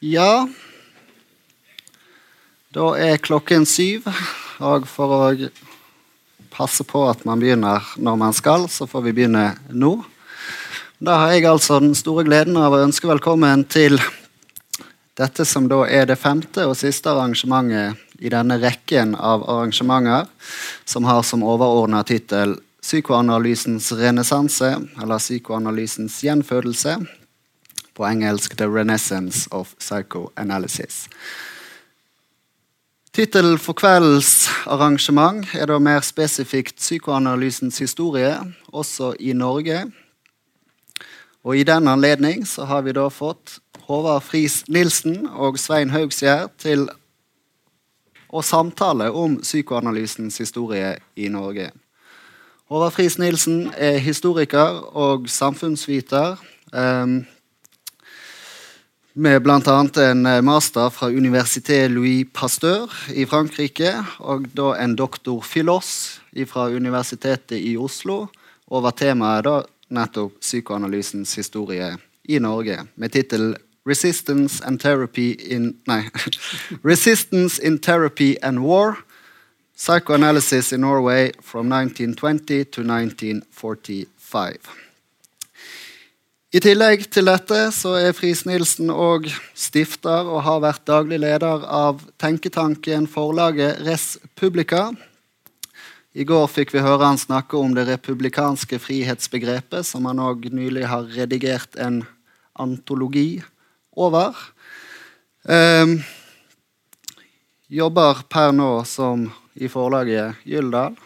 [0.00, 0.48] Ja
[2.68, 4.04] Da er klokken syv,
[4.60, 5.48] og for å
[6.52, 9.94] passe på at man begynner når man skal, så får vi begynne nå.
[11.00, 13.96] Da har jeg altså den store gleden av å ønske velkommen til
[15.16, 20.28] dette som da er det femte og siste arrangementet i denne rekken av arrangementer
[20.84, 27.00] som har som overordna tittel 'Psykoanalysens renessanse', eller 'Psykoanalysens gjenfødelse',
[27.96, 31.08] på engelsk 'The Renaissance of Psychoanalysis'.
[33.12, 39.92] Tittelen for kveldens arrangement er da mer spesifikt 'Psykoanalysens historie', også i Norge.
[41.44, 46.88] Og I den anledning har vi da fått Håvard Friis Nilsen og Svein Haugsgjerd til
[48.28, 51.70] å samtale om psykoanalysens historie i Norge.
[52.66, 56.36] Håvard Friis Nilsen er historiker og samfunnsviter.
[56.72, 57.26] Um,
[59.16, 59.88] med bl.a.
[60.10, 64.04] en eh, master fra Université Louis Pasteur i Frankrike.
[64.18, 68.26] Og da en doktor Filos fra Universitetet i Oslo
[68.68, 71.96] over temaet da nettopp psykoanalysens historie
[72.28, 74.62] i Norge, med tittel 'Resistance.
[76.84, 78.96] Resistance in Therapy and War'.
[79.76, 84.85] Psychoanalysis in Norway from 1920 to 1945.
[86.56, 91.66] I tillegg til dette så er Friis Nilsen og stifter og har vært daglig leder
[91.68, 94.86] av tenketanken forlaget Res Publica.
[96.16, 100.86] I går fikk vi høre han snakke om det republikanske frihetsbegrepet, som han òg nylig
[100.88, 102.06] har redigert en
[102.56, 103.42] antologi
[103.92, 104.32] over.
[105.44, 105.98] Um,
[107.68, 109.28] jobber per nå som
[109.60, 110.96] i forlaget Gyldal.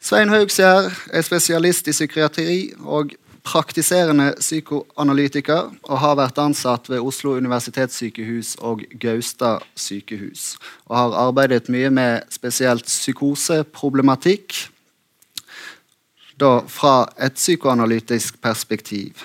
[0.00, 2.54] Svein Haugsgjerd er spesialist i psykiatri
[2.88, 3.10] og
[3.44, 10.54] praktiserende psykoanalytiker og har vært ansatt ved Oslo universitetssykehus og Gaustad sykehus.
[10.88, 14.56] Og har arbeidet mye med spesielt psykoseproblematikk
[16.40, 19.20] da fra et psykoanalytisk perspektiv.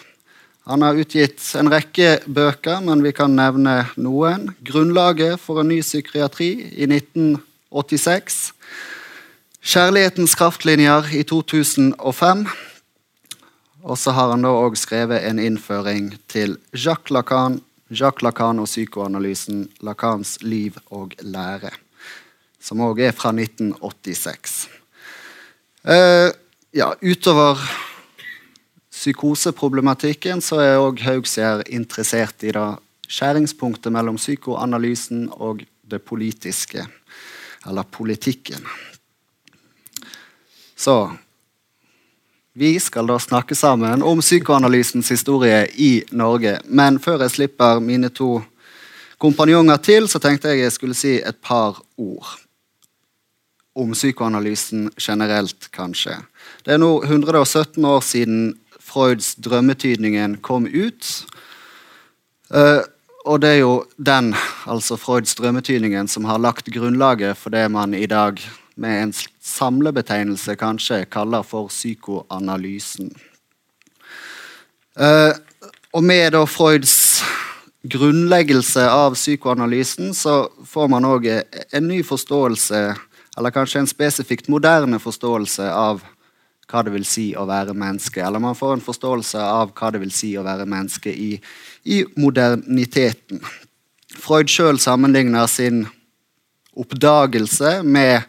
[0.68, 4.52] Han har utgitt en rekke bøker, men vi kan nevne noen.
[4.60, 8.52] 'Grunnlaget for en ny psykiatri' i 1986.
[9.66, 12.46] 'Kjærlighetens kraftlinjer' i 2005.
[13.82, 17.58] Og så har han da òg skrevet en innføring til Jacques Lacan,
[17.90, 21.74] Jacques Lacan og psykoanalysen, Lacans liv og lære,
[22.62, 24.70] som òg er fra 1986.
[25.82, 26.30] Uh,
[26.70, 27.58] ja, utover
[28.94, 32.72] psykoseproblematikken så er òg Haugsgjerd interessert i det
[33.10, 36.86] skjæringspunktet mellom psykoanalysen og det politiske,
[37.66, 38.62] eller politikken.
[40.76, 41.12] Så
[42.58, 46.60] vi skal da snakke sammen om psykoanalysens historie i Norge.
[46.66, 48.38] Men før jeg slipper mine to
[49.20, 52.38] kompanjonger til, så tenkte jeg jeg skulle si et par ord.
[53.76, 56.16] Om psykoanalysen generelt, kanskje.
[56.64, 61.26] Det er nå 117 år siden Freuds 'Drømmetydningen' kom ut.
[62.56, 62.88] Uh,
[63.26, 67.94] og det er jo den, altså Freuds 'Drømmetydningen', som har lagt grunnlaget for det man
[67.94, 68.40] i dag
[68.76, 73.12] med en samlebetegnelse kanskje kaller for psykoanalysen.
[75.00, 75.36] Uh,
[75.96, 77.24] og med da Freuds
[77.86, 82.82] grunnleggelse av psykoanalysen så får man òg en ny forståelse,
[83.38, 86.04] eller kanskje en spesifikt moderne forståelse av
[86.66, 88.24] hva det vil si å være menneske.
[88.26, 91.36] Eller man får en forståelse av hva det vil si å være menneske i,
[91.86, 93.44] i moderniteten.
[94.16, 95.84] Freud sjøl sammenligner sin
[96.76, 98.26] oppdagelse med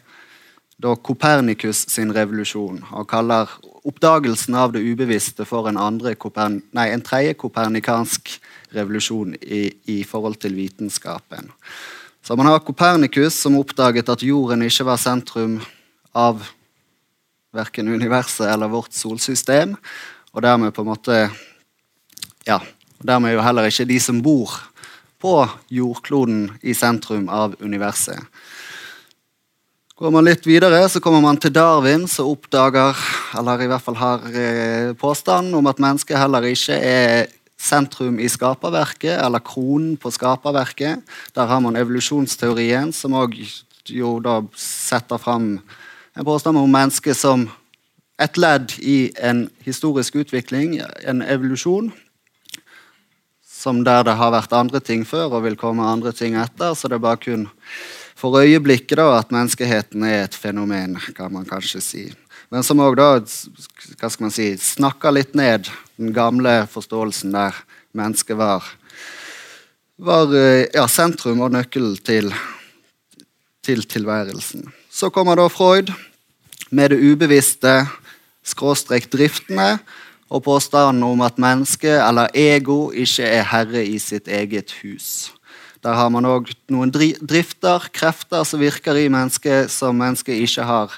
[0.77, 3.49] da Kopernikus sin revolusjon Han kaller
[3.87, 5.79] oppdagelsen av det ubevisste for en,
[6.75, 8.33] nei, en tredje kopernikansk
[8.75, 11.53] revolusjon i, i, forhold til vitenskapen.
[12.23, 15.61] Så man har Kopernikus som oppdaget at jorden ikke var sentrum
[16.13, 16.43] av
[17.55, 19.77] verken universet eller vårt solsystem,
[20.35, 21.21] og dermed på en måte
[22.45, 22.59] ja,
[22.99, 24.59] dermed jo heller ikke de som bor
[25.23, 25.37] på
[25.73, 28.19] jordkloden i sentrum av universet.
[29.97, 32.99] Går man litt videre, så kommer man til Darwin, som oppdager,
[33.41, 38.29] eller i hvert fall har eh, påstanden om at mennesket heller ikke er sentrum i
[38.29, 41.01] skaperverket, eller kronen på skaperverket.
[41.33, 43.41] Der har man evolusjonsteorien, som òg
[43.89, 47.49] jo da setter fram en påstand om mennesket som
[48.21, 50.77] et ledd i en historisk utvikling,
[51.09, 51.89] en evolusjon.
[53.49, 56.77] Som der det har vært andre ting før og vil komme andre ting etter.
[56.77, 57.55] Så det er bare kun
[58.17, 62.05] for øyeblikket da, at menneskeheten er et fenomen, kan man kanskje si.
[62.51, 65.69] men som òg si, snakker litt ned
[65.99, 67.55] den gamle forståelsen der
[67.93, 68.65] mennesket var,
[69.99, 72.33] var eh, ja, sentrum og nøkkel til,
[73.65, 74.69] til tilværelsen.
[74.91, 75.93] Så kommer da Freud
[76.71, 77.87] med det ubevisste,
[78.47, 79.79] skråstrek driftene,
[80.31, 85.31] og påstanden om at mennesket, eller ego, ikke er herre i sitt eget hus.
[85.87, 90.97] Der har man òg noen drifter, krefter, som virker i mennesket som mennesket ikke har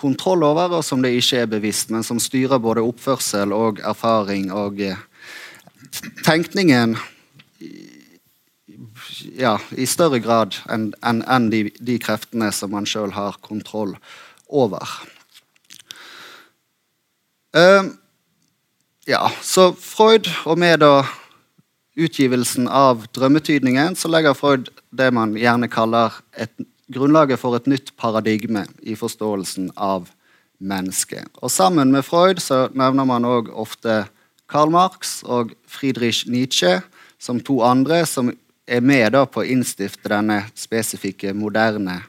[0.00, 4.48] kontroll over, og som det ikke er bevisst, men som styrer både oppførsel og erfaring
[4.56, 4.96] og eh,
[6.24, 6.96] tenkningen
[9.36, 13.98] ja, i større grad enn en, en de, de, kreftene som man sjøl har kontroll
[14.48, 14.96] over.
[17.52, 17.92] Uh,
[19.04, 21.02] ja, så Freud, og med da
[21.96, 26.52] utgivelsen av drømmetydningen, så legger Freud det man gjerne kaller et,
[26.92, 30.10] grunnlaget for et nytt paradigme i forståelsen av
[30.62, 31.28] mennesket.
[31.42, 34.04] Og Sammen med Freud så nevner man òg ofte
[34.52, 36.80] Karl Marx og Friedrich Nietzsche
[37.22, 38.30] som to andre som
[38.66, 42.02] er med da på å innstifte denne spesifikke moderne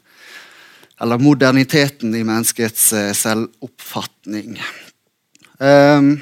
[1.02, 4.54] Eller moderniteten i menneskets eh, selvoppfatning.
[5.58, 6.22] Um,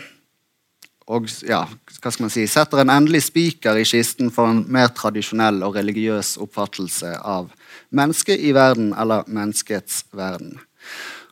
[1.06, 1.66] og ja,
[2.02, 5.78] hva skal man si, setter en endelig spiker i kisten for en mer tradisjonell og
[5.78, 7.52] religiøs oppfattelse av
[7.94, 10.58] mennesket i verden, eller menneskets verden.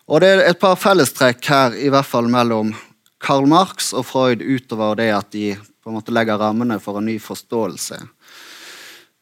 [0.10, 2.76] Og Det er et par fellestrekk her, i hvert fall mellom
[3.20, 7.10] Karl Marx og Freud, utover det at de på en måte legger rammene for en
[7.10, 8.00] ny forståelse.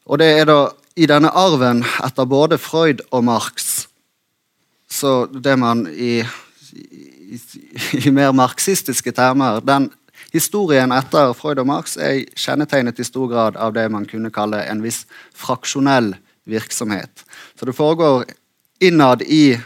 [0.07, 0.61] Og det er da
[0.95, 3.87] i denne arven etter både Freud og Marx
[4.89, 6.21] så det man i,
[6.71, 7.39] i,
[8.05, 9.89] i mer marxistiske termer den
[10.33, 14.59] Historien etter Freud og Marx er kjennetegnet i stor grad av det man kunne kalle
[14.67, 16.13] en viss fraksjonell
[16.47, 17.23] virksomhet.
[17.59, 18.25] Så det foregår
[18.83, 19.57] innad i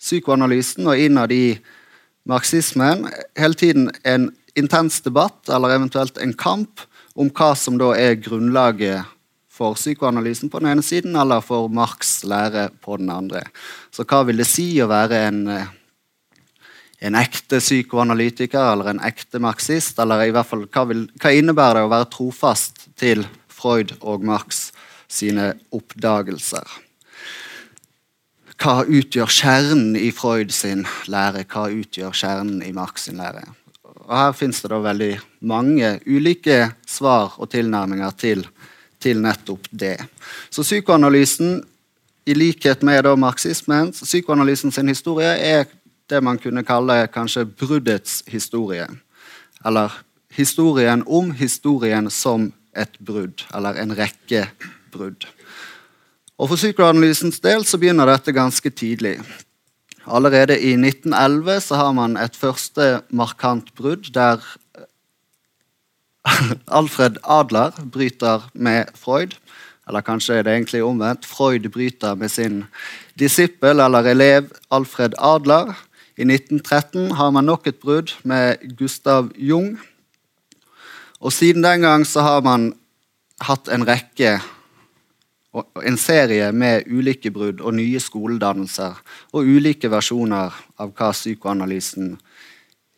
[0.00, 1.58] psykoanalysen og innad i
[2.28, 3.06] marxismen
[3.38, 6.84] hele tiden en intens debatt eller eventuelt en kamp
[7.14, 9.08] om hva som da er grunnlaget
[9.60, 13.42] for psykoanalysen på den ene siden, eller for Marx' lære på den andre.
[13.92, 15.68] Så hva vil det si å være en eh,
[17.00, 19.98] en ekte psykoanalytiker eller en ekte marxist?
[20.02, 24.24] Eller i hvert fall, hva, vil, hva innebærer det å være trofast til Freud og
[24.28, 24.68] Marx
[25.10, 26.68] sine oppdagelser?
[28.60, 31.46] Hva utgjør kjernen i Freud sin lære?
[31.48, 33.46] Hva utgjør kjernen i Marx sin lære?
[34.10, 35.14] Og Her fins det da veldig
[35.48, 38.44] mange ulike svar og tilnærminger til,
[39.00, 39.96] til nettopp det.
[40.50, 41.62] Så psykoanalysen,
[42.28, 45.64] i likhet med da marxismen, psykoanalysen sin historie er
[46.10, 48.86] det man kunne kalle kanskje bruddets historie.
[49.66, 49.92] Eller
[50.34, 54.46] historien om historien som et brudd, eller en rekke
[54.92, 55.26] brudd.
[56.40, 59.18] Og For psykoanalysens del så begynner dette ganske tidlig.
[60.06, 64.40] Allerede i 1911 så har man et første markant brudd der
[66.78, 69.36] Alfred Adler bryter med Freud.
[69.88, 71.26] Eller kanskje er det egentlig omvendt.
[71.26, 72.64] Freud bryter med sin
[73.18, 75.74] disippel eller elev Alfred Adler.
[76.20, 79.78] I 1913 har man nok et brudd med Gustav Jung.
[81.20, 82.74] Og siden den gang så har man
[83.40, 84.34] hatt en rekke
[85.80, 88.98] en serie med ulike brudd og nye skoledannelser
[89.32, 92.12] og ulike versjoner av hva psykoanalysen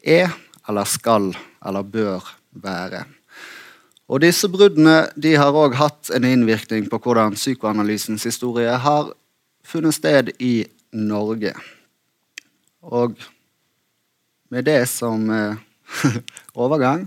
[0.02, 0.34] er,
[0.68, 1.30] eller skal,
[1.64, 3.04] eller bør være.
[4.10, 9.14] Og Disse bruddene de har òg hatt en innvirkning på hvordan psykoanalysens historie har
[9.62, 11.54] funnet sted i Norge.
[12.82, 13.14] Og
[14.50, 15.56] med det som eh,
[16.64, 17.06] overgang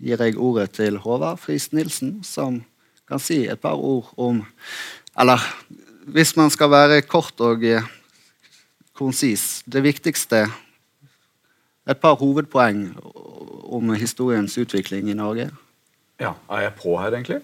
[0.00, 2.60] gir jeg ordet til Håvard Friis Nilsen, som
[3.08, 4.44] kan si et par ord om
[5.18, 5.40] Eller
[6.06, 7.82] hvis man skal være kort og eh,
[8.94, 10.46] konsis Det viktigste
[11.88, 12.96] Et par hovedpoeng
[13.70, 15.50] om historiens utvikling i Norge.
[16.20, 17.40] Ja, Er jeg på her, egentlig?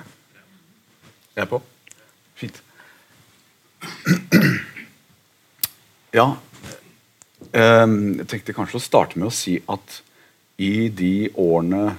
[1.36, 1.62] Jeg er på?
[2.34, 2.62] Fint.
[6.16, 6.36] Ja,
[7.52, 10.00] jeg tenkte kanskje å starte med å si at
[10.62, 11.96] i de årene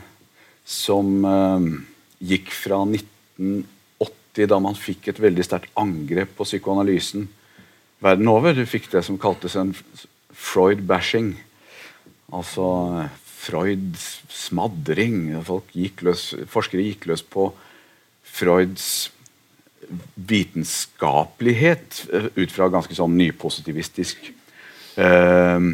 [0.67, 1.67] som ehm,
[2.19, 7.27] gikk fra 1980, da man fikk et veldig sterkt angrep på psykoanalysen
[8.03, 9.73] verden over Du fikk det som kaltes en
[10.37, 11.33] Freud-bashing.
[12.29, 15.31] Altså Freuds smadring.
[15.73, 17.49] Gikk løs, forskere gikk løs på
[18.21, 19.09] Freuds
[20.27, 24.33] vitenskapelighet eh, ut fra ganske sånn nypositivistisk
[24.97, 25.69] eh,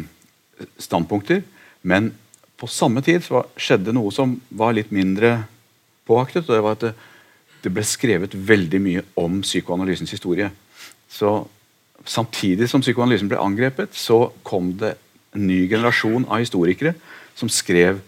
[0.78, 1.42] standpunkter.
[1.82, 2.12] Men
[2.60, 5.40] på samme tid så skjedde noe som var litt mindre
[6.06, 6.46] påaktet.
[6.48, 6.94] og Det var at det,
[7.64, 10.50] det ble skrevet veldig mye om psykoanalysens historie.
[11.08, 11.42] Så
[12.04, 14.92] Samtidig som psykoanalysen ble angrepet, så kom det
[15.34, 16.92] en ny generasjon av historikere
[17.34, 18.02] som skrev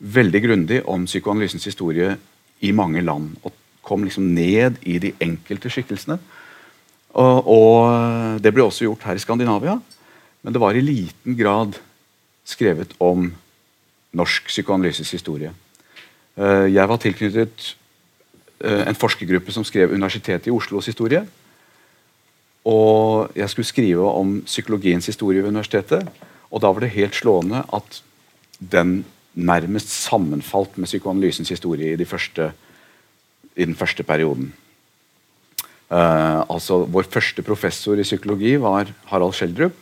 [0.00, 2.14] veldig grundig om psykoanalysens historie
[2.64, 3.34] i mange land.
[3.44, 3.52] Og
[3.84, 6.16] kom liksom ned i de enkelte skikkelsene.
[7.14, 9.76] Og, og, Det ble også gjort her i Skandinavia,
[10.44, 11.78] men det var i liten grad
[12.44, 13.30] skrevet om
[14.14, 15.50] norsk psykoanalyses historie.
[16.36, 17.70] Eh, jeg var tilknyttet
[18.60, 21.24] eh, en forskergruppe som skrev Universitetet i Oslos historie.
[22.68, 26.04] Og jeg skulle skrive om psykologiens historie ved universitetet.
[26.52, 28.02] Og da var det helt slående at
[28.60, 29.02] den
[29.34, 32.52] nærmest sammenfalt med psykoanalysens historie i, de første,
[33.56, 34.52] i den første perioden.
[35.90, 39.74] Uh, altså Vår første professor i psykologi var Harald Schjelderup.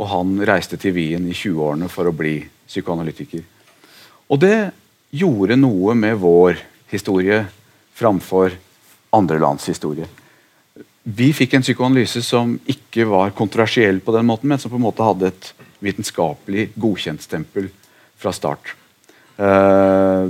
[0.00, 3.42] Og han reiste til Wien i 20-årene for å bli psykoanalytiker.
[4.32, 4.72] Og det
[5.12, 6.60] gjorde noe med vår
[6.92, 7.42] historie
[7.98, 8.54] framfor
[9.12, 10.08] andre lands historie.
[11.02, 14.86] Vi fikk en psykoanalyse som ikke var kontroversiell på den måten, men som på en
[14.86, 15.50] måte hadde et
[15.82, 17.68] vitenskapelig godkjentstempel
[18.22, 18.74] fra start.
[19.36, 20.28] Eh,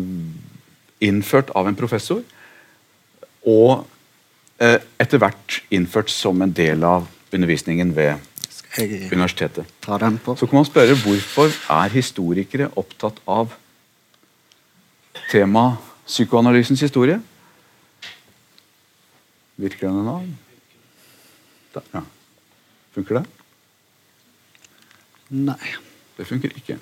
[1.04, 2.22] innført av en professor,
[3.44, 3.84] og
[4.62, 8.31] eh, etter hvert innført som en del av undervisningen ved
[8.80, 9.66] universitetet.
[9.84, 13.52] Så kan man spørre hvorfor er historikere opptatt av
[15.30, 15.76] tema
[16.06, 17.20] psykoanalysens historie?
[19.56, 20.16] Virker den nå?
[21.74, 22.00] Der, ja.
[22.92, 23.26] Funker det?
[25.32, 25.76] Nei.
[26.16, 26.78] Det funker ikke.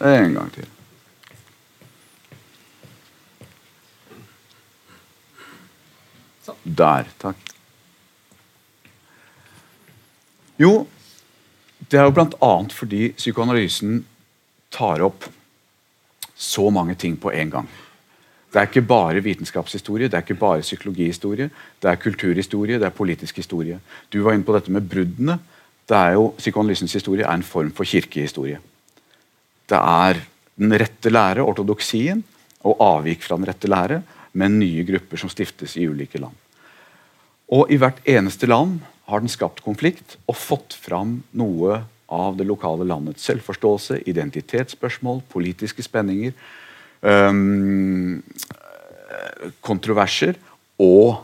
[0.00, 0.68] En gang til.
[6.76, 7.08] Der.
[7.22, 7.45] Takk.
[10.60, 10.86] Jo,
[11.90, 12.52] det er jo bl.a.
[12.72, 13.98] fordi psykoanalysen
[14.72, 15.26] tar opp
[16.36, 17.68] så mange ting på en gang.
[18.52, 21.50] Det er ikke bare vitenskapshistorie, det er ikke bare psykologihistorie.
[21.82, 23.80] Det er kulturhistorie, det er politisk historie.
[24.12, 25.36] Du var inne på dette med bruddene.
[25.86, 28.58] Det er jo, Psykoanalysens historie er en form for kirkehistorie.
[29.68, 30.22] Det er
[30.56, 32.24] den rette lære, ortodoksien,
[32.64, 34.00] og avvik fra den rette lære,
[34.32, 36.34] med nye grupper som stiftes i ulike land.
[37.52, 41.82] Og I hvert eneste land har den skapt konflikt og fått fram noe
[42.12, 46.34] av det lokale landets selvforståelse, identitetsspørsmål, politiske spenninger,
[47.02, 48.22] øhm,
[49.60, 50.38] kontroverser
[50.82, 51.22] og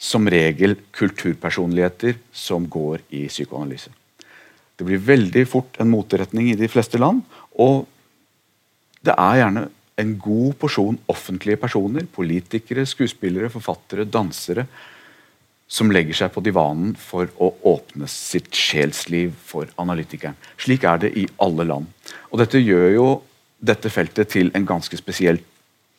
[0.00, 3.92] som regel kulturpersonligheter som går i psykoanalyse.
[4.76, 7.20] Det blir veldig fort en moteretning i de fleste land.
[7.60, 7.84] Og
[9.04, 9.66] det er gjerne
[10.00, 14.64] en god porsjon offentlige personer, politikere, skuespillere, forfattere, dansere,
[15.70, 20.34] som legger seg på divanen for å åpne sitt sjelsliv for analytikeren.
[20.58, 21.86] Slik er det i alle land.
[22.32, 23.06] Og dette gjør jo
[23.60, 25.46] dette feltet til en ganske spesielt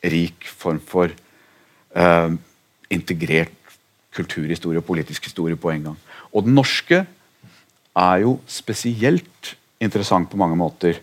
[0.02, 2.30] rik form for eh,
[2.92, 3.54] integrert
[4.12, 5.98] kulturhistorie og politisk historie på en gang.
[6.36, 7.04] Og den norske
[7.96, 11.00] er jo spesielt interessant på mange måter.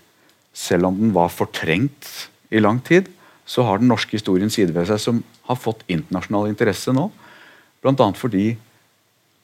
[0.54, 3.10] Selv om den var fortrengt i lang tid,
[3.50, 7.08] så har den norske historien sider ved seg som har fått internasjonal interesse nå.
[7.84, 8.12] Bl.a.
[8.16, 8.54] fordi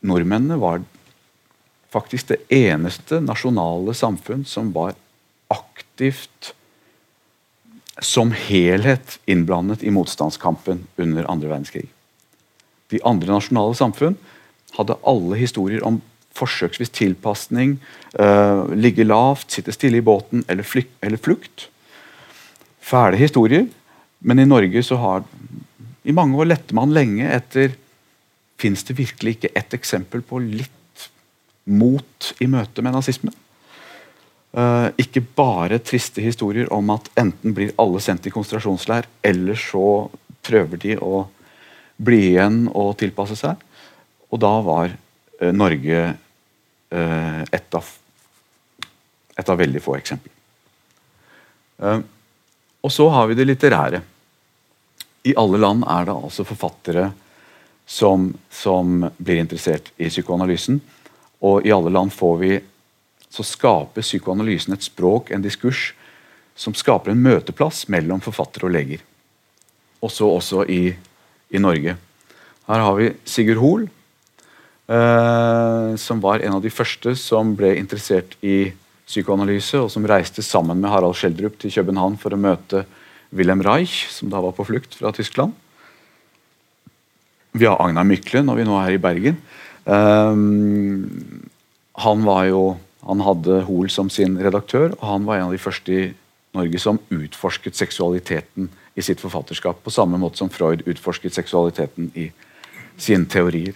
[0.06, 0.84] nordmennene var
[1.94, 4.96] faktisk det eneste nasjonale samfunn som var
[5.54, 6.54] aktivt
[8.04, 11.88] som helhet innblandet i motstandskampen under andre verdenskrig.
[12.92, 14.18] De andre nasjonale samfunn
[14.76, 16.02] hadde alle historier om
[16.36, 17.78] forsøksvis tilpasning,
[18.20, 21.70] uh, ligge lavt, sitte stille i båten eller, flyk, eller, flukt.
[22.84, 23.70] Fæle historier,
[24.20, 25.24] men i Norge så har
[26.06, 27.72] I mange år lette man lenge etter
[28.60, 31.10] Fins det virkelig ikke ett eksempel på litt
[31.66, 33.36] mot i møte med nazismen?
[34.56, 40.08] Uh, ikke bare triste historier om at enten blir alle sendt i konsentrasjonsleir, eller så
[40.46, 41.26] prøver de å
[42.00, 43.60] bli igjen og tilpasse seg.
[44.32, 47.92] Og da var uh, Norge uh, et, av,
[49.36, 50.32] et av veldig få eksempler.
[52.80, 54.00] og så har vi det litterære.
[55.28, 57.10] I alle land er det altså forfattere
[57.86, 60.80] som, som blir interessert i psykoanalysen.
[61.46, 62.54] Og i alle land får vi
[63.30, 65.90] så skaper psykoanalysen et språk, en diskurs,
[66.56, 69.04] som skaper en møteplass mellom forfattere og leger.
[70.06, 70.96] Også, også i,
[71.52, 71.98] i Norge.
[72.70, 73.84] Her har vi Sigurd Hoel,
[74.88, 78.72] eh, som var en av de første som ble interessert i
[79.06, 82.86] psykoanalyse, og som reiste sammen med Harald Schjelderup til København for å møte
[83.36, 85.54] Wilhelm Reich, som da var på flukt fra Tyskland.
[87.56, 89.38] Vi har Agnar Mykle når vi nå er i Bergen.
[89.86, 91.46] Um,
[91.96, 92.64] han var jo
[93.06, 96.06] han hadde Hoel som sin redaktør, og han var en av de første i
[96.58, 102.32] Norge som utforsket seksualiteten i sitt forfatterskap, på samme måte som Freud utforsket seksualiteten i
[102.98, 103.76] sine teorier.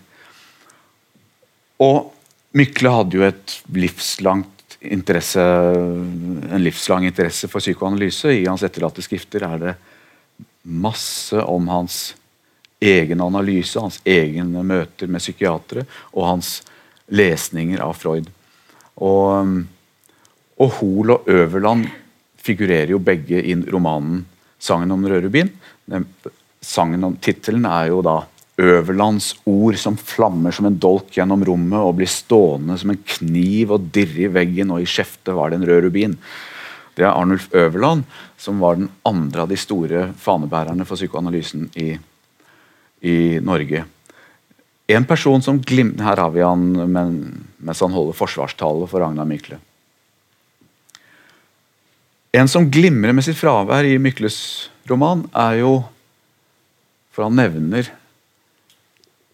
[1.83, 2.09] Og
[2.57, 8.31] Mykle hadde jo et livslangt interesse, en livslang interesse for psykoanalyse.
[8.33, 9.75] I hans etterlatte skrifter er det
[10.63, 11.99] masse om hans
[12.79, 16.51] egen analyse, hans egne møter med psykiatere og hans
[17.11, 18.29] lesninger av Freud.
[18.99, 19.55] Og,
[20.59, 21.87] og Hoel og Øverland
[22.39, 24.25] figurerer jo begge i romanen
[24.59, 25.49] 'Sangen om den røde
[27.21, 28.25] Tittelen er jo da
[28.59, 33.71] Øverlands ord som flammer som en dolk gjennom rommet og blir stående som en kniv
[33.71, 36.17] og dirre i veggen, og i skjeftet var det en rød rubin.
[36.95, 38.03] Det er Arnulf Øverland,
[38.37, 41.93] som var den andre av de store fanebærerne for psykoanalysen i,
[43.01, 43.85] i Norge.
[44.89, 46.71] En person som glimter Her har vi han
[47.59, 49.59] mens han holder forsvarstale for Ragnar Mykle.
[52.33, 55.83] En som glimrer med sitt fravær i Mykles roman, er jo
[57.13, 57.89] For han nevner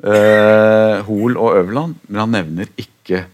[0.02, 3.26] eh, Hoel og Øverland, men han nevner ikke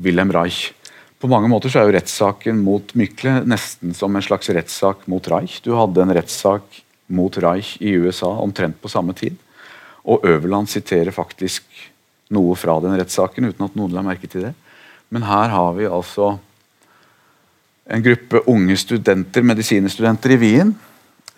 [0.00, 0.72] Wilhelm Reich.
[1.20, 5.28] På mange måter så er jo rettssaken mot Mykle nesten som en slags rettssak mot
[5.30, 5.60] Reich.
[5.62, 6.80] Du hadde en rettssak
[7.12, 9.36] mot Reich i USA omtrent på samme tid.
[10.04, 11.64] Og Øverland siterer faktisk
[12.30, 14.54] noe fra den rettssaken uten at noen la merke til det.
[15.10, 16.36] Men her har vi altså
[17.90, 20.74] en gruppe unge studenter, medisinstudenter i Wien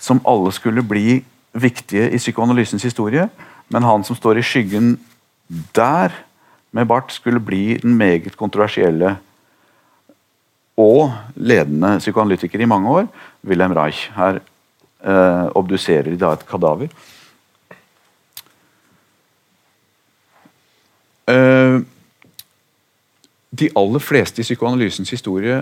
[0.02, 3.28] som alle skulle bli viktige i psykoanalysens historie.
[3.72, 4.96] Men han som står i skyggen
[5.76, 6.12] der
[6.72, 9.16] med bart, skulle bli den meget kontroversielle
[10.80, 13.08] og ledende psykoanalytiker i mange år,
[13.44, 14.08] Wilhelm Reich.
[14.16, 14.40] Her
[15.04, 16.88] eh, obduserer de da et kadaver.
[23.52, 25.58] De aller fleste i psykoanalysens historie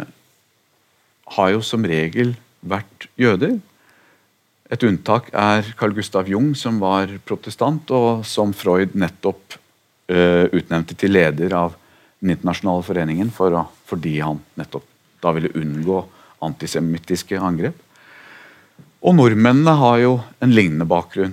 [1.36, 3.58] har jo som regel vært jøder.
[4.70, 9.56] Et unntak er Carl Gustav Jung, som var protestant, og som Freud nettopp
[10.10, 11.76] uh, utnevnte til leder av
[12.20, 14.84] Den internasjonale foreningen for å, fordi han nettopp
[15.24, 16.02] da ville unngå
[16.44, 17.78] antisemittiske angrep.
[19.00, 20.10] Og nordmennene har jo
[20.44, 21.32] en lignende bakgrunn.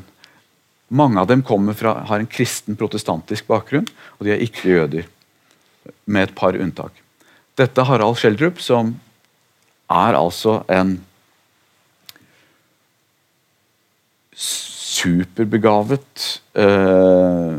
[0.87, 3.87] Mange av dem fra, har en kristen protestantisk bakgrunn,
[4.19, 5.07] og de er ikke jøder.
[6.05, 6.91] Med et par unntak.
[7.57, 8.95] Dette er Harald Schjelderup, som
[9.89, 10.99] er altså en
[14.37, 17.57] superbegavet eh,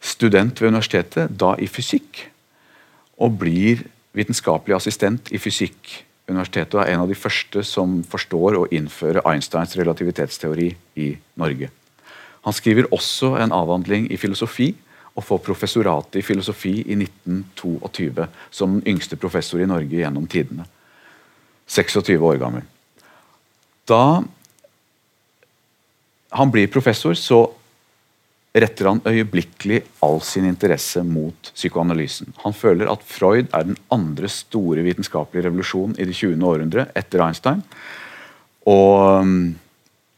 [0.00, 2.28] student ved universitetet, da i fysikk.
[3.20, 3.84] Og blir
[4.16, 9.24] vitenskapelig assistent i fysikk universitetet og er en av de første som forstår å innføre
[9.28, 11.08] Einsteins relativitetsteori i
[11.40, 11.70] Norge.
[12.42, 14.72] Han skriver også en avhandling i filosofi
[15.12, 20.66] og får professoratet i filosofi i 1922 som den yngste professor i Norge gjennom tidene.
[21.68, 22.64] 26 år gammel.
[23.88, 24.22] Da
[26.32, 27.44] han blir professor, så
[28.52, 32.34] retter han øyeblikkelig all sin interesse mot psykoanalysen.
[32.44, 36.36] Han føler at Freud er den andre store vitenskapelige revolusjonen i det 20.
[36.44, 37.62] århundre etter Einstein.
[38.68, 39.24] Og,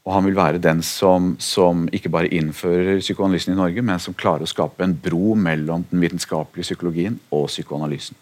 [0.05, 4.19] og, han vil være den som, som, ikke bare innfører psykoanalysen i Norge, men som
[4.19, 8.19] klarer å skape en bro mellom den vitenskapelige psykologien og psykoanalysen.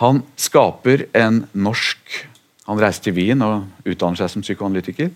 [0.00, 2.24] Han skaper en norsk
[2.64, 5.10] Han reiser til Wien og utdanner seg som psykoanalytiker.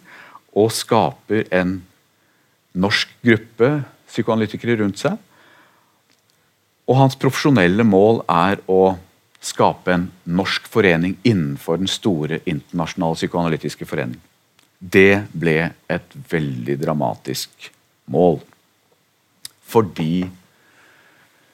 [0.61, 1.79] Og skaper en
[2.79, 3.71] norsk gruppe
[4.09, 5.19] psykoanalytikere rundt seg.
[6.88, 8.97] Og hans profesjonelle mål er å
[9.45, 14.19] skape en norsk forening innenfor den store internasjonale psykoanalytiske forening.
[14.79, 15.59] Det ble
[15.91, 17.71] et veldig dramatisk
[18.11, 18.41] mål.
[19.69, 20.29] Fordi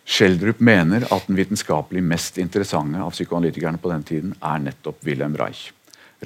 [0.04, 5.36] Schjelderup mener at den vitenskapelig mest interessante av psykoanalytikerne på den tiden er nettopp Wilhelm
[5.40, 5.70] Reich.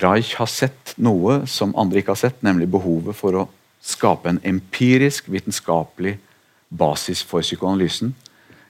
[0.02, 3.44] Reich har sett noe som andre ikke har sett, nemlig behovet for å
[3.84, 6.16] skape en empirisk, vitenskapelig
[6.68, 8.12] basis for psykoanalysen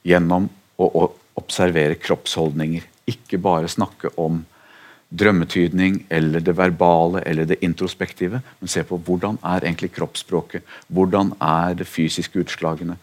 [0.07, 2.85] gjennom å observere kroppsholdninger.
[3.09, 4.45] Ikke bare snakke om
[5.09, 11.33] drømmetydning eller det verbale eller det introspektive, men se på hvordan er egentlig kroppsspråket, hvordan
[11.41, 12.99] er det fysiske utslagene,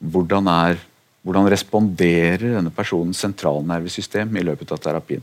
[0.00, 0.80] hvordan, er,
[1.22, 5.22] hvordan responderer denne personens sentralnervesystem i løpet av terapien.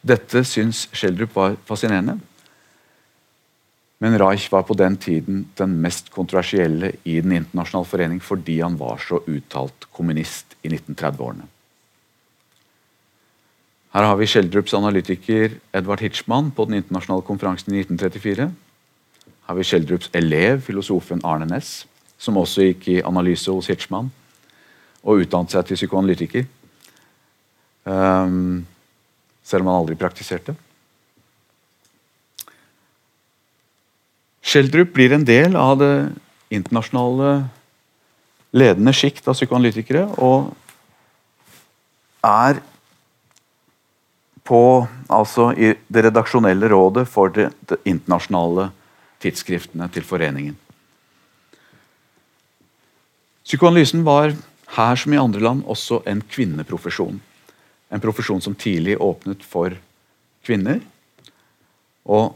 [0.00, 2.18] Dette syns Schjelderup var fascinerende.
[4.00, 8.78] Men Reich var på den tiden den mest kontroversielle i Den internasjonale forening fordi han
[8.80, 11.44] var så uttalt kommunist i 1930-årene.
[13.90, 18.48] Her har vi Schjelderups analytiker Edvard Hitchman på Den internasjonale konferansen i 1934.
[18.48, 21.84] Her har vi Schjelderups elev, filosofen Arne Næss,
[22.16, 24.08] som også gikk i analyse hos Hitchman
[25.02, 26.48] og utdannet seg til psykoanalytiker.
[27.84, 28.66] Um,
[29.44, 30.54] selv om han aldri praktiserte.
[34.50, 35.94] Schjelderup blir en del av det
[36.50, 37.44] internasjonale
[38.50, 40.48] ledende sjikt av psykoanalytikere og
[42.26, 42.58] er
[44.50, 44.62] på
[45.06, 47.46] altså i det redaksjonelle rådet for de,
[47.84, 48.72] internasjonale
[49.22, 50.58] tidsskriftene til foreningen.
[53.46, 54.34] Psykoanalysen var
[54.74, 57.22] her som i andre land også en kvinneprofesjon.
[57.90, 59.78] En profesjon som tidlig åpnet for
[60.42, 60.82] kvinner.
[62.10, 62.34] Og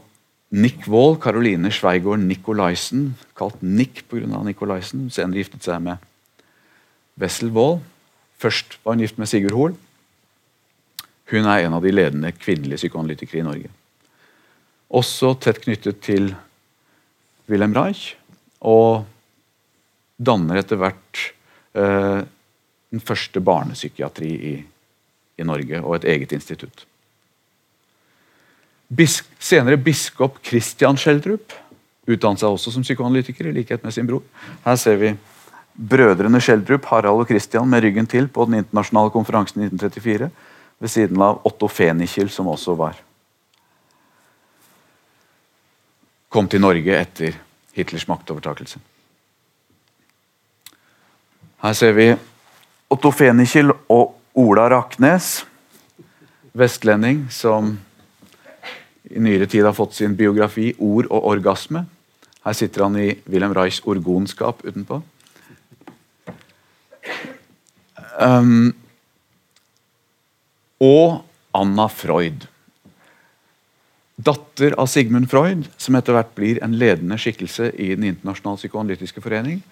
[0.51, 4.43] Nick Wall, Caroline Schweigård Nicolaisen, kalt Nick pga.
[4.45, 6.03] Nicolaisen, senere giftet seg med
[7.19, 7.79] Wessel Wall.
[8.37, 9.75] Først var hun gift med Sigurd Hoel.
[11.31, 13.71] Hun er en av de ledende kvinnelige psykoanalytikere i Norge.
[14.95, 16.29] Også tett knyttet til
[17.49, 18.13] Wilhelm Reich,
[18.61, 19.05] og
[20.17, 21.21] danner etter hvert
[21.77, 22.21] eh,
[22.93, 24.53] den første barnepsykiatri i,
[25.37, 26.85] i, Norge, og et eget institutt.
[28.95, 31.53] Bis, senere biskop Christian Schjelderup
[32.05, 34.21] utdannet seg også som psykoanalytiker, i likhet med sin bror.
[34.65, 35.15] Her ser vi
[35.75, 40.29] brødrene Schjelderup, Harald og Christian, med ryggen til på den internasjonale konferansen i 1934
[40.79, 43.01] ved siden av Otto Fenichel, som også var
[46.35, 47.35] Kom til Norge etter
[47.77, 48.81] Hitlers maktovertakelse.
[51.63, 52.09] Her ser vi
[52.91, 55.45] Otto Fenichel og Ola Raknes,
[56.51, 57.77] vestlending som
[59.09, 61.85] i nyere tid har fått sin biografi 'Ord og orgasme'.
[62.45, 65.01] Her sitter han i Wilhelm Reichs orgonskap utenpå.
[68.21, 68.75] Um,
[70.79, 71.23] og
[71.55, 72.45] Anna Freud.
[74.15, 79.21] Datter av Sigmund Freud, som etter hvert blir en ledende skikkelse i Den internasjonale psykoanalytiske
[79.21, 79.63] forening.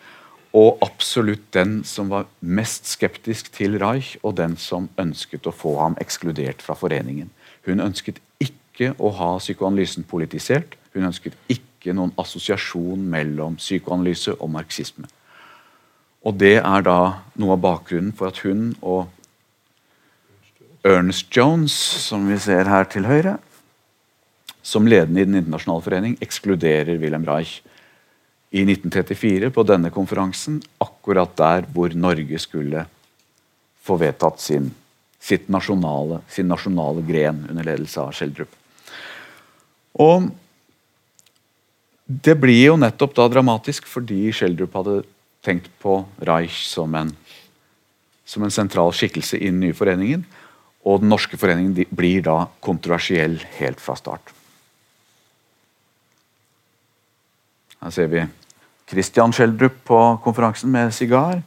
[0.53, 5.77] Og absolutt den som var mest skeptisk til Reich, og den som ønsket å få
[5.79, 7.31] ham ekskludert fra foreningen.
[7.65, 10.75] Hun ønsket ikke å ha psykoanalysen politisert.
[10.93, 15.05] Hun ønsket ikke noen assosiasjon mellom psykoanalyse og marxisme.
[16.23, 16.99] Og Det er da
[17.35, 19.07] noe av bakgrunnen for at hun og
[20.83, 23.37] Ernest Jones, som vi ser her til høyre,
[24.63, 27.61] som ledende i Den internasjonale forening, ekskluderer Wilhelm Reich
[28.51, 32.85] i 1934 på denne konferansen, akkurat der hvor Norge skulle
[33.83, 34.71] få vedtatt sin,
[35.47, 38.62] nasjonale, sin nasjonale gren under ledelse av Schjelderup.
[40.01, 40.29] Og
[42.05, 45.01] det blir jo nettopp da dramatisk fordi Schjelderup hadde
[45.43, 47.11] tenkt på Reich som en,
[48.25, 50.25] som en sentral skikkelse i den nye foreningen.
[50.83, 54.33] Og den norske foreningen blir da kontroversiell helt fra start.
[57.83, 58.25] Her ser vi
[58.89, 61.41] Christian Schjelderup på konferansen med sigar.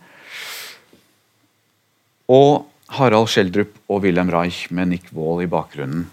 [2.32, 6.06] Og Harald Schjelderup og Wilhelm Reich med Nick Wall i bakgrunnen.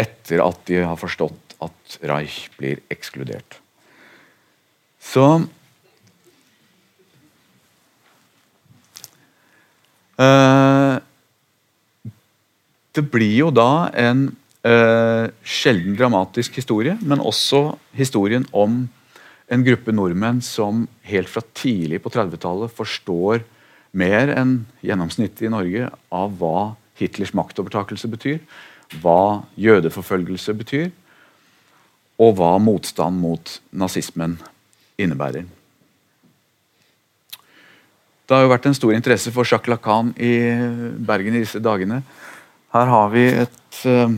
[0.00, 3.60] Etter at de har forstått at Reich blir ekskludert.
[5.04, 5.24] Så
[10.18, 10.96] uh,
[12.94, 14.26] det blir jo da en
[14.66, 18.84] uh, sjelden dramatisk historie, men også historien om
[19.52, 23.44] en gruppe nordmenn som helt fra tidlig på 30-tallet forstår
[23.94, 28.40] mer enn gjennomsnittet i Norge av hva Hitlers maktovertakelse betyr,
[29.02, 30.88] hva jødeforfølgelse betyr,
[32.20, 34.38] og hva motstand mot nazismen
[34.98, 35.46] innebærer.
[38.24, 40.34] Det har jo vært en stor interesse for Jacques Lacan i
[41.04, 42.00] Bergen i disse dagene.
[42.72, 44.14] Her har vi et eh,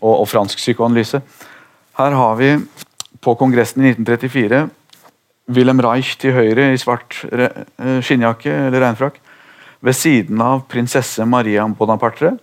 [0.00, 1.20] og, og fransk psykoanalyse.
[1.98, 2.50] Her har vi
[3.22, 4.64] på kongressen i 1934
[5.54, 9.20] Wilhelm Reich til høyre i svart eh, skinnjakke eller regnfrakk.
[9.84, 12.34] Ved siden av prinsesse Maria Bonaparte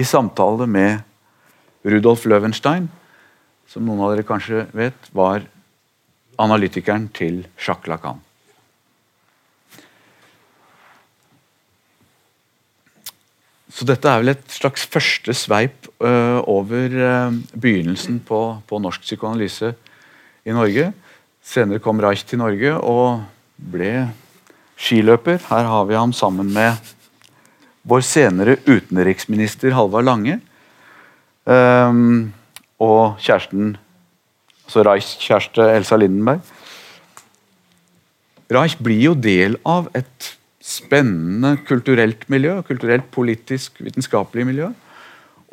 [0.00, 1.02] i samtale med
[1.84, 2.88] Rudolf Löwenstein,
[3.68, 5.44] som noen av dere kanskje vet, var
[6.40, 8.22] analytikeren til Jacques Lacan.
[13.70, 19.04] Så dette er vel et slags første sveip uh, over uh, begynnelsen på, på, norsk
[19.06, 19.70] psykoanalyse
[20.44, 20.90] i Norge.
[21.40, 23.22] Senere kom Reich til Norge og
[23.72, 24.08] ble
[24.80, 25.38] skiløper.
[25.46, 26.76] Her har vi ham sammen med
[27.88, 30.40] vår senere utenriksminister Halvard Lange.
[31.44, 32.32] Um,
[32.80, 33.76] og kjæresten
[34.70, 36.44] altså Reichs kjæreste Elsa Lindenberg.
[38.50, 44.70] Reich blir jo del av et spennende kulturelt miljø, kulturelt, politisk, vitenskapelig miljø.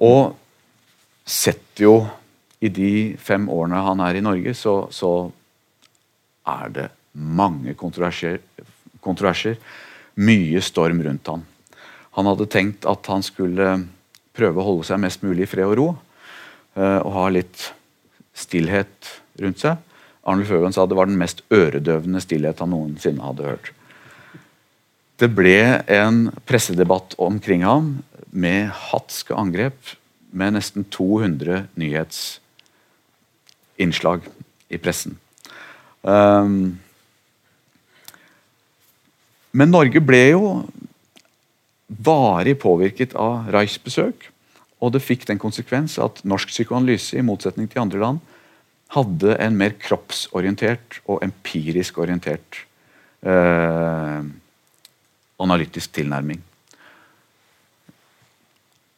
[0.02, 0.36] Og
[1.26, 1.98] setter jo
[2.58, 5.30] I de fem årene han er i Norge, så, så
[6.50, 8.40] er det mange kontroverser,
[8.98, 9.60] kontroverser.
[10.18, 11.44] Mye storm rundt han.
[12.18, 13.76] Han hadde tenkt at han skulle
[14.38, 15.88] prøve å holde seg mest mulig i fred og ro.
[16.78, 17.74] Eh, og ha litt
[18.38, 19.10] stillhet
[19.42, 19.78] rundt seg.
[20.28, 23.68] Arnulf Øgan sa det var den mest øredøvende stillhet han noensinne hadde hørt.
[25.18, 29.78] Det ble en pressedebatt omkring ham med hatske angrep
[30.30, 34.22] med nesten 200 nyhetsinnslag
[34.70, 35.18] i pressen.
[36.04, 36.80] Um,
[39.58, 40.70] men Norge ble jo
[41.88, 44.30] varig påvirket av Reichs besøk.
[44.84, 48.20] Og det fikk den konsekvens at norsk psykoanalyse i motsetning til andre land,
[48.94, 52.62] hadde en mer kroppsorientert og empirisk orientert
[53.20, 54.22] eh,
[55.44, 56.40] analytisk tilnærming.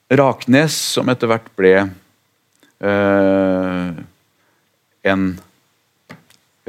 [0.10, 1.74] Raknes, som etter hvert ble
[2.86, 4.00] eh,
[5.10, 5.26] en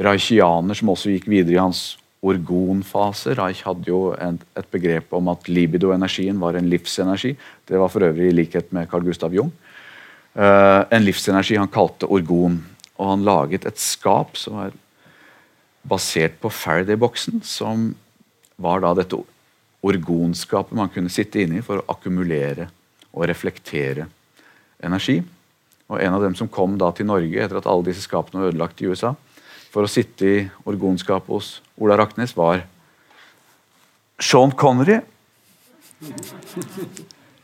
[0.01, 1.83] reichianer som også gikk videre i hans
[2.21, 3.33] orgonfase.
[3.37, 7.33] Reich hadde jo et, et begrep om at libido-energien var en livsenergi.
[7.67, 9.51] Det var for øvrig i likhet med Carl Gustav Jung.
[10.37, 12.61] Uh, en livsenergi han kalte orgon.
[13.01, 14.77] Og han laget et skap som var
[15.87, 17.91] basert på Faraday-boksen, som
[18.61, 19.17] var da dette
[19.81, 22.69] orgonskapet man kunne sitte inne i for å akkumulere
[23.11, 24.05] og reflektere
[24.83, 25.17] energi.
[25.89, 28.53] Og En av dem som kom da til Norge etter at alle disse skapene var
[28.53, 29.15] ødelagt i USA,
[29.71, 32.65] for å sitte i orgonskapet hos Ola Raknes, var
[34.21, 34.99] Sean Connery.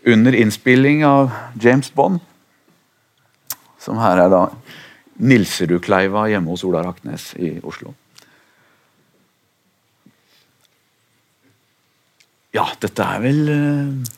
[0.07, 2.19] Under innspilling av James Bond,
[3.79, 4.43] som her er da
[5.17, 7.93] Nilserudkleiva hjemme hos Ola Raknes i Oslo.
[12.55, 14.15] Ja, dette er vel eh,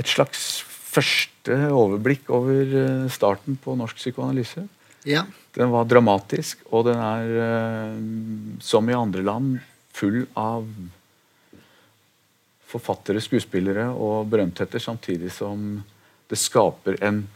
[0.00, 4.64] et slags første overblikk over eh, starten på norsk psykoanalyse.
[5.06, 5.26] Ja.
[5.52, 9.58] Den var dramatisk, og den er, eh, som i andre land,
[9.92, 10.64] full av
[12.72, 15.82] forfattere, skuespillere og berømtheter, samtidig som
[16.30, 17.26] det skaper en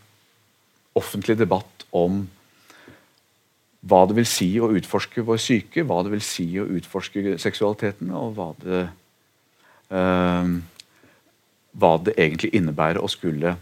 [0.96, 2.22] offentlig debatt om
[3.86, 8.10] hva det vil si å utforske vår syke, hva det vil si å utforske seksualiteten,
[8.16, 8.82] og hva det,
[9.92, 10.48] uh,
[11.76, 13.54] hva det egentlig innebærer å skulle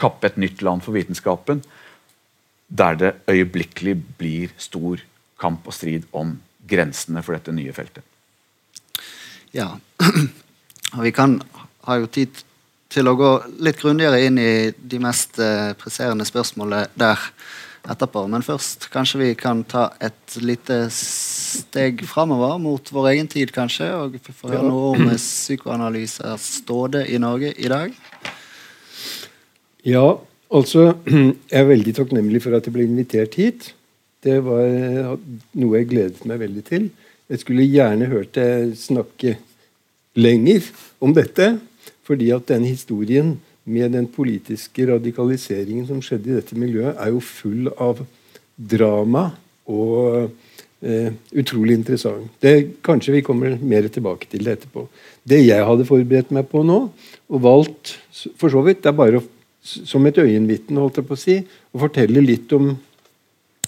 [0.00, 1.62] kappe et nytt land for vitenskapen,
[2.74, 5.02] der det øyeblikkelig blir stor
[5.40, 6.34] kamp og strid om
[6.68, 8.02] grensene for dette nye feltet.
[9.54, 9.76] Ja,
[10.96, 11.38] og vi kan
[11.86, 12.42] ha jo tid
[12.94, 13.30] til å gå
[13.62, 17.20] litt grundigere inn i de mest eh, presserende spørsmålene der
[17.90, 18.24] etterpå.
[18.30, 23.90] Men først kanskje vi kan ta et lite steg framover mot vår egen tid, kanskje.
[23.98, 27.94] Og få høre noe om psykoanalysers ståde i Norge i dag.
[29.84, 30.06] Ja,
[30.54, 30.92] altså
[31.52, 33.72] Jeg er veldig takknemlig for at jeg ble invitert hit.
[34.24, 35.18] Det var
[35.58, 36.88] noe jeg gledet meg veldig til.
[37.28, 39.36] Jeg skulle gjerne hørt deg snakke
[40.16, 40.66] lenger
[41.02, 41.56] om dette,
[42.06, 47.22] fordi at den historien med den politiske radikaliseringen som skjedde i dette miljøet, er jo
[47.24, 48.02] full av
[48.54, 49.30] drama
[49.72, 50.28] og
[50.84, 52.28] eh, utrolig interessant.
[52.44, 54.84] Det, kanskje vi kommer mer tilbake til det etterpå.
[55.24, 56.80] Det jeg hadde forberedt meg på nå,
[57.32, 57.96] og valgt
[58.40, 59.24] for så vidt, det er bare å,
[59.64, 61.38] som et øyenvitne holdt jeg på å si,
[61.72, 62.74] og fortelle litt om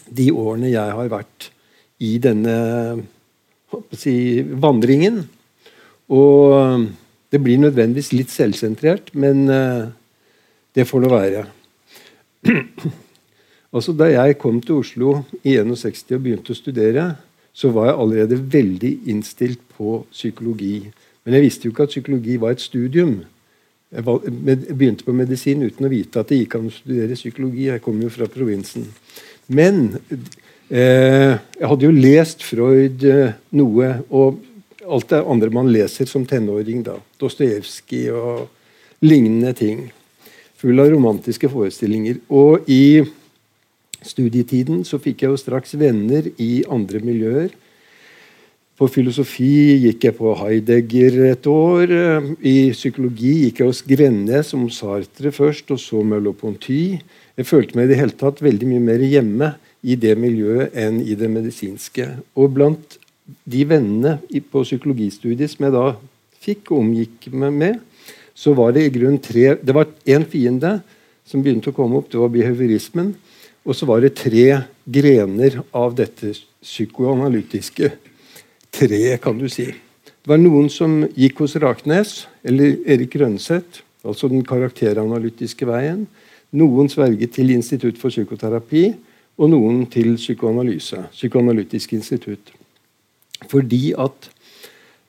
[0.07, 1.51] de årene jeg har vært
[2.05, 2.57] i denne
[3.97, 5.25] si, vandringen.
[6.13, 6.87] Og
[7.33, 9.89] det blir nødvendigvis litt selvsentrert, men uh,
[10.77, 11.47] det får nå være.
[13.75, 17.09] altså, da jeg kom til Oslo i 61 og begynte å studere,
[17.57, 20.85] så var jeg allerede veldig innstilt på psykologi.
[21.25, 23.23] Men jeg visste jo ikke at psykologi var et studium.
[23.97, 27.71] Jeg begynte på medisin uten å vite at det gikk an å studere psykologi.
[27.71, 28.85] Jeg kom jo fra provinsen.
[29.49, 29.87] Men
[30.69, 33.95] eh, jeg hadde jo lest Freud eh, noe.
[34.11, 34.43] og
[34.87, 36.83] alt det andre man leser som tenåring.
[36.87, 38.49] da, Dostojevskij og
[39.01, 39.87] lignende ting.
[40.61, 42.21] Full av romantiske forestillinger.
[42.29, 43.05] Og i
[44.07, 47.51] studietiden så fikk jeg jo straks venner i andre miljøer.
[48.77, 51.93] På filosofi gikk jeg på Heidegger et år.
[52.45, 56.99] I psykologi gikk jeg hos Grennes som Sartre først, og så Merleau-Ponty.
[57.41, 59.49] Jeg følte meg i det hele tatt veldig mye mer hjemme
[59.81, 62.11] i det miljøet enn i det medisinske.
[62.37, 62.99] Og blant
[63.49, 64.19] de vennene
[64.53, 65.87] på psykologistudiet som jeg da
[66.45, 67.79] fikk og omgikk meg med,
[68.37, 70.83] så var det i grunn tre Det var én fiende
[71.25, 73.15] som begynte å komme opp, det var behaviorismen.
[73.65, 77.91] Og så var det tre grener av dette psykoanalytiske
[78.77, 79.71] treet, kan du si.
[79.73, 86.07] Det var noen som gikk hos Raknes eller Erik Rønseth, altså den karakteranalytiske veien.
[86.57, 88.91] Noen sverget til Institutt for psykoterapi,
[89.37, 91.07] og noen til psykoanalyse.
[91.13, 92.53] Psykoanalytisk institutt.
[93.51, 94.31] Fordi at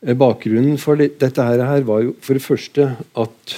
[0.03, 3.57] eh, Bakgrunnen for dette her var jo for det første at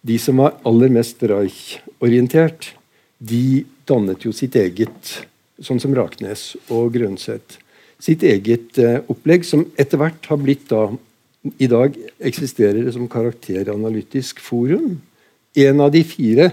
[0.00, 2.72] de som var aller mest Reich-orientert,
[3.20, 5.18] de dannet jo sitt eget
[5.60, 7.60] sånn som Raknes og Grønseth,
[8.00, 10.88] sitt eget eh, opplegg, som etter hvert har blitt da
[11.56, 14.98] I dag eksisterer det som karakteranalytisk forum.
[15.56, 16.50] En av de fire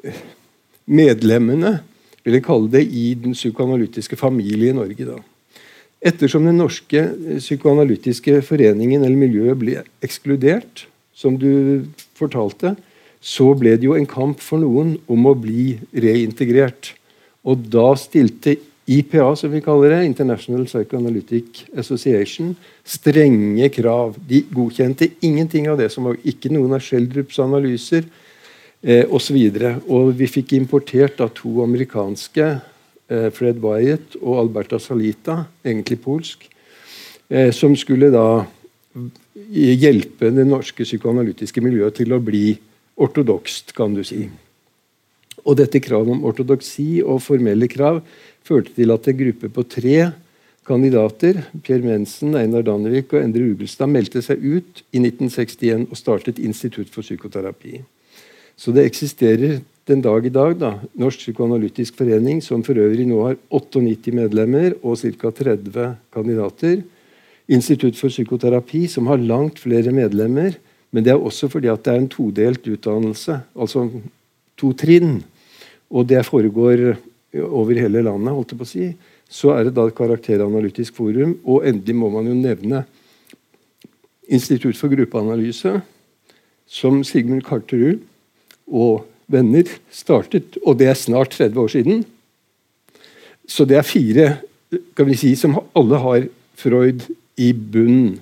[0.00, 0.22] eh,
[0.88, 1.78] medlemmene
[2.24, 5.04] vil jeg kalle det, i den psykoanalytiske familie i Norge.
[5.04, 5.18] da.
[6.04, 11.84] Ettersom den norske eh, psykoanalytiske foreningen eller miljøet ble ekskludert, som du
[12.18, 12.74] fortalte,
[13.24, 16.92] så ble det jo en kamp for noen om å bli reintegrert.
[17.44, 22.52] Og da stilte IPA, som vi kaller det, International Psychoanalytic Association,
[22.84, 24.18] strenge krav.
[24.28, 28.04] De godkjente ingenting av det som var ikke noen av Schjelderups analyser
[28.84, 29.38] eh, osv.
[29.88, 32.50] Og, vi fikk importert da to amerikanske,
[33.08, 36.44] eh, Fred Wyatt og Alberta Salita, egentlig polsk,
[37.30, 38.44] eh, som skulle da
[39.50, 42.52] hjelpe det norske psykoanalytiske miljøet til å bli
[43.00, 44.26] ortodokst, kan du si.
[45.44, 48.02] Og dette kravet om ortodoksi og formelle krav
[48.44, 49.98] førte til at en gruppe på tre
[50.64, 56.40] kandidater, Per Mensen, Einar Dannevik og Endre Ubelstad, meldte seg ut i 1961 og startet
[56.40, 57.82] Institutt for psykoterapi.
[58.56, 63.20] Så det eksisterer den dag i dag da, Norsk psykoanalytisk forening, som for øvrig nå
[63.26, 65.32] har 98 medlemmer og ca.
[65.42, 66.80] 30 kandidater.
[67.48, 70.56] Institutt for psykoterapi, som har langt flere medlemmer.
[70.94, 73.88] Men det er også fordi at det er en todelt utdannelse, altså
[74.56, 75.18] to trinn
[75.94, 76.94] og det foregår
[77.42, 78.88] over hele landet, holdt jeg på å si,
[79.30, 81.36] så er det da et karakteranalytisk forum.
[81.44, 82.84] Og endelig må man jo nevne
[84.24, 85.82] Institutt for gruppeanalyse,
[86.64, 87.98] som Sigmund Karterud
[88.72, 92.00] og venner startet, og det er snart 30 år siden.
[93.44, 94.30] Så det er fire
[94.96, 96.24] kan vi si, som alle har
[96.56, 97.04] Freud
[97.36, 98.16] i bunnen.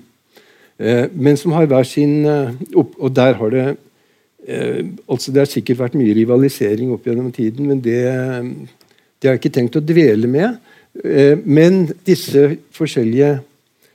[0.75, 3.65] Eh, men som har hver sin eh, Og der har det
[4.47, 8.03] Eh, altså Det har sikkert vært mye rivalisering opp gjennom tiden, men det,
[9.23, 10.57] det har jeg ikke tenkt å dvele med.
[10.99, 13.29] Eh, men disse forskjellige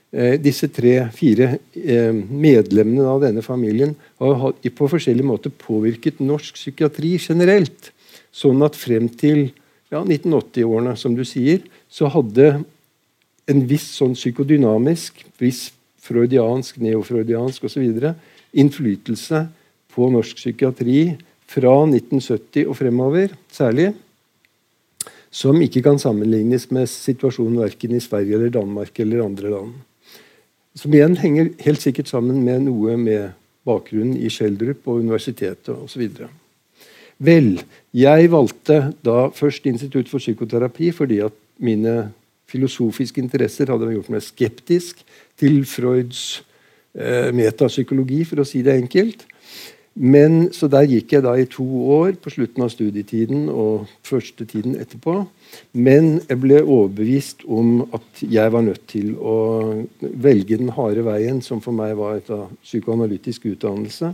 [0.09, 7.13] eh, disse tre-fire eh, medlemmene av denne familien har på forskjellig måte påvirket norsk psykiatri
[7.21, 7.91] generelt.
[8.33, 9.51] Sånn at frem til
[9.93, 12.49] ja, 1980-årene, som du sier, så hadde
[13.49, 15.67] en viss sånn psykodynamisk, viss
[16.01, 17.85] freudiansk, neofreudiansk osv.
[18.49, 19.45] innflytelse
[19.93, 21.01] på norsk psykiatri
[21.49, 23.91] fra 1970 og fremover, særlig,
[25.29, 29.73] som ikke kan sammenlignes med situasjonen verken i Sverige eller Danmark eller andre land.
[30.77, 33.35] Som igjen henger helt sikkert sammen med noe med
[33.67, 36.07] bakgrunnen i Schjelderup og universitetet osv.
[37.19, 37.59] Vel,
[37.93, 42.11] jeg valgte da først Institutt for psykoterapi fordi at mine
[42.49, 45.03] filosofiske interesser hadde gjort meg skeptisk
[45.39, 46.41] til Freuds
[46.95, 49.27] eh, metapsykologi, for å si det enkelt.
[49.99, 54.45] Men, så Der gikk jeg da i to år på slutten av studietiden og første
[54.47, 55.25] tiden etterpå.
[55.75, 59.35] Men jeg ble overbevist om at jeg var nødt til å
[59.99, 62.31] velge den harde veien, som for meg var et
[62.63, 64.13] psykoanalytisk utdannelse.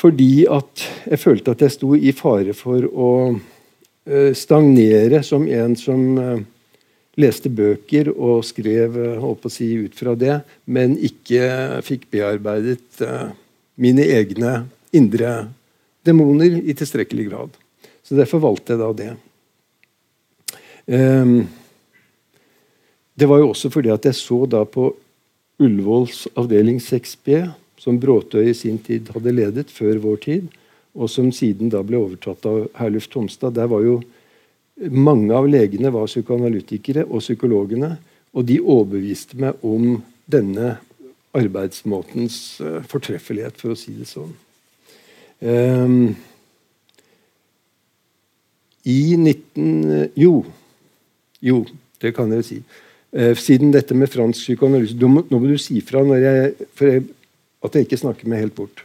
[0.00, 5.76] Fordi at jeg følte at jeg sto i fare for å eh, stagnere som en
[5.76, 6.40] som eh,
[7.20, 13.04] leste bøker og skrev holdt på å si, ut fra det, men ikke fikk bearbeidet
[13.80, 14.52] mine egne
[14.92, 15.48] indre
[16.04, 17.56] demoner i tilstrekkelig grad.
[18.02, 19.10] Så Derfor valgte jeg da det.
[20.90, 21.48] Um,
[23.14, 24.90] det var jo også fordi at jeg så da på
[25.60, 30.48] Ullevåls avdeling 6B, som Bråtøy i sin tid hadde ledet før vår tid,
[30.96, 33.54] og som siden da ble overtatt av Herluf Tomstad.
[33.56, 34.00] Der var jo
[34.80, 37.98] Mange av legene var psykoanalytikere og psykologene,
[38.32, 40.70] og de overbeviste meg om denne
[41.36, 44.32] arbeidsmåtens uh, fortreffelighet, for å si det sånn.
[45.40, 46.16] Um,
[48.88, 50.10] I 19...
[50.18, 50.42] Jo.
[51.40, 51.62] Jo,
[52.02, 52.60] det kan jeg si.
[53.14, 57.06] Uh, siden dette med fransk psykoanalyse Nå må, du si fra jeg, jeg,
[57.64, 58.84] at jeg ikke snakker meg helt bort.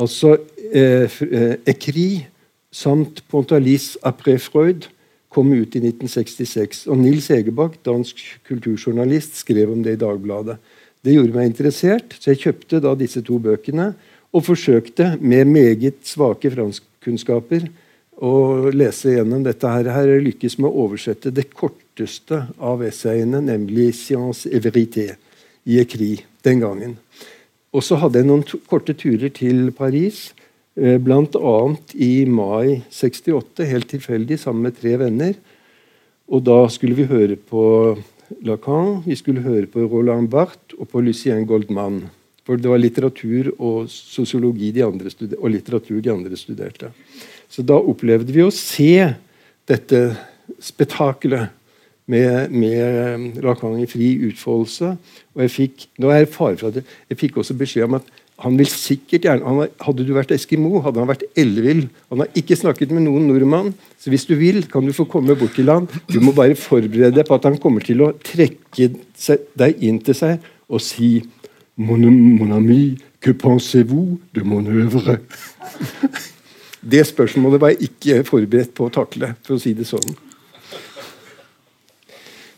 [0.00, 1.20] Altså uh,
[1.68, 2.08] Ekri
[2.70, 4.88] samt Pontalis après Freud
[5.30, 6.86] kom ut i 1966.
[6.90, 10.58] Og Nils Egebakk, dansk kulturjournalist, skrev om det i Dagbladet.
[11.00, 13.92] Det gjorde meg interessert, så jeg kjøpte da disse to bøkene
[14.36, 17.70] og forsøkte med meget svake franskkunnskaper
[18.20, 19.66] å lese gjennom dette.
[19.66, 19.88] her.
[19.88, 25.16] Her lykkes med å oversette det korteste av essayene, nemlig 'Science et vérité'
[25.66, 26.98] i Ekri den gangen.
[27.72, 30.32] Og så hadde jeg noen korte turer til Paris,
[30.76, 31.76] eh, bl.a.
[31.94, 35.34] i mai 68, helt tilfeldig, sammen med tre venner.
[36.28, 37.96] Og da skulle vi høre på
[38.42, 42.02] Lacan, vi skulle høre på Roland Barth og på Lucien Goldman.
[42.46, 46.90] For det var litteratur og sosiologi og litteratur de andre studerte.
[47.50, 48.94] Så da opplevde vi å se
[49.68, 50.00] dette
[50.62, 51.52] spetakkelet
[52.10, 54.96] med, med Lacan i fri utfoldelse.
[55.36, 58.10] Og jeg fikk nå er jeg fare for at jeg fikk også beskjed om at
[58.40, 61.84] han vil sikkert gjerne han, Hadde du vært eskimo, hadde han vært ellevill.
[62.08, 65.36] Han har ikke snakket med noen nordmann, så hvis du vil, kan du få komme
[65.36, 65.88] bort til han.
[66.08, 68.88] Du må bare forberede deg på at han kommer til å trekke
[69.60, 71.18] deg inn til seg og si
[71.80, 75.16] Mon, mon ami, que pensez-vous de mon œuvre?
[76.82, 80.14] Det spørsmålet var jeg ikke forberedt på å takle, for å si det sånn.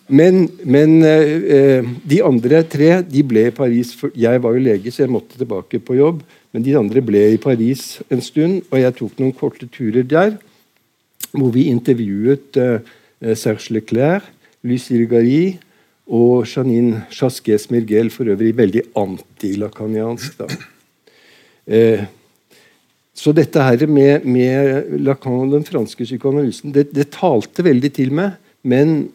[0.06, 3.90] Men, men eh, de andre tre de ble i Paris.
[4.14, 6.22] Jeg var jo lege, så jeg måtte tilbake på jobb.
[6.54, 10.36] Men de andre ble i Paris en stund, og jeg tok noen korte turer der.
[11.32, 14.26] Hvor vi intervjuet eh, Serge Leclerc,
[14.62, 15.56] Lucille Gary
[16.12, 20.44] og Janine Chasquez Mirgel, for øvrig veldig antilakaniansk.
[21.66, 22.04] Eh,
[23.16, 28.38] så dette her med, med Lacan, den franske psykoanalysen, det, det talte veldig til meg.
[28.62, 29.10] Men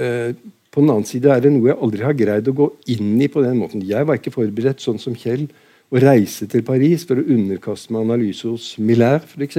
[0.00, 0.34] Eh,
[0.70, 3.28] på den annen side er det noe jeg aldri har greid å gå inn i
[3.30, 3.82] på den måten.
[3.82, 5.48] Jeg var ikke forberedt, sånn som Kjell,
[5.90, 9.58] å reise til Paris for å underkaste meg analyse hos Miller f.eks.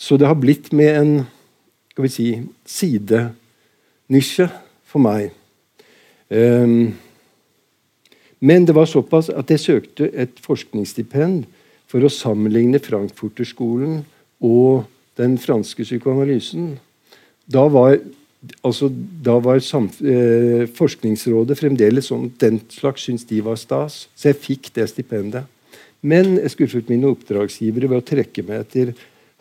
[0.00, 1.12] Så det har blitt med en
[1.92, 2.28] skal vi si,
[2.78, 4.48] sidenisje
[4.88, 5.34] for meg.
[6.28, 6.94] Um,
[8.38, 11.46] men det var såpass at jeg søkte et forskningsstipend
[11.88, 14.02] for å sammenligne Frankfurterskolen
[14.44, 14.84] og
[15.18, 16.76] den franske psykoanalysen.
[17.50, 17.96] Da var
[18.62, 18.90] altså,
[19.24, 24.06] da var eh, Forskningsrådet fremdeles sånn den slags syntes de var stas.
[24.14, 25.48] Så jeg fikk det stipendet.
[26.00, 28.92] Men jeg skuffet mine oppdragsgivere ved å trekke meg etter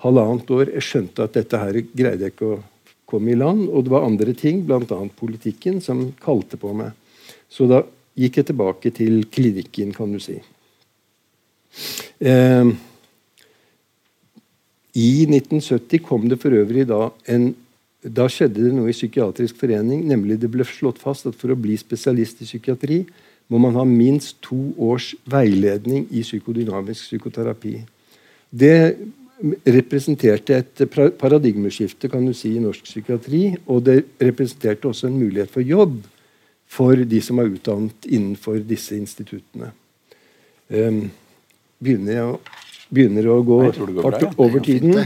[0.02, 0.72] halvannet år.
[0.80, 2.64] Jeg skjønte at dette her greide jeg ikke å
[3.08, 3.68] komme i land.
[3.70, 4.99] Og det var andre ting, bl.a.
[5.20, 6.91] politikken, som kalte på meg.
[7.49, 7.82] Så da
[8.18, 10.38] gikk jeg tilbake til klinikken, kan du si.
[12.20, 12.74] Eh,
[14.97, 17.53] I 1970 kom det for øvrig da en
[18.08, 20.05] da skjedde det noe i Psykiatrisk forening.
[20.08, 23.05] nemlig Det ble slått fast at for å bli spesialist i psykiatri
[23.49, 27.82] må man ha minst to års veiledning i psykodynamisk psykoterapi.
[28.51, 28.97] Det
[29.66, 30.84] representerte et
[31.20, 33.42] paradigmeskifte kan du si, i norsk psykiatri.
[33.68, 36.00] Og det representerte også en mulighet for jobb
[36.68, 39.72] for de som er utdannet innenfor disse instituttene.
[40.68, 41.06] Um,
[41.80, 42.40] begynner, jeg å,
[42.92, 44.98] begynner å gå hardt over tiden.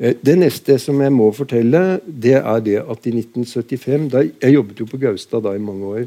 [0.00, 4.56] Eh, det neste som jeg må fortelle, det er det at i 1975 da, Jeg
[4.56, 6.04] jobbet jo på Gaustad da i mange år.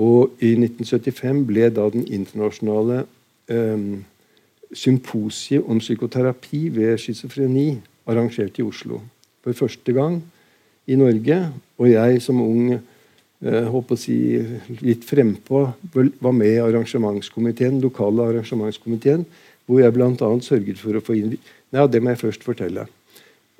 [0.00, 3.04] Og i 1975 ble da den internasjonale
[3.50, 4.04] um,
[4.76, 9.00] symposiet om psykoterapi ved schizofreni arrangert i Oslo.
[9.44, 10.20] For første gang
[10.90, 11.38] i Norge.
[11.78, 12.78] Og jeg som ung
[13.40, 14.16] håper å si
[14.84, 15.62] litt frempå
[16.20, 19.24] var med i arrangementskomiteen, lokale arrangementskomiteen,
[19.64, 20.30] hvor jeg bl.a.
[20.44, 21.36] sørget for å få inn
[21.70, 22.88] Nei, det må jeg først fortelle.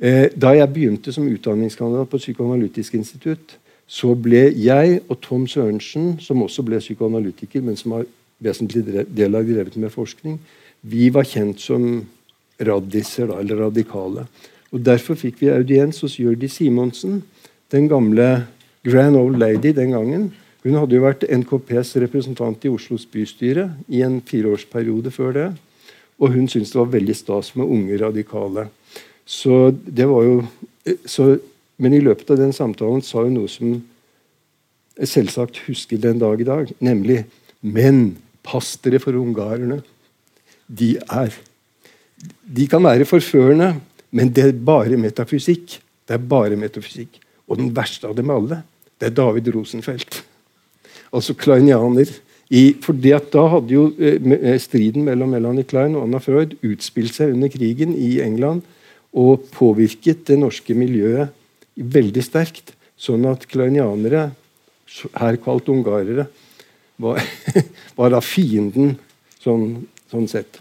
[0.03, 3.53] Eh, da jeg begynte som utdanningskandidat på Psykoanalytisk institutt,
[3.87, 8.09] så ble jeg og Tom Sørensen, som også ble psykoanalytiker, men som har
[8.43, 10.41] vesentlig del av drevet med forskning,
[10.81, 12.07] vi var kjent som
[12.61, 14.27] raddiser, eller radikale.
[14.71, 17.23] Og Derfor fikk vi audiens hos Jørdi Simonsen,
[17.73, 18.47] den gamle
[18.87, 20.31] grand old lady den gangen.
[20.65, 25.49] Hun hadde jo vært NKPs representant i Oslos bystyre i en fireårsperiode før det.
[26.21, 28.67] Og hun syntes det var veldig stas med unge radikale.
[29.25, 30.43] Så det var jo
[31.07, 31.39] så,
[31.81, 33.79] Men i løpet av den samtalen sa hun noe som
[35.01, 37.25] jeg selvsagt husker den dag i dag, nemlig
[37.63, 39.81] Men pass dere for ungarerne.
[40.71, 41.35] De er
[42.45, 43.75] De kan være forførende,
[44.11, 45.79] men det er bare metafysikk.
[46.07, 47.21] Det er bare metafysikk.
[47.49, 48.63] Og den verste av dem alle,
[48.99, 50.21] det er David Rosenfeldt.
[51.15, 52.11] Altså kleinianer.
[52.51, 57.15] I, fordi at Da hadde jo eh, striden mellom Melanie Klein og Anna Freud utspilt
[57.15, 58.65] seg under krigen i England
[59.15, 61.31] og påvirket det norske miljøet
[61.77, 62.75] veldig sterkt.
[62.99, 64.33] Sånn at kleinianere,
[65.15, 66.27] her kalt ungarere,
[67.01, 67.23] var,
[67.99, 68.97] var da fienden
[69.41, 70.61] sånn, sånn, sett.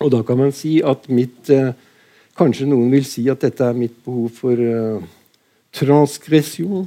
[0.00, 1.72] Og da kan man si at mitt eh,
[2.40, 5.02] Kanskje noen vil si at dette er mitt behov for eh,
[5.76, 6.86] transgresjon.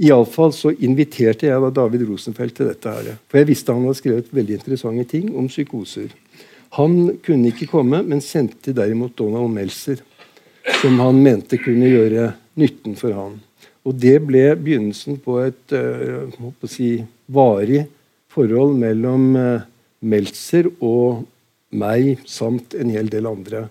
[0.00, 2.88] Iallfall så inviterte jeg da David Rosenfeldt til dette.
[2.88, 3.18] her.
[3.28, 6.08] For jeg visste han hadde skrevet veldig interessante ting om psykoser.
[6.78, 10.00] Han kunne ikke komme, men sendte derimot Donald Meltzer,
[10.80, 13.36] som han mente kunne gjøre nytten for han.
[13.84, 16.96] Og Det ble begynnelsen på et uh, si,
[17.28, 17.84] varig
[18.32, 19.66] forhold mellom uh,
[20.04, 21.24] Meltzer og
[21.74, 23.66] meg samt en hel del andre.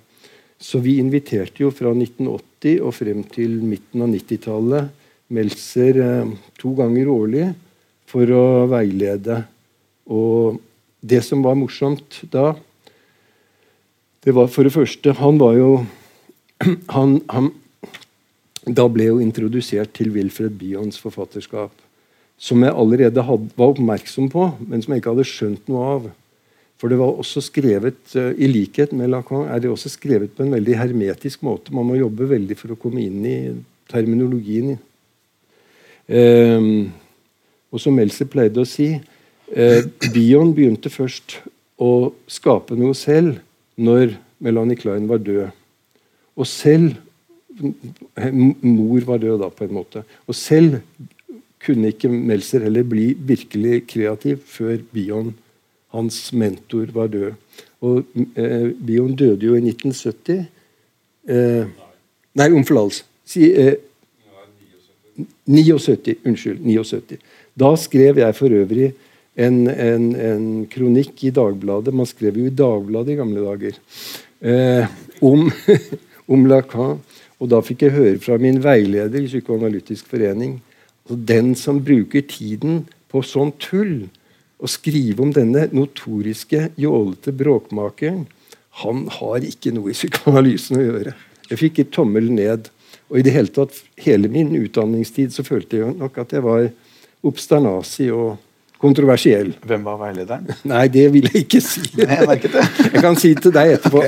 [0.60, 4.92] Så vi inviterte jo fra 1980 og frem til midten av 90-tallet
[5.34, 7.48] Meltzer uh, to ganger årlig
[8.10, 9.42] for å veilede.
[10.12, 10.60] Og
[11.04, 12.54] det som var morsomt da,
[14.24, 15.70] det var for det første Han var jo
[16.96, 17.50] han, han,
[18.64, 21.74] da ble jo introdusert til Wilfred Bions forfatterskap.
[22.40, 26.08] Som jeg allerede had, var oppmerksom på, men som jeg ikke hadde skjønt noe av.
[26.84, 30.44] For det var også skrevet, uh, I likhet med Lacan er det også skrevet på
[30.44, 31.72] en veldig hermetisk måte.
[31.72, 33.38] Man må jobbe veldig for å komme inn i
[33.88, 34.74] terminologien.
[36.12, 36.92] Um,
[37.72, 39.80] og som Else pleide å si, uh,
[40.12, 41.38] Bion begynte først
[41.80, 43.40] å skape noe selv
[43.80, 45.56] når Melanie Klein var død.
[46.36, 47.00] Og selv
[47.56, 50.04] Mor var død da, på en måte.
[50.28, 50.82] Og selv
[51.64, 55.32] kunne ikke Meltzer heller bli virkelig kreativ før Bion,
[55.94, 57.32] hans mentor, var død.
[57.84, 58.04] Og
[58.40, 60.46] eh, Bion døde jo i 1970.
[61.30, 61.66] Eh,
[62.40, 63.06] nei, om forlatelse.
[63.28, 63.76] Si, eh,
[65.46, 66.18] 79.
[66.26, 66.62] Unnskyld.
[66.66, 67.20] 79.
[67.60, 68.92] Da skrev jeg for øvrig
[69.36, 71.94] en, en, en, kronikk i Dagbladet.
[71.94, 73.80] Man skrev jo i Dagbladet i gamle dager.
[74.42, 75.50] Eh, om,
[76.34, 77.02] om, Lacan.
[77.42, 80.62] Og da fikk jeg høre fra min veileder i Psykoanalytisk forening
[81.04, 84.08] altså Den som bruker tiden på sånn tull,
[84.64, 88.24] å skrive om denne notoriske, jålete bråkmakeren,
[88.84, 91.14] han har ikke noe i psykoanalysen å gjøre.
[91.50, 92.72] Jeg fikk et tommel ned.
[93.12, 96.70] Og i det hele tatt, hele min utdanningstid så følte jeg nok at jeg var
[97.28, 98.40] obsternasi og
[98.82, 99.54] kontroversiell.
[99.68, 100.48] Hvem var veilederen?
[100.72, 101.84] Nei, det vil jeg ikke si.
[102.00, 102.66] Nei, jeg merket det.
[102.96, 104.02] Jeg kan si det til deg etterpå.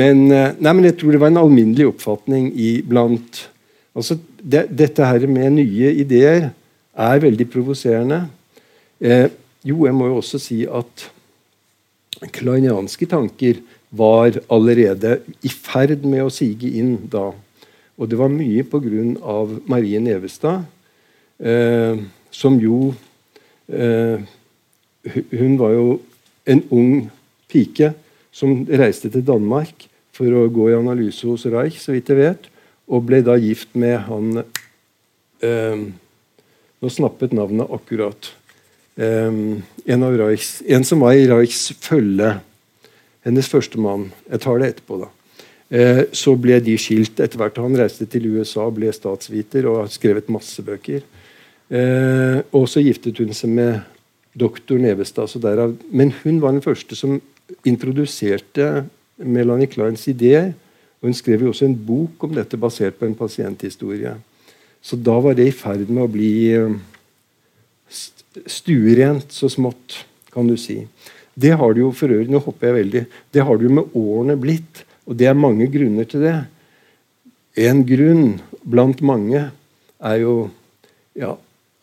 [0.00, 3.42] men, eh, nei, men jeg tror det var en alminnelig oppfatning iblant
[3.94, 6.48] altså, det, Dette her med nye ideer
[6.92, 8.26] er veldig provoserende.
[9.00, 9.28] Eh,
[9.64, 11.08] jo, jeg må jo også si at
[12.34, 13.62] kleinianske tanker
[13.92, 17.30] var allerede i ferd med å sige inn da.
[17.98, 19.42] Og det var mye pga.
[19.68, 20.64] Marie Nevestad,
[21.38, 21.98] eh,
[22.30, 22.94] som jo
[23.68, 24.20] eh,
[25.02, 25.86] Hun var jo
[26.46, 27.10] en ung
[27.50, 27.88] pike
[28.30, 32.46] som reiste til Danmark for å gå i analyse hos Reich, så vidt jeg vet,
[32.86, 34.44] og ble da gift med han
[35.42, 35.82] eh,
[36.82, 38.32] Nå snappet navnet akkurat.
[38.96, 42.34] Um, en, Reichs, en, som var i Reichs følge.
[43.22, 44.08] Hennes første mann.
[44.26, 45.10] Jeg tar det etterpå, da.
[45.72, 47.60] Uh, så ble de skilt etter hvert.
[47.62, 51.06] Han reiste til USA, ble statsviter og har skrevet masse bøker.
[51.70, 53.78] Uh, og så giftet hun seg med
[54.34, 55.38] doktor Nevestad.
[55.94, 57.20] Men hun var den første som
[57.68, 58.88] introduserte
[59.22, 60.50] Melanie Kleins ideer.
[60.98, 64.18] Og hun skrev jo også en bok om dette basert på en pasienthistorie.
[64.82, 66.74] Så da var det i ferd med å bli eh,
[68.50, 70.02] stuerent så smått,
[70.32, 70.80] kan du si.
[71.34, 73.02] Det har det jo for øvrig, nå hopper jeg veldig,
[73.32, 74.82] det har det jo med årene blitt.
[75.08, 76.36] Og det er mange grunner til det.
[77.62, 79.48] En grunn blant mange
[80.02, 80.36] er jo
[81.18, 81.34] ja,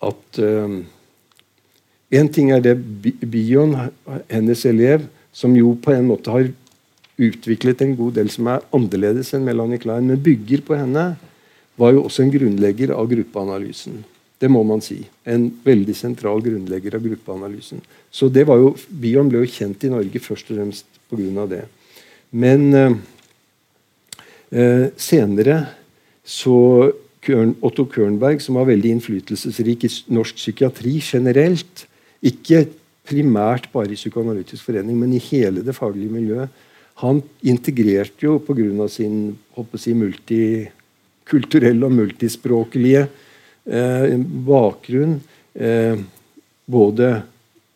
[0.01, 0.81] at um,
[2.09, 2.71] En ting er det
[3.29, 3.75] Bion,
[4.33, 6.47] hennes elev, som jo på en måte har
[7.21, 11.03] utviklet en god del som er annerledes enn Melanie Klein, men bygger på henne,
[11.79, 14.01] var jo også en grunnlegger av gruppeanalysen.
[14.39, 15.01] Det må man si.
[15.27, 17.81] En veldig sentral grunnlegger av gruppeanalysen.
[18.11, 21.45] Så det var jo, Bion ble jo kjent i Norge først og fremst pga.
[21.49, 21.65] det.
[22.31, 22.97] Men eh,
[24.51, 25.61] eh, senere
[26.23, 26.91] så
[27.25, 31.83] Kørn, Otto Kørnberg, som var veldig innflytelsesrik i norsk psykiatri generelt,
[32.23, 32.63] ikke
[33.09, 36.53] primært bare i Psykoanalytisk forening, men i hele det faglige miljøet,
[36.99, 38.87] han integrerte jo pga.
[38.87, 39.93] sin håper si,
[41.29, 43.07] multikulturelle og multispråklige
[43.65, 45.19] eh, bakgrunn
[45.53, 45.97] eh,
[46.65, 47.21] både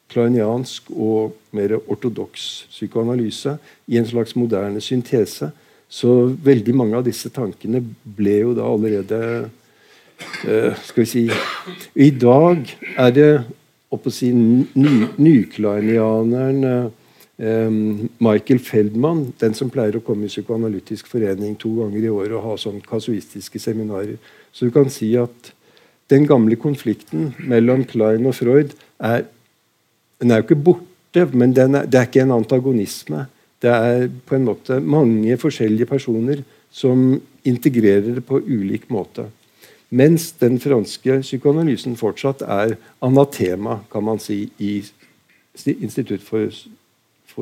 [0.09, 5.51] kleiniansk og mer ortodoks psykoanalyse i en slags moderne syntese.
[5.89, 9.49] Så veldig mange av disse tankene ble jo da allerede
[10.45, 11.29] eh, Skal vi si
[11.93, 12.65] I dag
[12.97, 13.43] er det
[13.93, 16.91] å si, ny um,
[17.37, 22.45] Michael Feldman, den som pleier å komme i Psykoanalytisk forening to ganger i året og
[22.45, 24.19] ha sånn kasuistiske seminarer.
[24.53, 25.49] Så du kan si at
[26.13, 29.25] den gamle konflikten mellom Klein og Freud er
[30.23, 33.25] den er jo ikke borte, men er, det er ikke en antagonisme.
[33.59, 39.25] Det er på en måte mange forskjellige personer som integrerer det på ulik måte.
[39.93, 44.79] Mens den franske psykoanalysen fortsatt er anatema, kan man si, i,
[45.75, 46.47] institutt for,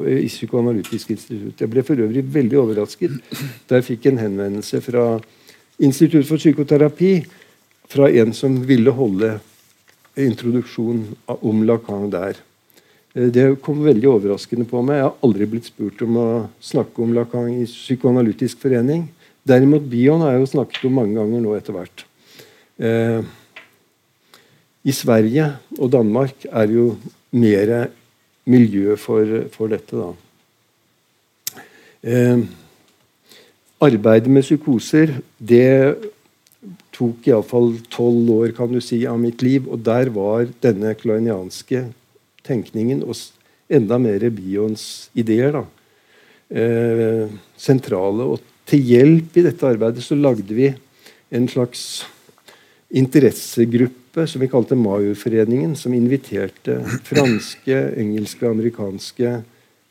[0.07, 1.59] i Psykoanalytisk institutt.
[1.59, 3.17] Jeg ble for øvrig veldig overrasket
[3.67, 5.05] da jeg fikk en henvendelse fra
[5.81, 7.23] Institutt for psykoterapi
[7.89, 9.31] fra en som ville holde
[10.19, 12.37] introduksjon om Lacan der.
[13.15, 14.99] Eh, det kom veldig overraskende på meg.
[14.99, 16.27] Jeg har aldri blitt spurt om å
[16.61, 19.07] snakke om Lacan i Psykoanalytisk forening.
[19.47, 22.05] Derimot Bion har jeg jo snakket om mange ganger nå etter hvert.
[22.77, 23.25] Eh,
[24.85, 26.85] I Sverige og Danmark er jo
[27.31, 27.89] mer
[28.49, 30.11] miljø for, for dette, da.
[32.01, 32.41] Eh,
[33.81, 35.97] arbeidet med psykoser det
[36.93, 39.67] tok iallfall tolv år kan du si, av mitt liv.
[39.69, 41.87] Og der var denne kleinianske
[42.45, 43.17] tenkningen og
[43.71, 45.65] enda mer Bions ideer da,
[46.51, 47.27] eh,
[47.57, 48.25] sentrale.
[48.25, 50.73] Og til hjelp i dette arbeidet så lagde vi
[51.31, 52.03] en slags
[52.91, 59.35] interessegruppe som vi kalte Majorforeningen, som inviterte franske, engelske, amerikanske,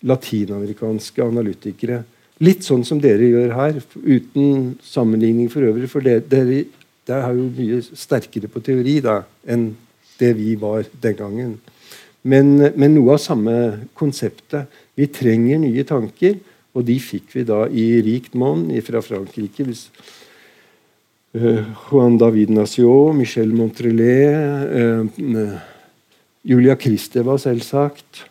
[0.07, 2.03] latinamerikanske analytikere.
[2.41, 5.91] Litt sånn som dere gjør her, uten sammenligning for øvrig.
[5.93, 6.65] For dere, dere,
[7.11, 9.73] er jo mye sterkere på teori da, enn
[10.21, 11.59] det vi var den gangen.
[12.23, 13.57] Men, men, noe av samme
[13.97, 14.69] konseptet.
[14.97, 16.37] Vi trenger nye tanker,
[16.77, 19.65] og de fikk vi da i rikt monn fra Frankrike.
[19.67, 19.87] Hvis,
[21.33, 24.67] Juan David Naciot, Michel Montrelet,
[25.21, 25.61] uh,
[26.43, 28.25] Julia Kristeva, selvsagt,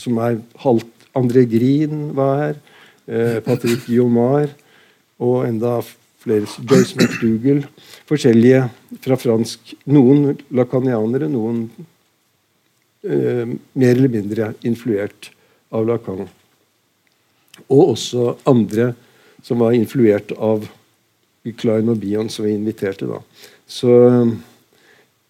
[0.00, 2.58] som er halvt André Green var her.
[3.40, 4.50] Patrick Jomar,
[5.16, 5.78] og enda
[6.22, 7.62] flere Joyce McDougall.
[8.08, 8.66] Forskjellige
[9.04, 9.74] fra fransk.
[9.90, 11.64] Noen lacanianere, noen
[13.04, 15.30] eh, mer eller mindre influert
[15.74, 16.26] av Lacan.
[17.68, 18.92] Og også andre
[19.44, 20.66] som var influert av
[21.56, 23.06] Klein og Bion, som vi inviterte.
[23.06, 23.20] da.
[23.66, 23.90] Så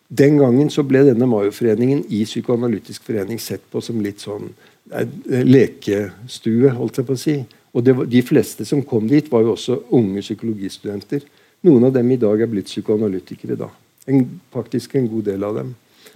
[0.09, 4.47] Den gangen så ble denne Mayo-foreningen i Psykoanalytisk forening sett på som litt sånn
[4.93, 7.35] eh, lekestue, holdt jeg på å si.
[7.77, 11.27] Og var, De fleste som kom dit, var jo også unge psykologistudenter.
[11.69, 13.57] Noen av dem i dag er blitt psykoanalytikere.
[13.57, 13.69] da.
[14.07, 15.75] En, faktisk en god del av dem.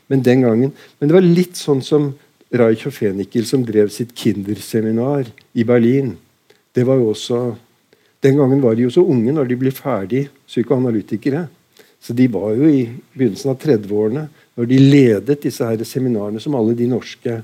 [0.09, 2.14] Men den gangen, men det var litt sånn som
[2.53, 6.16] Reich og Fenikel, som drev sitt Kinderseminar i Berlin.
[6.72, 7.38] Det var jo også,
[8.23, 11.47] Den gangen var de jo så unge når de ble ferdig psykoanalytikere.
[12.03, 14.27] Så de var jo i begynnelsen av 30-årene
[14.59, 17.41] når de ledet disse her seminarene som alle de norske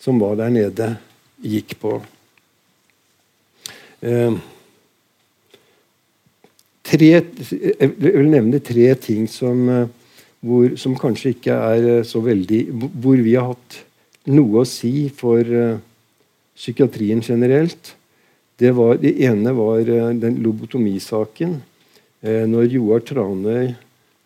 [0.00, 0.90] som var der nede,
[1.40, 1.96] gikk på.
[4.04, 4.36] Eh,
[6.86, 9.88] tre, jeg vil nevne tre ting som eh,
[10.46, 12.60] hvor, som kanskje ikke er eh, så veldig
[12.92, 13.80] Hvor vi har hatt
[14.30, 15.78] noe å si for uh,
[16.56, 17.95] psykiatrien generelt.
[18.56, 21.58] Det, var, det ene var uh, den lobotomisaken.
[22.24, 23.74] Uh, når Joar Tranøy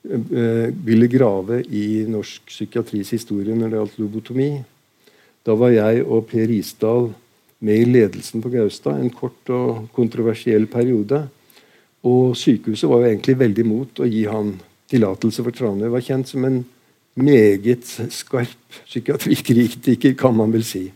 [0.00, 4.46] ville grave i norsk psykiatris historie når det gjaldt lobotomi.
[5.44, 7.10] Da var jeg og Per Risdal
[7.60, 11.26] med i ledelsen på Gaustad en kort og kontroversiell periode.
[12.08, 14.54] Og sykehuset var jo egentlig veldig imot å gi han
[14.90, 16.62] tillatelse for Tranøy, var kjent som en
[17.20, 20.90] meget skarp psykiatrikritiker, kan man vel si.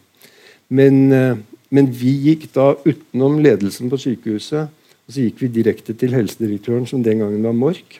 [0.68, 1.36] Men, eh,
[1.70, 4.68] men, vi gikk da utenom ledelsen på sykehuset
[5.04, 7.98] og så gikk vi direkte til helsedirektøren, som den gangen var Mork,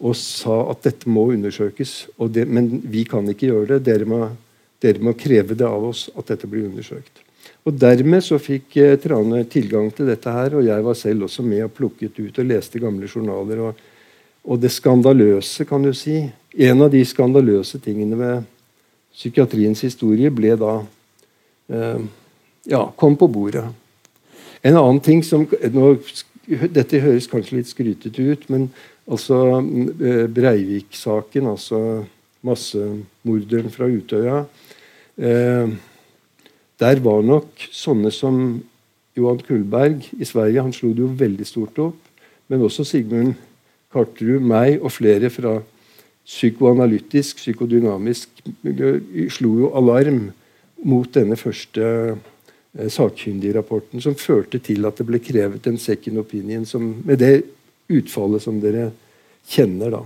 [0.00, 1.92] og sa at dette må undersøkes.
[2.34, 3.84] Det, men vi kan ikke gjøre det.
[3.86, 4.20] Dere må,
[4.82, 7.22] dere må, kreve det av oss at dette blir undersøkt.
[7.68, 11.44] Og Dermed så fikk eh, Trane tilgang til dette her, og jeg var selv også
[11.46, 13.62] med og plukket ut og leste gamle journaler.
[13.68, 13.86] og
[14.44, 18.46] og det skandaløse, kan du si En av de skandaløse tingene ved
[19.14, 20.72] psykiatriens historie ble da
[21.70, 22.00] eh,
[22.70, 23.66] ja, kom på bordet.
[24.62, 25.92] En annen ting som nå,
[26.50, 28.70] Dette høres kanskje litt skrytete ut, men
[29.10, 31.80] altså eh, Breivik-saken, altså
[32.46, 34.40] massemorderen fra Utøya
[35.20, 35.70] eh,
[36.80, 38.40] Der var nok sånne som
[39.14, 41.98] Johan Kullberg i Sverige, han slo det jo veldig stort opp.
[42.50, 43.36] Men også Sigmund
[43.92, 45.58] Karterud, meg og flere fra
[46.26, 48.42] psykoanalytisk, psykodynamisk
[49.34, 50.28] slo jo alarm
[50.86, 52.16] mot denne første
[52.70, 57.34] sakkyndigrapporten, som førte til at det ble krevet en second opinion som, med det
[57.90, 58.90] utfallet som dere
[59.50, 59.90] kjenner.
[59.96, 60.04] da.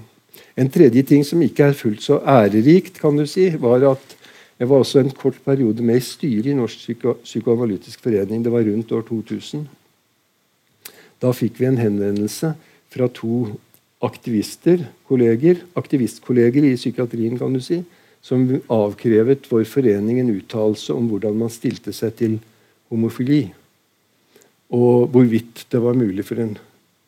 [0.56, 4.16] En tredje ting som ikke er fullt så ærerikt, kan du si, var at
[4.58, 8.44] jeg var også en kort periode med i styret i Norsk Psyko psykoanalytisk forening.
[8.44, 9.66] Det var rundt år 2000.
[11.20, 12.54] Da fikk vi en henvendelse
[12.94, 13.48] fra to
[14.04, 17.82] aktivister, kolleger, aktivistkolleger i psykiatrien, kan du si,
[18.24, 22.38] som avkrevet vår forening en uttalelse om hvordan man stilte seg til
[22.93, 23.47] homofili.
[24.74, 26.57] Og hvorvidt det var mulig for en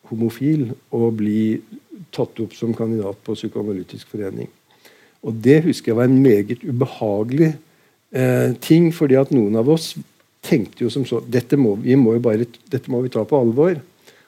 [0.09, 1.59] homofil å bli
[2.15, 4.47] tatt opp som kandidat på Psykoanalytisk forening.
[5.25, 7.55] Og Det husker jeg var en meget ubehagelig
[8.13, 9.95] eh, ting, fordi at noen av oss
[10.45, 13.79] tenkte jo som så dette må, vi må bare, dette må vi ta på alvor.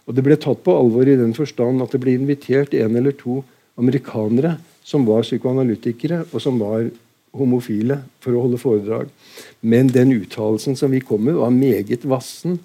[0.07, 3.15] Og Det ble tatt på alvor i den forstand at det ble invitert en eller
[3.15, 3.43] to
[3.79, 6.89] amerikanere som var psykoanalytikere og som var
[7.35, 9.09] homofile, for å holde foredrag.
[9.61, 12.59] Men den uttalelsen som vi kom med, var meget vassen.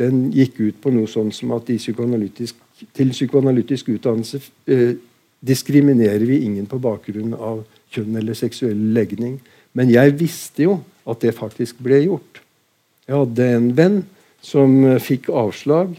[0.00, 2.56] Den gikk ut på noe sånn som at psykoanalytisk,
[2.96, 4.96] til psykoanalytisk utdannelse eh,
[5.40, 7.62] diskriminerer vi ingen på bakgrunn av
[7.94, 9.38] kjønn eller seksuell legning.
[9.76, 12.42] Men jeg visste jo at det faktisk ble gjort.
[13.06, 14.02] Jeg hadde en venn
[14.44, 15.94] som fikk avslag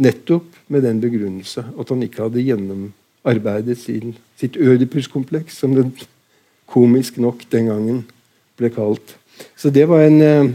[0.00, 5.84] Nettopp med den begrunnelse at han ikke hadde gjennomarbeidet sin, sitt ødipuskompleks, som det
[6.70, 8.02] komisk nok den gangen
[8.58, 9.16] ble kalt.
[9.56, 10.50] Så det var en uh,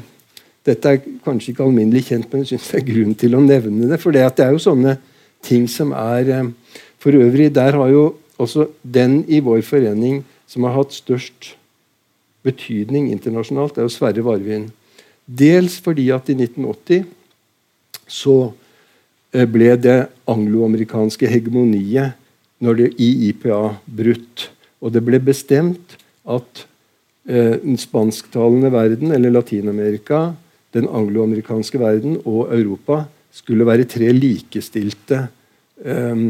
[0.65, 3.85] Dette er kanskje ikke alminnelig kjent, men jeg syns det er grunn til å nevne
[3.91, 3.99] det.
[4.01, 4.95] For det, er jo sånne
[5.45, 6.47] ting som er uh,
[6.97, 11.53] For øvrig, der har jo også den i vår forening som har hatt størst
[12.45, 14.67] betydning internasjonalt, det er jo Sverre Varvin.
[15.25, 17.05] Dels fordi at i 1980
[18.05, 18.35] så
[19.33, 19.97] eh, ble det
[20.29, 22.13] angloamerikanske hegemoniet
[22.61, 24.49] når det, i IPA brutt.
[24.81, 26.65] Og det ble bestemt at
[27.29, 30.33] eh, den spansktalende verden, eller Latin-Amerika,
[30.75, 33.05] den angloamerikanske verden og Europa
[33.35, 35.27] skulle være tre likestilte
[35.83, 36.25] eh,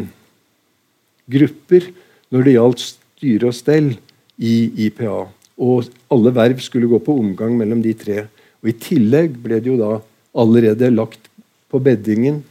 [1.26, 1.90] grupper
[2.34, 3.94] når det gjaldt styre og stell
[4.38, 4.56] i
[4.88, 5.26] IPA.
[5.62, 8.26] Og alle verv skulle gå på omgang mellom de tre.
[8.62, 9.94] Og I tillegg ble det jo da
[10.36, 11.30] allerede lagt
[11.72, 12.42] på beddingen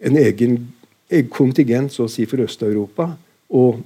[0.00, 0.58] en egen,
[1.10, 3.10] egen kontingent så å si for Øst-Europa.
[3.56, 3.80] Og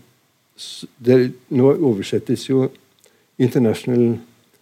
[1.02, 1.18] det,
[1.54, 2.68] nå oversettes jo
[3.38, 4.18] International,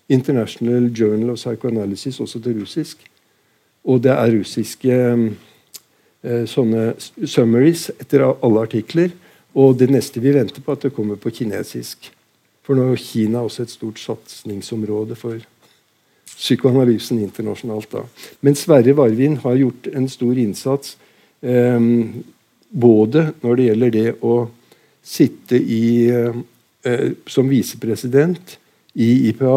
[0.08, 3.04] International, Journal of Psychoanalysis også til russisk.
[3.84, 4.96] Og det er russiske
[6.22, 6.92] eh, sånne
[7.26, 9.12] summaries etter alle artikler.
[9.58, 12.08] Og det neste vi venter på, at det kommer på kinesisk.
[12.62, 15.42] For nå er Kina også et stort satsingsområde for
[16.32, 17.90] psykoanalysen internasjonalt.
[17.92, 18.06] da.
[18.40, 20.96] Men Sverre Varvin har gjort en stor innsats
[21.42, 21.80] eh,
[22.72, 24.36] både når det gjelder det å
[25.02, 28.56] sitte i, eh, som visepresident
[28.94, 29.56] i IPA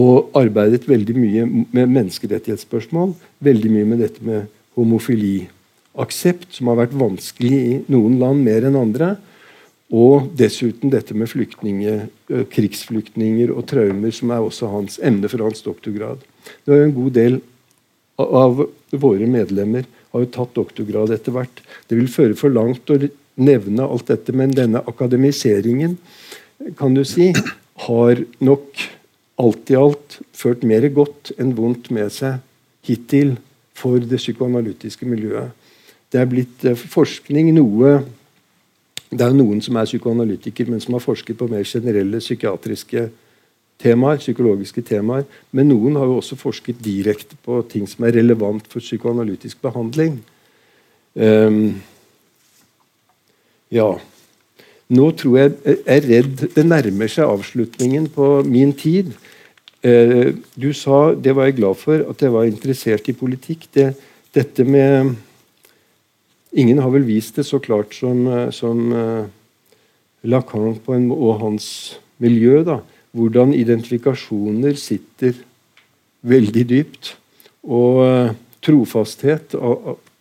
[0.00, 3.14] og arbeidet veldig mye med menneskerettighetsspørsmål.
[3.42, 4.46] Veldig mye med dette med
[4.78, 5.48] homofili.
[5.98, 9.14] Aksept, som har vært vanskelig i noen land mer enn andre.
[9.90, 11.30] Og dessuten dette med
[12.54, 16.22] krigsflyktninger og traumer, som er også hans emne for hans doktorgrad.
[16.64, 17.40] Det er En god del
[18.20, 21.62] av våre medlemmer har jo tatt doktorgrad etter hvert.
[21.88, 23.00] Det vil føre for langt å
[23.40, 25.96] nevne alt dette, men denne akademiseringen
[26.78, 27.32] kan du si,
[27.86, 28.84] har nok
[29.40, 32.40] alt i alt ført mer godt enn vondt med seg
[32.86, 33.36] hittil
[33.76, 35.52] for det psykoanalytiske miljøet.
[36.10, 38.00] Det er blitt eh, forskning noe
[39.10, 43.08] det er noen som er psykoanalytiker, men som har forsket på mer generelle psykiatriske
[43.82, 45.24] temaer, psykologiske temaer.
[45.50, 50.20] Men noen har jo også forsket direkte på ting som er relevant for psykoanalytisk behandling.
[51.18, 51.80] Um,
[53.74, 53.88] ja.
[54.90, 59.12] Nå tror jeg jeg er redd det nærmer seg avslutningen på min tid.
[59.80, 63.68] Uh, du sa, det var jeg glad for, at jeg var interessert i politikk.
[63.74, 63.92] Det,
[64.34, 65.16] dette med
[66.50, 68.88] Ingen har vel vist det så klart som, eh, som
[70.26, 71.66] Lacan en, og hans
[72.18, 72.64] miljø.
[72.66, 72.80] Da.
[73.14, 75.38] Hvordan identifikasjoner sitter
[76.26, 77.12] veldig dypt.
[77.62, 78.34] Og
[78.66, 79.54] trofasthet,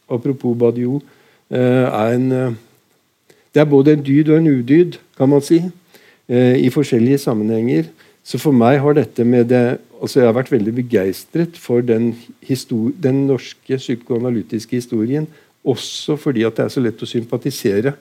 [0.05, 1.01] apropos Badiou,
[1.49, 2.57] er en
[3.54, 5.64] Det er både en dyd og en udyd, kan man si,
[6.30, 7.88] i forskjellige sammenhenger.
[8.24, 12.14] Så for meg har dette med det altså Jeg har vært veldig begeistret for den,
[13.04, 15.26] den norske psykoanalytiske historien
[15.68, 17.93] også fordi at det er så lett å sympatisere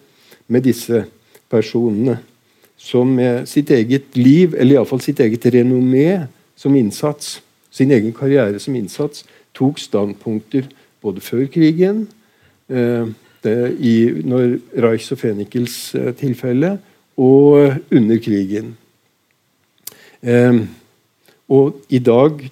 [0.46, 1.02] med disse
[1.50, 2.18] personene
[2.78, 6.28] som med sitt eget liv, eller iallfall sitt eget renommé
[6.58, 7.40] som innsats,
[7.74, 9.24] sin egen karriere som innsats,
[9.56, 10.68] tok standpunkter
[11.02, 12.06] både før krigen,
[12.70, 13.10] eh,
[13.44, 16.76] det, i når Reichs og Fenikels eh, tilfelle,
[17.18, 18.76] og under krigen.
[20.22, 20.60] Eh,
[21.48, 22.44] og i dag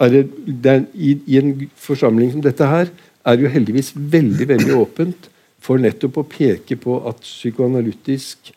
[0.00, 2.90] er det, det er, i, i en forsamling som dette her
[3.26, 5.30] er jo heldigvis veldig veldig åpent
[5.62, 8.52] for nettopp å peke på at psykoanalytisk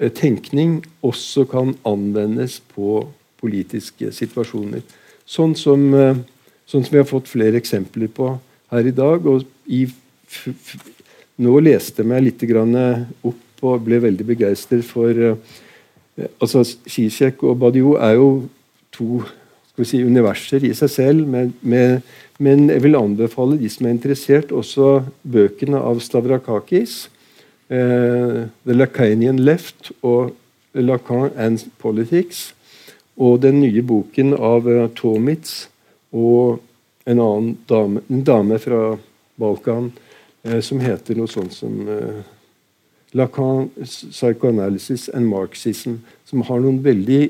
[0.00, 3.02] eh, tenkning også kan anvendes på
[3.40, 4.84] politiske situasjoner.
[5.26, 6.22] Sånn som, eh,
[6.64, 8.36] sånn som vi har fått flere eksempler på
[8.72, 9.26] her i dag.
[9.26, 9.86] og i
[11.44, 15.36] nå leste jeg meg litt opp og ble veldig begeistret for uh,
[16.40, 18.28] altså Zizek og Badiou er jo
[18.92, 19.24] to
[19.84, 22.00] si, universer i seg selv, med, med
[22.38, 27.06] men jeg vil anbefale de som er interessert, også bøkene av Stavrakakis.
[27.66, 30.34] Uh, The Lacanian Left og
[30.76, 32.52] Lacan and Politics.
[33.16, 35.66] Og den nye boken av uh, Tomitz
[36.12, 36.60] og
[37.08, 38.82] en annen dame, en dame fra
[39.40, 40.05] Balkan eh,
[40.62, 42.20] som heter noe sånt som eh,
[43.16, 46.00] Lacan, Psychoanalysis and Marxism.
[46.28, 47.22] Som har noen veldig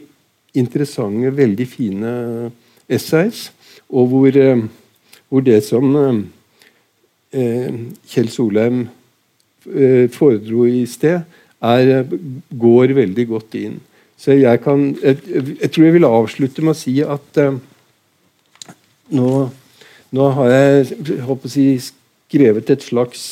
[0.56, 2.10] interessante, veldig fine
[2.88, 3.50] essays.
[3.88, 4.66] Og hvor eh,
[5.28, 5.96] hvor det som
[7.32, 7.74] eh,
[8.08, 8.86] Kjell Solheim
[9.74, 11.20] eh, foredro i sted,
[11.62, 12.04] er,
[12.50, 13.78] går veldig godt inn.
[14.16, 15.18] Så jeg kan jeg,
[15.60, 17.58] jeg, tror jeg vil avslutte med å si at eh,
[19.16, 19.30] nå,
[20.16, 21.66] nå, har jeg håper å si,
[22.26, 23.26] skrevet et slags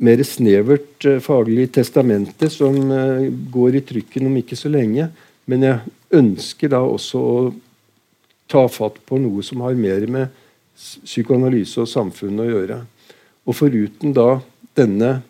[0.00, 5.08] mer snevert uh, faglig testamente som uh, går i trykken om ikke så lenge.
[5.48, 7.40] Men jeg ønsker da også å
[8.50, 10.30] ta fatt på noe som har mer med
[10.80, 12.80] psykoanalyse og samfunn å gjøre.
[13.46, 14.40] Og foruten da
[14.78, 15.20] denne,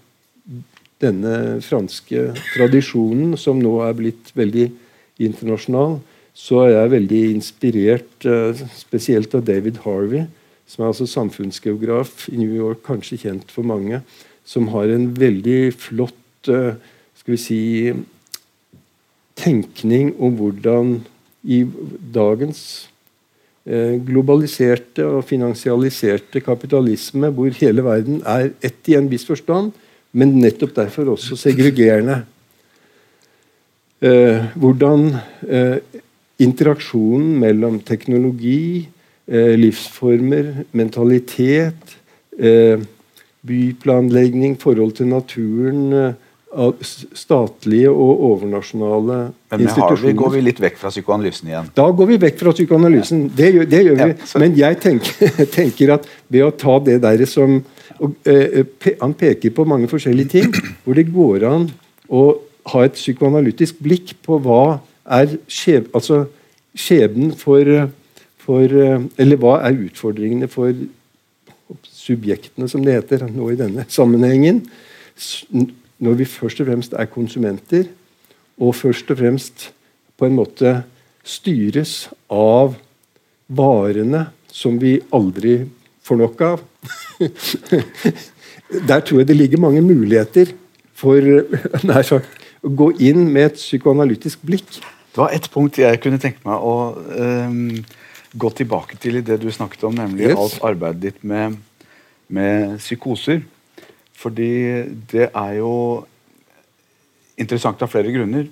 [1.02, 1.34] denne
[1.64, 4.68] franske tradisjonen, som nå er blitt veldig
[5.20, 5.98] internasjonal,
[6.36, 10.28] så er jeg veldig inspirert uh, spesielt av David Harvey,
[10.70, 14.02] som er altså samfunnsgeograf i New York, kanskje kjent for mange,
[14.46, 16.78] som har en veldig flott uh,
[17.18, 17.62] skal vi si,
[19.40, 20.94] tenkning om hvordan
[21.42, 21.64] i
[22.14, 22.62] dagens
[23.66, 29.74] uh, globaliserte og finansialiserte kapitalisme, hvor hele verden er ett i en viss forstand,
[30.12, 32.24] men nettopp derfor også segregerende.
[34.00, 35.20] hvordan
[36.40, 38.99] interaksjonen mellom teknologi, eh,
[39.30, 41.96] livsformer, mentalitet,
[42.38, 42.80] eh,
[43.46, 46.12] byplanlegging, forhold til naturen, eh,
[47.14, 49.18] statlige og overnasjonale
[49.50, 50.06] Men institusjoner.
[50.06, 51.68] Men går vi litt vekk fra psykoanalysen igjen.
[51.76, 53.22] Da går vi vekk fra psykoanalysen.
[53.22, 53.30] Ja.
[53.36, 54.16] Det, gjør, det gjør vi.
[54.42, 57.60] Men jeg tenker, tenker, at ved å ta det der som
[58.00, 60.54] og, eh, pe, Han peker på mange forskjellige ting
[60.84, 61.70] hvor det går an
[62.10, 62.40] å
[62.72, 66.24] ha et psykoanalytisk blikk på hva er skjeb, altså
[66.74, 67.90] skjebnen for,
[68.40, 68.64] for,
[69.20, 70.72] Eller hva er utfordringene for
[71.86, 74.62] subjektene, som det heter nå i denne sammenhengen?
[76.00, 77.90] Når vi først og fremst er konsumenter,
[78.60, 79.70] og først og fremst
[80.18, 80.80] på en måte
[81.24, 82.76] styres av
[83.48, 85.60] varene som vi aldri
[86.04, 86.62] får nok av.
[88.88, 90.52] Der tror jeg det ligger mange muligheter
[90.94, 91.24] for
[92.10, 94.68] sagt, å gå inn med et psykoanalytisk blikk.
[95.10, 97.80] Det var ett punkt jeg kunne tenke meg å um,
[98.32, 100.38] gå tilbake til det du snakket om, nemlig yes.
[100.38, 101.56] alt arbeidet ditt med,
[102.28, 103.42] med, psykoser.
[104.14, 104.50] Fordi
[105.10, 105.72] det er jo
[107.40, 108.46] interessant av flere grunner.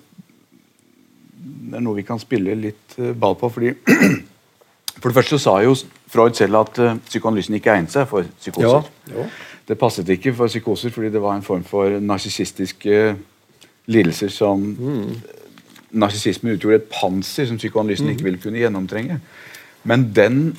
[1.38, 3.50] Det er noe vi kan spille litt uh, ball på.
[3.52, 3.74] fordi
[4.98, 5.76] For det første sa jo
[6.10, 8.88] Freud selv at uh, psykoanalysen ikke egnet seg for psykoser.
[9.12, 9.28] Ja, ja.
[9.68, 13.02] Det passet ikke for psykoser fordi det var en form for narsissistiske
[13.86, 15.36] lidelser som mm
[15.90, 18.28] narsissisme utgjorde et panser som psykoanalysen ikke mhm.
[18.28, 19.20] ville kunne gjennomtrenge.
[19.82, 20.56] Men den,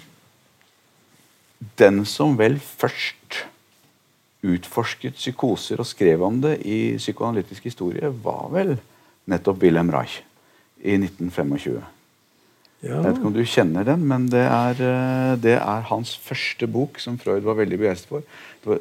[1.79, 3.43] den som vel først
[4.45, 8.77] utforsket psykoser og skrev om det i psykoanalytisk historie, var vel
[9.29, 10.21] nettopp Wilhelm Reich
[10.79, 11.81] i 1925.
[12.79, 12.93] Ja.
[12.93, 16.67] Jeg vet ikke om du kjenner den, men det er, eh, det er, hans første
[16.67, 18.23] bok, som Freud var veldig begeistret
[18.63, 18.79] for.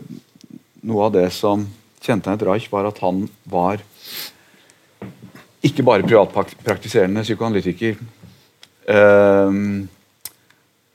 [0.78, 1.66] noe av det som
[2.00, 3.82] kjennetegnet Reich, var at han var
[5.66, 7.98] ikke bare privatpraktiserende psykoanalytiker
[8.86, 9.50] uh,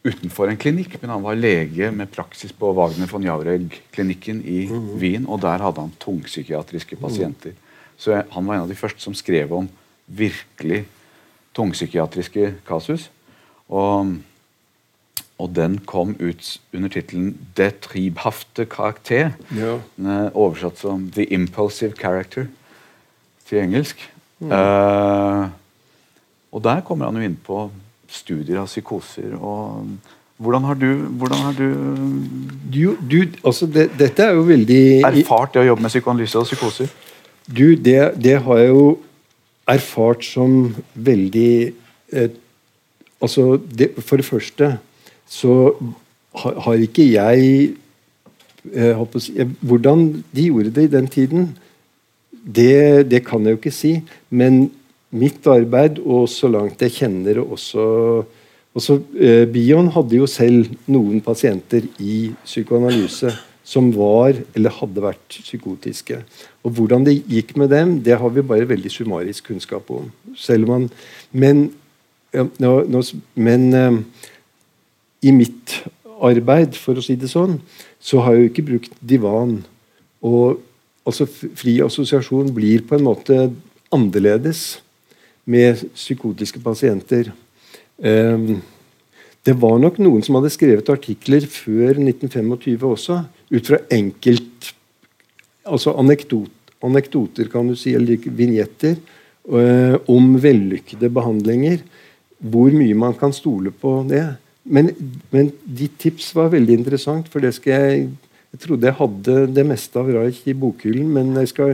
[0.03, 4.89] utenfor en klinikk, men han var lege med praksis på Wagner von Jaureg-klinikken i mm.
[4.99, 7.55] Wien, og der hadde han tungpsykiatriske pasienter.
[7.97, 9.69] Så han var en av de første som skrev om
[10.07, 10.83] virkelig
[11.55, 13.07] tungpsykiatriske kasus.
[13.71, 14.17] Og,
[15.39, 19.79] og den kom ut under tittelen 'Det tribhafte karakter', ja.
[20.33, 22.49] oversatt som 'The Impulsive Character'
[23.47, 24.09] til engelsk.
[24.41, 25.47] Uh,
[26.51, 27.71] og der kommer han jo inn på
[28.13, 29.33] studier av psykoser.
[29.37, 29.87] og
[30.43, 30.87] Hvordan har du,
[31.19, 31.67] hvordan har du,
[32.73, 36.47] du, du altså det, Dette er jo veldig Erfart det å jobbe med psykoanalyse og
[36.49, 36.93] psykoser?
[37.47, 38.87] Du, det, det har jeg jo
[39.69, 41.73] erfart som veldig
[42.13, 42.31] eh,
[43.23, 44.67] Altså, det, for det første
[45.31, 45.53] så
[46.35, 47.69] har, har ikke jeg
[48.73, 51.45] eh, håper, Hvordan de gjorde det i den tiden,
[52.43, 53.93] det, det, kan jeg jo ikke si.
[54.29, 54.73] Men
[55.13, 57.85] mitt arbeid, og så langt jeg kjenner også,
[58.73, 63.33] også eh, Bion hadde jo selv noen pasienter i psykoanalyse
[63.63, 66.19] som var eller hadde vært psykotiske.
[66.63, 70.11] Og Hvordan det gikk med dem, det har vi bare veldig summarisk kunnskap om.
[70.35, 70.89] Selv om man,
[71.31, 71.63] men,
[72.35, 73.03] ja, nå,
[73.39, 73.99] men eh,
[75.23, 75.79] i mitt
[76.23, 77.57] arbeid, for å si det sånn,
[78.03, 79.61] så har jeg jo ikke brukt divan.
[80.23, 80.59] Og
[81.07, 83.37] altså Fri assosiasjon blir på en måte
[83.93, 84.82] annerledes
[85.49, 87.31] med psykotiske pasienter.
[87.97, 88.61] Um,
[89.43, 93.19] det var nok noen som hadde skrevet artikler før 1925 også,
[93.53, 94.71] ut fra enkelt
[95.63, 96.51] altså anekdot,
[96.83, 98.97] anekdoter, kan du si, eller vignetter,
[99.51, 101.83] uh, om vellykkede behandlinger.
[102.43, 104.25] Hvor mye man kan stole på det.
[104.63, 104.91] Men,
[105.31, 108.05] men ditt tips var veldig interessant, for det skal jeg
[108.53, 111.71] jeg trodde jeg hadde det meste av Reich i bokhyllen, men jeg skal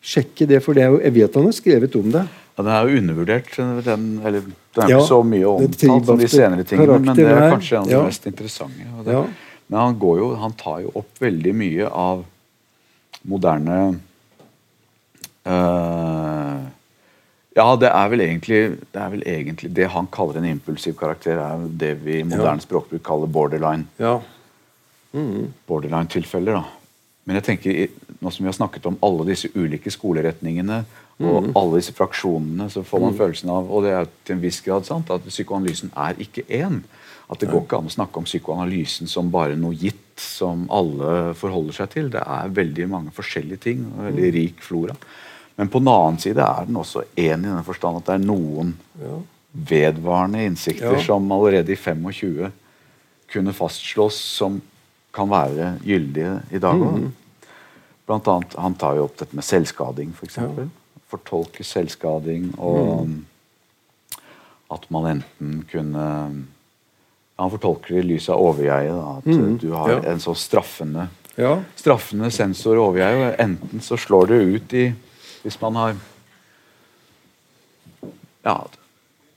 [0.00, 2.22] sjekke det, for det jeg vet han har skrevet om det.
[2.56, 3.50] Ja, Den er jo undervurdert.
[3.84, 7.26] Den, eller, den er ja, ikke så mye omtalt som de senere tingene, men det
[7.28, 8.04] er kanskje en av de ja.
[8.06, 8.86] mest interessante.
[9.04, 9.26] Det, ja.
[9.66, 12.24] Men han, går jo, han tar jo opp veldig mye av
[13.26, 13.78] moderne
[15.42, 16.64] eh,
[17.56, 18.60] Ja, det er, vel egentlig,
[18.92, 22.62] det er vel egentlig det han kaller en impulsiv karakter, er det vi i moderne
[22.64, 23.88] språkbruk kaller borderline.
[24.00, 24.18] Ja.
[25.66, 26.60] borderline-tilfeller.
[26.60, 26.64] da.
[27.26, 27.78] Men jeg tenker,
[28.20, 30.84] nå som vi har snakket om alle disse ulike skoleretningene
[31.20, 34.60] og alle disse fraksjonene, så får man følelsen av og det er til en viss
[34.60, 36.82] grad sant, at psykoanalysen er ikke én.
[37.32, 41.32] At det går ikke an å snakke om psykoanalysen som bare noe gitt som alle
[41.34, 42.10] forholder seg til.
[42.12, 43.86] Det er veldig mange forskjellige ting.
[43.96, 44.94] og veldig rik flora.
[45.56, 48.26] Men på den annen side er den også én i den forstand at det er
[48.26, 48.74] noen
[49.56, 51.02] vedvarende innsikter Ja.
[51.02, 52.52] som allerede i 25
[53.32, 54.60] kunne fastslås som
[55.12, 56.98] kan være gyldige i dag òg.
[56.98, 57.12] Mm.
[58.06, 60.34] Blant annet, Han tar jo opp dette med selvskading, f.eks.
[60.34, 60.68] For
[61.10, 63.16] Fortolke selvskading og mm.
[64.74, 66.06] at man enten kunne
[67.36, 68.96] Han fortolker det i lys av overjeget.
[68.96, 69.58] At mm.
[69.60, 70.00] du har ja.
[70.12, 71.62] en så straffende ja.
[71.76, 73.34] straffende sensor overjeget.
[73.34, 74.86] og Enten så slår det ut i
[75.42, 75.96] Hvis man har
[78.46, 78.66] Ja,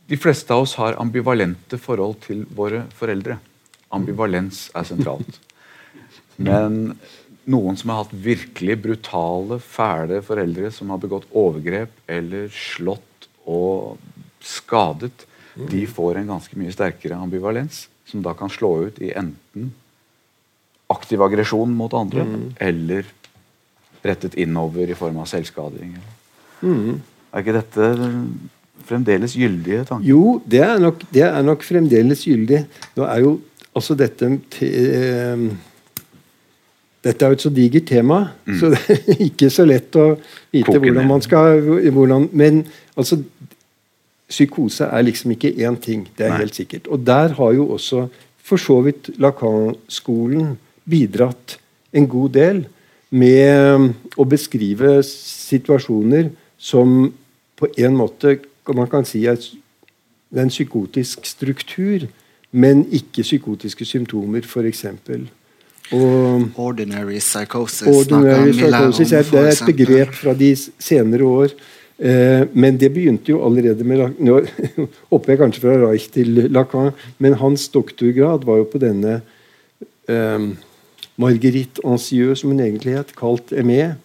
[0.09, 3.39] de fleste av oss har ambivalente forhold til våre foreldre.
[3.93, 5.39] Ambivalens er sentralt.
[6.38, 6.95] Men
[7.49, 13.97] noen som har hatt virkelig brutale, fæle foreldre som har begått overgrep eller slått og
[14.45, 15.25] skadet,
[15.59, 19.71] de får en ganske mye sterkere ambivalens, som da kan slå ut i enten
[20.89, 22.23] aktiv aggresjon mot andre,
[22.61, 23.09] eller
[24.05, 25.97] rettet innover i form av selvskading.
[26.63, 27.89] Er ikke dette
[28.89, 30.07] fremdeles gyldige tanker?
[30.07, 32.63] Jo, det er, nok, det er nok fremdeles gyldig.
[32.97, 33.35] Nå er jo
[33.75, 35.43] altså dette til, eh,
[37.03, 38.19] Dette er jo et så digert tema,
[38.59, 40.07] så det er ikke så lett å
[40.51, 41.61] vite Koken, hvordan man skal
[41.95, 43.21] hvordan, Men altså
[44.29, 46.41] Psykose er liksom ikke én ting, det er Nei.
[46.43, 46.87] helt sikkert.
[46.87, 48.03] Og der har jo også
[48.45, 50.53] for så vidt Lacan-skolen
[50.89, 51.57] bidratt
[51.93, 52.61] en god del
[53.09, 56.29] med å beskrive situasjoner
[56.61, 57.09] som
[57.57, 58.37] på en måte
[58.75, 59.39] man kan si er
[60.37, 62.05] en psykotisk struktur,
[62.51, 64.85] men ikke psykotiske symptomer, f.eks.
[65.95, 71.55] Og Ordinary psychosis ordinary psychosis er, det er et begrep fra de senere år.
[71.99, 74.37] Eh, men det begynte jo allerede med Nå
[75.11, 79.17] hopper jeg kanskje fra Reich til Lacan, men hans doktorgrad var jo på denne
[80.07, 80.45] eh,
[81.19, 83.95] Marguerite Ancieux, som hun egentlig het, kalt ME.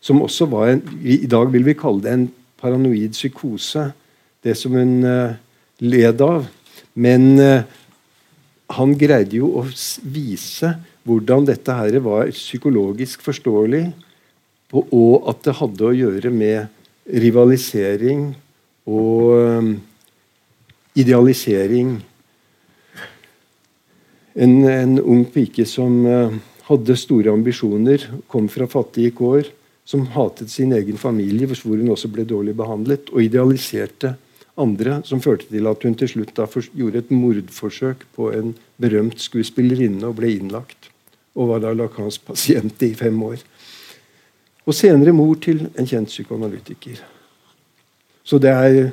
[0.00, 2.30] Som også var en I dag vil vi kalle det en
[2.62, 3.90] paranoid psykose.
[4.42, 5.34] Det som hun eh,
[5.82, 6.46] led av.
[6.94, 7.68] Men eh,
[8.78, 9.66] han greide jo å
[10.02, 10.72] vise
[11.06, 13.86] hvordan dette her var psykologisk forståelig,
[14.72, 18.30] og, at det hadde å gjøre med rivalisering
[18.88, 19.72] og um,
[20.96, 21.98] idealisering.
[24.32, 26.38] En, en ung pike som eh,
[26.70, 29.50] hadde store ambisjoner, kom fra fattige kår,
[29.84, 34.14] som hatet sin egen familie, hvor hun også ble dårlig behandlet, og idealiserte
[34.60, 36.40] andre, som førte til at hun til slutt
[36.72, 40.91] gjorde et mordforsøk på en berømt skuespillerinne og ble innlagt.
[41.34, 43.40] Og var da Lacans pasient i fem år.
[44.66, 47.00] Og senere mor til en kjent psykoanalytiker.
[48.22, 48.92] Så det er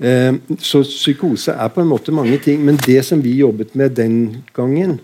[0.00, 2.64] eh, Så psykose er på en måte mange ting.
[2.64, 4.98] Men det som vi jobbet med den gangen,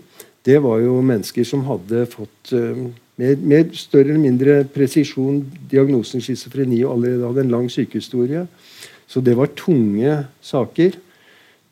[0.45, 5.39] det var jo mennesker som hadde fått eh, med, med større eller mindre presisjon
[5.71, 8.47] diagnosen schizofreni og allerede hadde en lang sykehistorie.
[9.07, 10.97] Så det var tunge saker.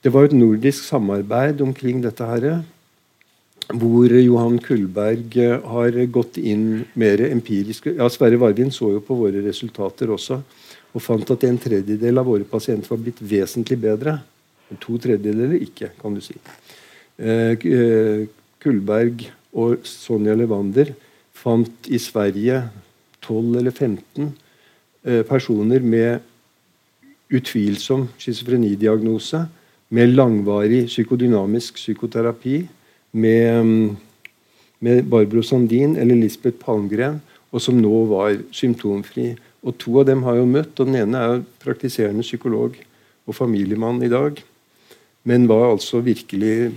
[0.04, 2.64] Det var et nordisk samarbeid omkring dette her,
[3.72, 7.88] hvor Johan Kullberg eh, har gått inn mer empirisk.
[7.94, 10.42] Ja, Sverre Varvin så jo på våre resultater også
[10.94, 14.20] og fant at en tredjedel av våre pasienter var blitt vesentlig bedre.
[14.82, 16.36] To tredjedeler ikke, kan du si.
[17.18, 18.28] Eh, eh,
[18.62, 19.26] Kullberg
[19.58, 20.94] og Sonja Levander
[21.34, 22.62] fant i Sverige
[23.26, 24.30] 12 eller 15
[25.06, 26.22] eh, personer med
[27.34, 29.44] utvilsom schizofrenidiagnose,
[29.94, 32.64] med langvarig psykodynamisk psykoterapi,
[33.14, 33.98] med, mm,
[34.84, 37.22] med Barbro Sandin eller Lisbeth Palmgren,
[37.54, 39.34] og som nå var symptomfri.
[39.64, 42.76] Og To av dem har jo møtt, og den ene er praktiserende psykolog
[43.28, 44.42] og familiemann i dag.
[45.24, 46.74] Men var altså virkelig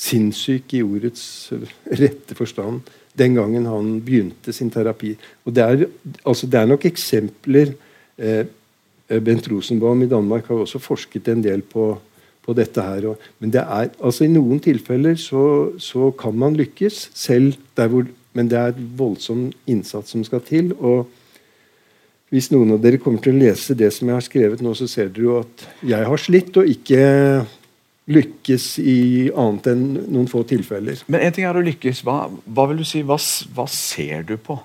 [0.00, 1.52] sinnssyk i ordets
[1.88, 2.82] rette forstand
[3.18, 5.14] den gangen han begynte sin terapi.
[5.44, 5.86] Og Det er,
[6.24, 7.74] altså det er nok eksempler
[8.18, 8.46] eh,
[9.20, 11.98] Bent Rosenbaum i Danmark har også forsket en del på,
[12.44, 13.06] på dette her.
[13.38, 15.44] Men det er, altså i noen tilfeller så,
[15.78, 20.70] så kan man lykkes, selv der hvor Men det er voldsom innsats som skal til.
[20.78, 21.08] og
[22.30, 24.86] hvis noen av dere kommer til å lese det som jeg har skrevet nå, så
[24.86, 27.00] ser dere jo at jeg har slitt og ikke
[28.10, 28.98] lykkes i
[29.34, 29.82] annet enn
[30.14, 31.02] noen få tilfeller.
[31.10, 32.04] Men en ting er å lykkes.
[32.06, 33.18] Hva, hva vil du si, hva,
[33.54, 34.60] hva, ser du på?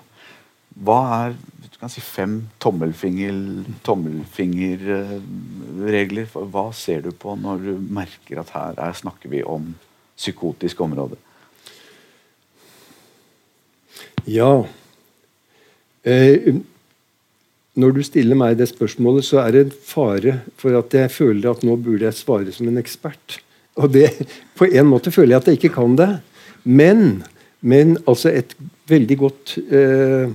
[0.86, 1.36] Hva er
[1.76, 3.66] du kan si fem tommelfingerregler?
[3.84, 4.78] Tommelfinger,
[6.48, 9.74] hva ser du på når du merker at her er, snakker vi om
[10.16, 11.18] psykotisk område?
[14.24, 14.64] Ja.
[16.00, 16.56] Eh,
[17.76, 21.50] når du stiller meg det spørsmålet, så er det en fare for at jeg føler
[21.50, 23.42] at nå burde jeg svare som en ekspert.
[23.76, 24.08] Og det,
[24.56, 26.08] På en måte føler jeg at jeg ikke kan det.
[26.64, 27.22] Men,
[27.60, 28.56] men altså et
[28.88, 30.32] veldig godt eh,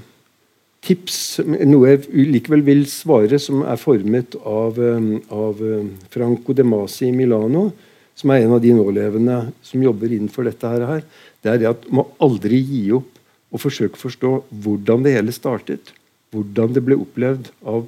[0.82, 6.65] tips, noe jeg likevel vil svare, som er formet av, eh, av eh, Franco De
[6.65, 7.69] Masi i Milano,
[8.17, 11.03] som er en av de nålevende som jobber innenfor dette her,
[11.41, 13.09] det er det at man aldri gi opp
[13.51, 14.32] og forsøke å forstå
[14.63, 15.93] hvordan det hele startet
[16.32, 17.86] hvordan det ble opplevd av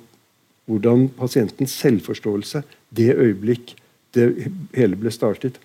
[0.69, 2.63] hvordan pasientens selvforståelse
[2.95, 3.73] det øyeblikk
[4.15, 4.27] det
[4.75, 5.57] hele ble startet.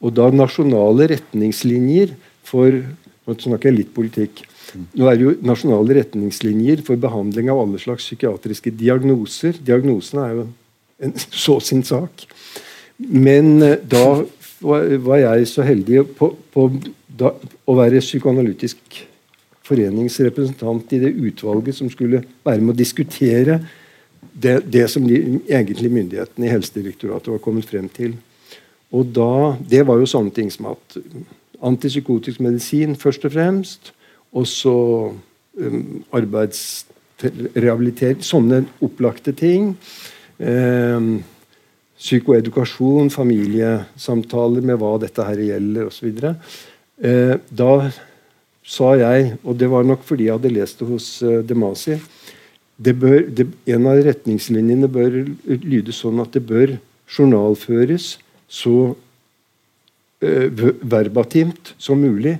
[0.00, 2.16] Og da nasjonale retningslinjer
[2.46, 2.82] for
[3.28, 4.40] Nå snakker jeg litt politikk.
[4.76, 9.58] Nå er det jo nasjonale retningslinjer for behandling av alle slags psykiatriske diagnoser.
[9.66, 10.46] Diagnosene er jo
[11.06, 11.14] en
[11.44, 12.26] så sin sak.
[13.00, 14.22] Men eh, da
[14.60, 16.66] var jeg så heldig på, på
[17.20, 17.32] da,
[17.64, 19.04] å være psykoanalytisk
[19.70, 23.60] foreningsrepresentant i det utvalget som skulle være med å diskutere
[24.20, 28.16] det, det som de egentlig myndighetene i Helsedirektoratet var kommet frem til.
[28.90, 30.98] Og da, Det var jo sånne ting som at
[31.62, 33.92] antipsykotisk medisin først og fremst,
[34.36, 34.76] og så
[35.10, 39.76] um, arbeidsrehabilitering Sånne opplagte ting.
[40.38, 41.24] Um,
[42.00, 46.08] psykoedukasjon, familiesamtaler med hva dette her gjelder osv.
[47.00, 47.90] Uh, da
[48.70, 51.98] sa jeg, og det var nok fordi jeg hadde lest det hos uh, Demasi
[52.80, 56.78] det bør, det, En av retningslinjene bør lyde sånn at det bør
[57.10, 58.14] journalføres
[58.48, 60.46] så uh,
[60.80, 62.38] verbatimt som mulig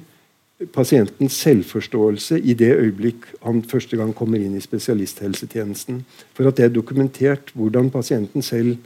[0.75, 6.03] pasientens selvforståelse i det øyeblikk han første gang kommer inn i spesialisthelsetjenesten.
[6.37, 8.77] For at det er dokumentert hvordan pasienten selv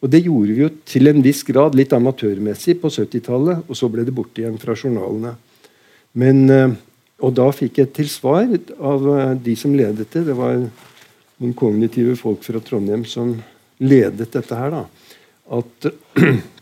[0.00, 3.84] Og det gjorde vi jo til en viss grad litt amatørmessig på 70-tallet, og så
[3.92, 5.34] ble det borte igjen fra journalene.
[6.16, 6.72] Men uh,
[7.20, 10.24] og da fikk jeg til svar av eh, de som ledet det.
[10.28, 13.34] Det var noen kognitive folk fra Trondheim som
[13.80, 14.72] ledet dette her.
[14.72, 14.84] da,
[15.60, 15.90] At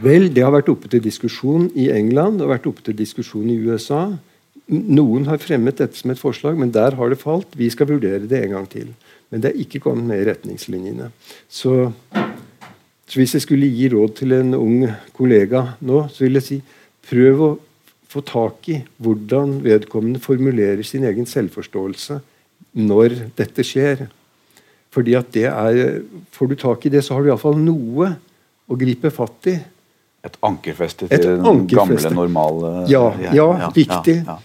[0.00, 3.58] Vel, det har vært oppe til diskusjon i England og vært oppe til diskusjon i
[3.60, 4.06] USA.
[4.70, 7.52] Noen har fremmet dette som et forslag, men der har det falt.
[7.58, 8.94] Vi skal vurdere det en gang til.
[9.28, 11.10] Men det er ikke kommet med i retningslinjene.
[11.52, 11.90] Så,
[13.04, 14.86] så hvis jeg skulle gi råd til en ung
[15.16, 16.58] kollega nå, så vil jeg si
[17.10, 17.50] prøv å
[18.10, 22.16] få tak i hvordan vedkommende formulerer sin egen selvforståelse
[22.80, 24.06] når dette skjer.
[24.94, 26.00] Fordi at det er,
[26.32, 28.08] Får du tak i det, så har du iallfall noe
[28.64, 29.58] å gripe fatt i.
[30.26, 34.18] Et ankerfeste til Et den gamle, normale Ja, ja, ja viktig.
[34.26, 34.36] Ja,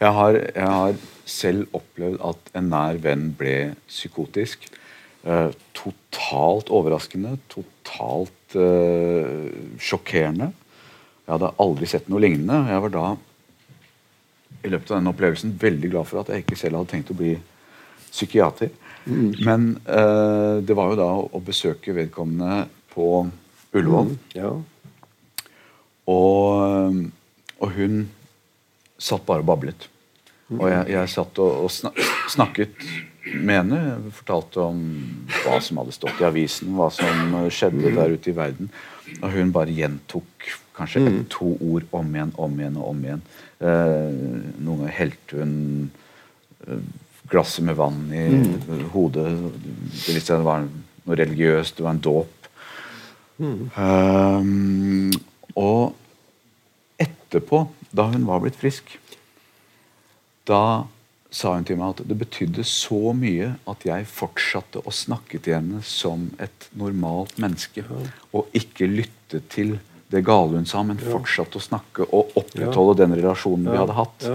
[0.00, 3.56] jeg, har, jeg, har, selv opplevd at en nær venn ble
[3.88, 4.66] psykotisk.
[5.24, 7.36] Eh, totalt overraskende.
[7.48, 10.50] Totalt eh, sjokkerende.
[11.22, 12.58] Jeg hadde aldri sett noe lignende.
[12.68, 13.06] Jeg var da
[14.62, 17.18] i løpet av denne opplevelsen veldig glad for at jeg ikke selv hadde tenkt å
[17.18, 17.32] bli
[18.12, 18.70] psykiater.
[19.06, 19.30] Mm.
[19.42, 23.08] Men uh, det var jo da å, besøke vedkommende på
[23.72, 24.12] Ullevål.
[24.12, 24.18] Mm.
[24.36, 24.52] Ja.
[26.12, 26.98] Og,
[27.58, 28.04] og, hun
[29.00, 29.88] satt bare og bablet.
[30.48, 30.60] Mm.
[30.60, 31.98] Og jeg, jeg satt og, og,
[32.32, 32.88] snakket
[33.32, 33.82] med henne.
[34.18, 34.82] Fortalte om
[35.42, 37.96] hva som hadde stått i avisen, hva som skjedde mm.
[37.98, 38.72] der ute i verden.
[39.20, 43.24] Og hun bare gjentok kanskje et, to ord om igjen, om igjen og om igjen.
[43.62, 44.12] Eh,
[44.62, 45.56] noen ganger helte hun
[46.66, 46.86] eh,
[47.32, 48.86] glasset med vann i mm.
[48.94, 49.26] hodet.
[49.92, 52.48] Det, det var noe religiøst, det var en dåp.
[53.42, 53.60] Mm.
[53.76, 55.10] Um,
[55.58, 55.94] og
[57.32, 58.98] etterpå, da hun var blitt frisk,
[60.48, 60.84] da
[61.32, 65.56] sa hun til meg at det betydde så mye at jeg fortsatte å snakke til
[65.56, 67.86] henne som et normalt menneske,
[68.36, 69.78] og ikke lytte til
[70.12, 74.26] det gale hun sa, men fortsatte å snakke og opprettholde den relasjonen vi hadde hatt.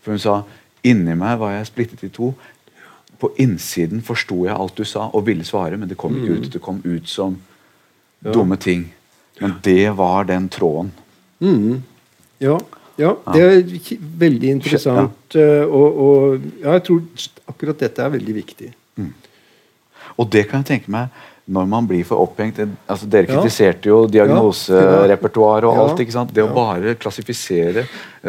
[0.00, 0.36] For hun sa
[0.86, 2.30] inni meg var jeg splittet i to.
[3.20, 6.40] På innsiden forsto jeg alt du sa og ville svare, men det kom ikke mm.
[6.40, 6.48] ut.
[6.54, 7.36] Det kom ut som
[8.24, 8.88] dumme ting.
[9.42, 10.94] Men det var den tråden.
[11.44, 11.82] Mm.
[12.42, 12.56] Ja.
[13.00, 13.12] ja.
[13.32, 15.38] det er veldig interessant.
[15.38, 18.72] Eh, og, og ja, jeg tror akkurat dette er veldig viktig.
[19.00, 19.14] Mm.
[20.16, 24.00] Og det kan jeg tenke meg når man blir for opphengt altså Dere kritiserte jo
[24.10, 26.00] diagnoserepertoaret og alt.
[26.02, 26.32] ikke sant?
[26.34, 27.84] Det å bare klassifisere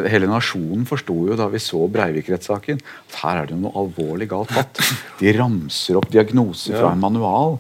[0.06, 4.54] Hele nasjonen forsto jo da vi så Breivik-rettssaken at her er det noe alvorlig galt
[4.54, 4.78] fatt.
[5.18, 7.58] De ramser opp diagnoser fra en manual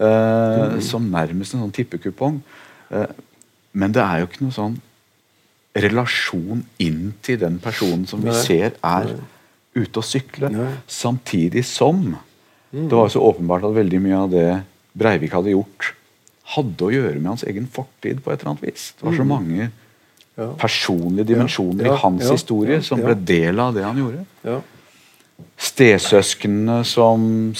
[0.00, 2.40] eh, som nærmest en sånn tippekupong.
[2.88, 3.10] Eh,
[3.76, 4.78] men det er jo ikke noe sånn
[5.84, 8.40] relasjon inn til den personen som vi Nei.
[8.42, 9.12] ser er
[9.78, 10.50] ute å sykle.
[10.52, 10.72] Nei.
[10.90, 12.16] Samtidig som
[12.72, 14.48] det var så åpenbart at veldig mye av det
[14.98, 15.92] Breivik hadde gjort,
[16.56, 18.90] hadde å gjøre med hans egen fortid på et eller annet vis.
[18.98, 19.70] Det var så mange
[20.38, 20.52] Ja.
[20.54, 24.62] personlige dimensjoner Ja, i hans historie som ble del av det han gjorde.
[25.58, 27.54] Stesøsknene som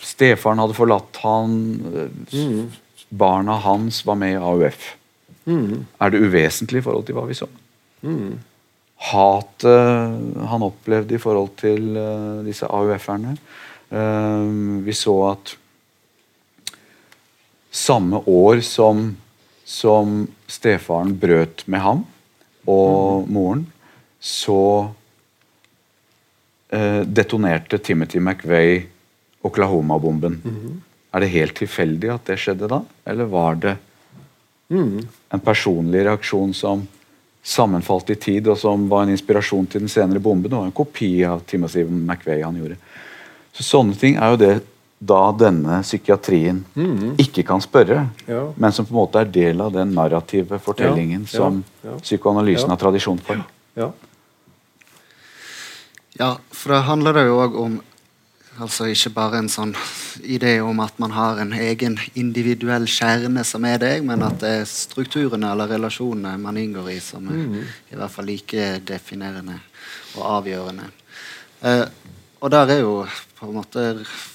[0.00, 2.64] stefaren hadde forlatt han, eh,
[3.10, 4.96] barna hans var med i AUF.
[6.00, 7.48] Er det uvesentlig i forhold til hva vi så?
[9.10, 13.36] Hatet han opplevde i forhold til uh, disse AUF-erne.
[13.90, 15.56] uh, vi så at
[17.70, 19.16] samme år som,
[19.64, 22.04] som stefaren brøt med ham
[22.68, 23.66] og moren,
[24.20, 24.90] så
[26.74, 28.88] uh, detonerte Timothy McVeigh
[29.42, 30.42] Oklahoma-bomben.
[31.10, 33.78] Er det helt tilfeldig at det skjedde da, eller var det
[34.70, 36.86] en personlig reaksjon som
[37.42, 41.24] sammenfalt i tid, og som var en inspirasjon til den senere bomben, og en kopi
[41.24, 42.76] av Timothy McVeigh han gjorde?
[43.52, 44.52] Så Sånne ting er jo det
[45.00, 46.60] da denne psykiatrien
[47.18, 48.52] ikke kan spørre, Ja.
[48.56, 51.64] men som på en måte er del av den narrative fortellingen Ja, ja, som
[52.02, 52.74] psykoanalysen Ja.
[52.74, 53.42] har tradisjon for.
[53.76, 53.90] Ja.
[56.18, 57.80] Ja, for det handler det jo òg om
[58.58, 59.72] altså ikke bare en sånn
[60.26, 64.52] idé om at man har en egen individuell kjerne som er deg, men at det
[64.60, 67.60] er strukturene eller relasjonene man inngår i, som er
[67.92, 69.60] i hvert fall like definerende
[70.16, 70.90] og avgjørende.
[71.60, 71.86] Eh,
[72.40, 72.94] og der er jo
[73.36, 73.86] på en måte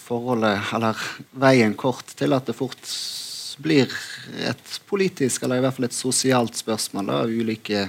[0.06, 1.00] forholdet, eller
[1.42, 2.90] veien kort til at det fort
[3.62, 3.92] blir
[4.46, 7.88] et politisk, eller i hvert fall et sosialt spørsmål da, av ulike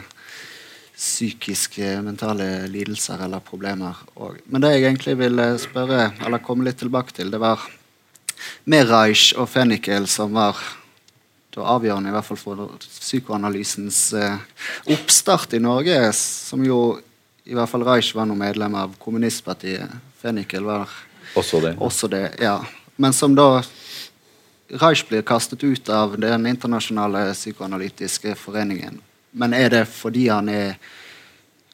[0.96, 3.98] psykiske, mentale lidelser eller problemer.
[4.16, 7.62] Og, men det jeg egentlig ville spørre, eller komme litt tilbake til, det var
[8.64, 10.58] med Reich og Fennikel som var
[11.56, 14.42] avgjørende, i hvert fall for psykoanalysens eh,
[14.92, 16.98] oppstart i Norge, som jo
[17.48, 19.88] i hvert fall Reich var noe medlem av kommunistpartiet.
[20.20, 20.90] Fennikel var
[21.32, 21.76] Også det.
[21.80, 22.58] også det, ja.
[23.00, 23.62] Men som da
[24.82, 29.00] Reich blir kastet ut av den internasjonale psykoanalytiske foreningen.
[29.36, 30.78] Men er det fordi han er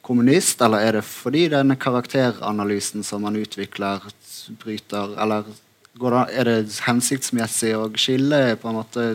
[0.02, 4.02] kommunist, eller er det fordi denne karakteranalysen som han utvikler,
[4.59, 9.06] bryter Eller det, er det hensiktsmessig å skille på en måte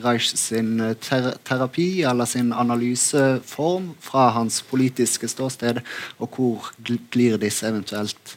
[0.00, 5.82] Reich sin ter terapi eller sin analyseform fra hans politiske ståsted,
[6.16, 8.36] og hvor gl- glir disse eventuelt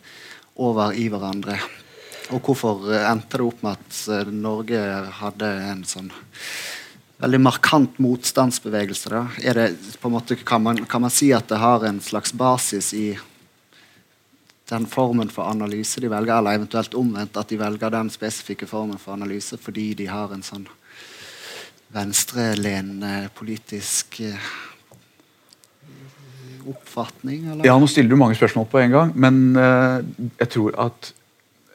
[0.59, 1.55] over i hverandre?
[2.35, 4.81] Og hvorfor eh, endte det opp med at eh, Norge
[5.21, 6.11] hadde en sånn
[7.21, 9.09] veldig markant motstandsbevegelse?
[9.13, 9.23] Da?
[9.41, 9.67] Er det,
[10.01, 13.07] på en måte, kan, man, kan man si at det har en slags basis i
[14.67, 18.99] den formen for analyse de velger, eller eventuelt omvendt at de velger den spesifikke formen
[18.99, 20.67] for analyse fordi de har en sånn
[21.95, 24.49] venstrelenende politisk eh,
[26.67, 27.45] oppfatning?
[27.53, 27.67] Eller?
[27.69, 30.03] Ja, Nå stiller du mange spørsmål på en gang, men uh,
[30.41, 31.13] jeg tror at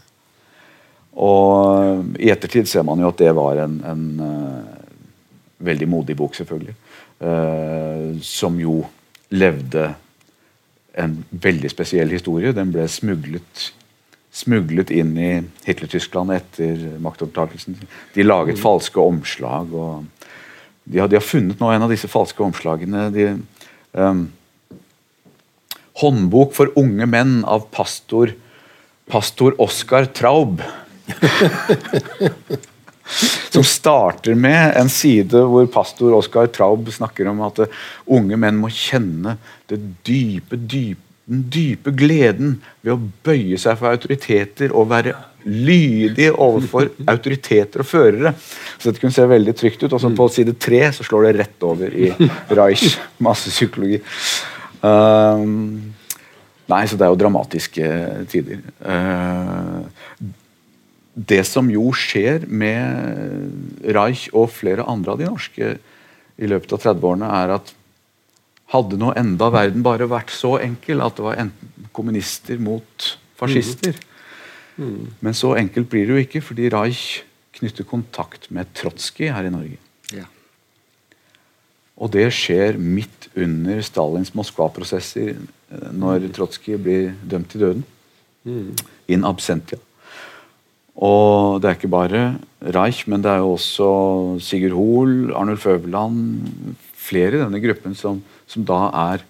[1.17, 4.65] Og i ettertid ser man jo at det var en, en uh,
[5.59, 6.75] veldig modig bok, selvfølgelig.
[7.21, 8.85] Uh, som jo
[9.31, 9.95] levde
[11.01, 12.53] en veldig spesiell historie.
[12.55, 13.69] Den ble smuglet,
[14.35, 15.33] smuglet inn i
[15.67, 17.79] Hitler-Tyskland etter maktovertakelsen.
[18.15, 18.63] De laget mm.
[18.63, 19.75] falske omslag.
[19.75, 20.05] og
[20.85, 23.09] de har, de har, funnet nå en av disse falske omslagene.
[23.15, 23.31] De,
[23.97, 24.27] um,
[26.03, 28.35] håndbok for unge menn av pastor,
[29.11, 30.63] pastor Oskar Traub.
[33.55, 37.67] Som starter med en side hvor pastor Oskar Traub snakker om at
[38.11, 39.37] unge menn må kjenne
[39.69, 45.15] dype, dype, den dype gleden ved å bøye seg for autoriteter og være
[45.45, 48.35] lydige overfor autoriteter og førere.
[48.77, 49.93] Så dette kunne se veldig trygt ut.
[49.93, 52.11] Og så på side tre så slår det rett over i
[52.53, 54.01] Reich massepsykologi.
[54.85, 55.95] Um,
[56.69, 57.91] nei, så det er jo dramatiske
[58.33, 58.65] tider.
[58.85, 59.85] Uh,
[61.15, 65.75] det som jo skjer med Reich og flere andre av de norske
[66.35, 67.75] i løpet av 30-årene, er at
[68.75, 73.95] hadde nå enda verden bare vært så enkel at det var enten kommunister mot fascister
[73.95, 74.11] mm.
[74.77, 75.15] Mm.
[75.21, 77.23] Men så enkelt blir det jo ikke, fordi Reich
[77.55, 79.79] knytter kontakt med Trotskij her i Norge.
[80.11, 80.27] Ja.
[81.95, 87.85] Og det skjer midt under Stalins Moskva-prosesser, eh, når Trotskij blir dømt til døden.
[88.43, 88.75] Mm.
[89.15, 89.79] In absentia.
[90.95, 92.25] Og det er ikke bare
[92.75, 93.89] Reich, men det er jo også
[94.45, 96.47] Sigurd Hoel, Arnulf Øverland
[97.05, 99.25] Flere i denne gruppen som, som da er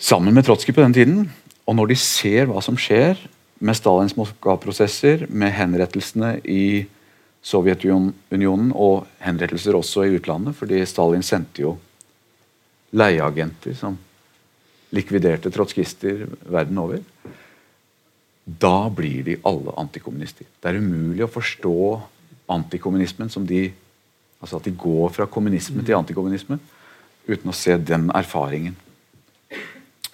[0.00, 1.20] sammen med Trotskij på den tiden.
[1.68, 3.20] Og når de ser hva som skjer
[3.60, 6.86] med Stalins Moskva-prosesser, med henrettelsene i
[7.44, 11.76] Sovjetunionen og henrettelser også i utlandet, fordi Stalin sendte jo
[12.90, 13.98] leieagenter som
[14.94, 17.04] likviderte trotskister verden over
[18.48, 20.46] da blir de alle antikommunister.
[20.60, 21.76] Det er umulig å forstå
[22.48, 23.68] antikommunismen som de
[24.38, 26.60] Altså at de går fra kommunisme til antikommunisme
[27.26, 28.76] uten å se den erfaringen.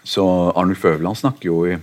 [0.01, 0.24] Så
[0.56, 1.77] Arnulf Øverland snakker jo i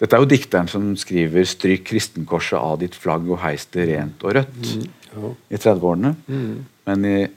[0.00, 4.24] Dette er jo dikteren som skriver 'Stryk kristenkorset av ditt flagg og heis det rent
[4.24, 5.32] og rødt' mm, ja.
[5.50, 6.14] i 30-årene.
[6.24, 6.64] Mm.
[6.86, 7.28] Men i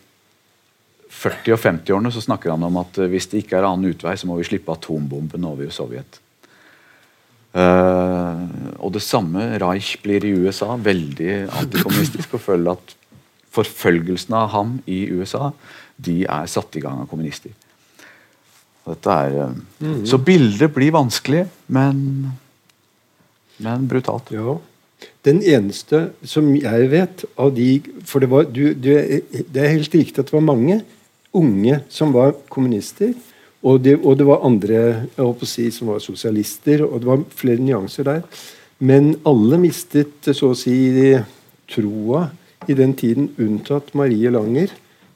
[1.11, 4.31] 40- og 50-årene så snakker han om at hvis det ikke er annen utvei, så
[4.31, 6.22] må vi slippe atombomben over Sovjet.
[7.53, 8.39] Uh,
[8.81, 12.95] og det samme Reich blir i USA, veldig antikommunistisk, og føler at
[13.53, 15.51] forfølgelsene av ham i USA
[16.01, 17.53] de er satt i gang av kommunister.
[18.89, 20.01] Er, uh, mm.
[20.09, 22.33] Så bildet blir vanskelig, men,
[23.61, 24.33] men brutalt.
[24.33, 24.57] Ja.
[25.27, 27.67] Den eneste som jeg vet av de
[28.07, 30.81] For det, var, du, du, det er helt riktig at det var mange
[31.33, 33.13] unge som var kommunister.
[33.63, 37.07] Og det, og det, var andre jeg håper å si, som var sosialister, og det
[37.07, 38.23] var flere nyanser der.
[38.83, 40.75] Men alle mistet så å si
[41.71, 42.25] troa
[42.67, 44.73] i den tiden, unntatt Marie Langer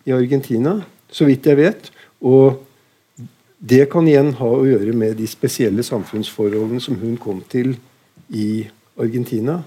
[0.07, 0.78] i Argentina,
[1.11, 1.91] så vidt jeg vet.
[2.24, 2.64] Og
[3.60, 7.76] det kan igjen ha å gjøre med de spesielle samfunnsforholdene som hun kom til
[8.32, 8.68] i
[8.99, 9.60] Argentina.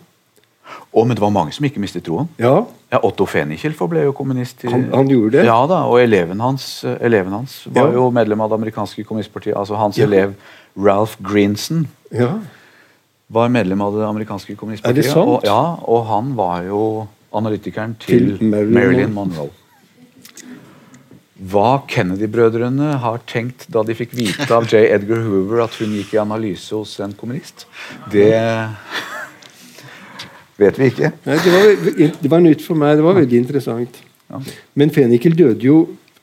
[0.91, 2.29] Og, men det var mange som ikke mistet troen.
[2.41, 2.65] Ja.
[2.93, 4.65] ja Otto Fenichel ble jo kommunist.
[4.67, 5.45] Han, han, gjorde det?
[5.49, 7.99] Ja da, Og eleven hans, eleven hans var ja.
[8.01, 9.57] jo medlem av det amerikanske kommunistpartiet.
[9.57, 10.09] Altså Hans ja.
[10.09, 10.35] elev
[10.79, 12.39] Ralph Greenson ja.
[13.27, 15.05] var medlem av det amerikanske kommunistpartiet.
[15.05, 15.39] Er det sant?
[15.39, 16.85] Og, ja, og han var jo
[17.37, 19.51] analytikeren til, til Marilyn, Marilyn Monroe.
[21.41, 24.83] Hva Kennedy-brødrene har tenkt da de fikk vite av J.
[24.93, 27.65] Edgar Hoover at hun gikk i analyse hos en kommunist,
[28.13, 28.35] det
[30.61, 31.13] vet vi ikke.
[31.27, 32.99] Nei, det, var, det var nytt for meg.
[32.99, 34.03] Det var veldig interessant.
[34.31, 34.41] Ja.
[34.79, 35.81] Men Fenikel døde jo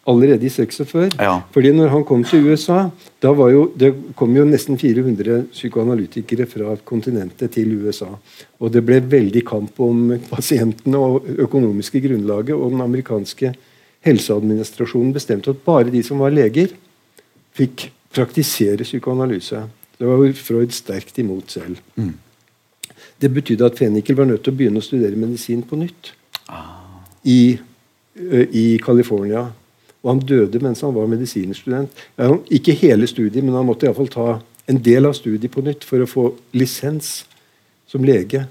[0.08, 1.18] allerede i 46.
[1.20, 1.42] Ja.
[1.52, 2.90] fordi når han kom til USA,
[3.22, 8.08] da var jo, det kom jo nesten 400 psykoanalytikere fra kontinentet til USA.
[8.60, 12.56] Og det ble veldig kamp om pasientene og økonomiske grunnlaget.
[12.56, 13.52] Og den amerikanske
[14.08, 16.72] helseadministrasjonen bestemte at bare de som var leger,
[17.58, 19.66] fikk praktisere psykoanalyse.
[19.98, 21.82] Det var Freud sterkt imot selv.
[21.98, 22.14] Mm.
[23.22, 26.12] Det betydde at Fenikel var nødt til å begynne å studere medisin på nytt.
[26.54, 26.76] Ah.
[27.26, 27.58] I,
[28.16, 29.48] i California.
[30.04, 32.04] Og han døde mens han var medisinstudent.
[32.16, 34.28] Ja, ikke hele studiet, men han måtte iallfall ta
[34.68, 37.26] en del av studiet på nytt for å få lisens
[37.90, 38.46] som lege.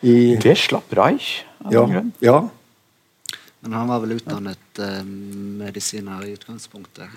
[0.00, 2.12] I, det slapp Reich av ja, grunn.
[2.22, 2.38] Ja.
[3.60, 5.02] Men han var vel utdannet uh,
[5.58, 7.10] medisiner i utgangspunktet?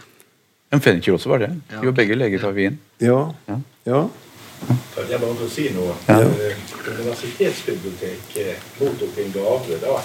[0.72, 1.52] Men Fenniker også var det.
[1.70, 2.80] De var begge leger fra Wien.
[3.04, 3.20] Ja.
[3.48, 3.58] ja.
[3.86, 4.02] ja.
[5.10, 5.96] Jeg bare si noe?
[6.08, 6.20] Ja.
[6.22, 6.58] Eh,
[6.88, 9.96] universitetsbiblioteket mottok en gave da,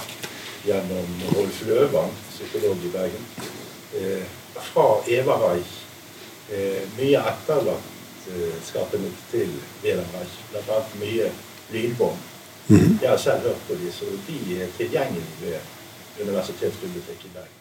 [0.67, 3.27] gjennom Rolf Løvang, psykolog i Bergen,
[4.01, 4.25] eh,
[4.71, 5.75] fra Eva Reich.
[6.51, 9.53] Eh, mye etterlattskapene til
[9.83, 10.41] Wilhelm Reich.
[10.55, 11.31] Annet mye
[11.73, 12.19] lydbånd.
[13.03, 15.59] Jeg har selv hørt på dem, så de er tilgjengelige ved
[16.27, 17.57] Universitetsbiblioteket i Bergen.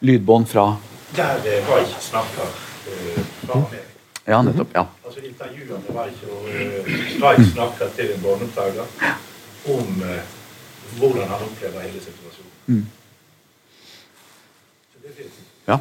[0.00, 0.76] Lydbånd fra
[1.16, 2.48] Der eh, Reich snakker
[2.88, 3.91] eh, fra Amerika.
[4.26, 4.70] Ja, nettopp.
[4.74, 4.84] ja.
[5.04, 6.92] Altså intervjuene Reich og eh,
[7.22, 7.56] Reich
[7.96, 8.86] til en båndopptaker
[9.72, 10.22] om eh,
[10.98, 12.52] hvordan han opplever hele situasjonen.
[12.66, 12.86] Mm.
[14.92, 15.42] Så det er fint.
[15.68, 15.78] Ja.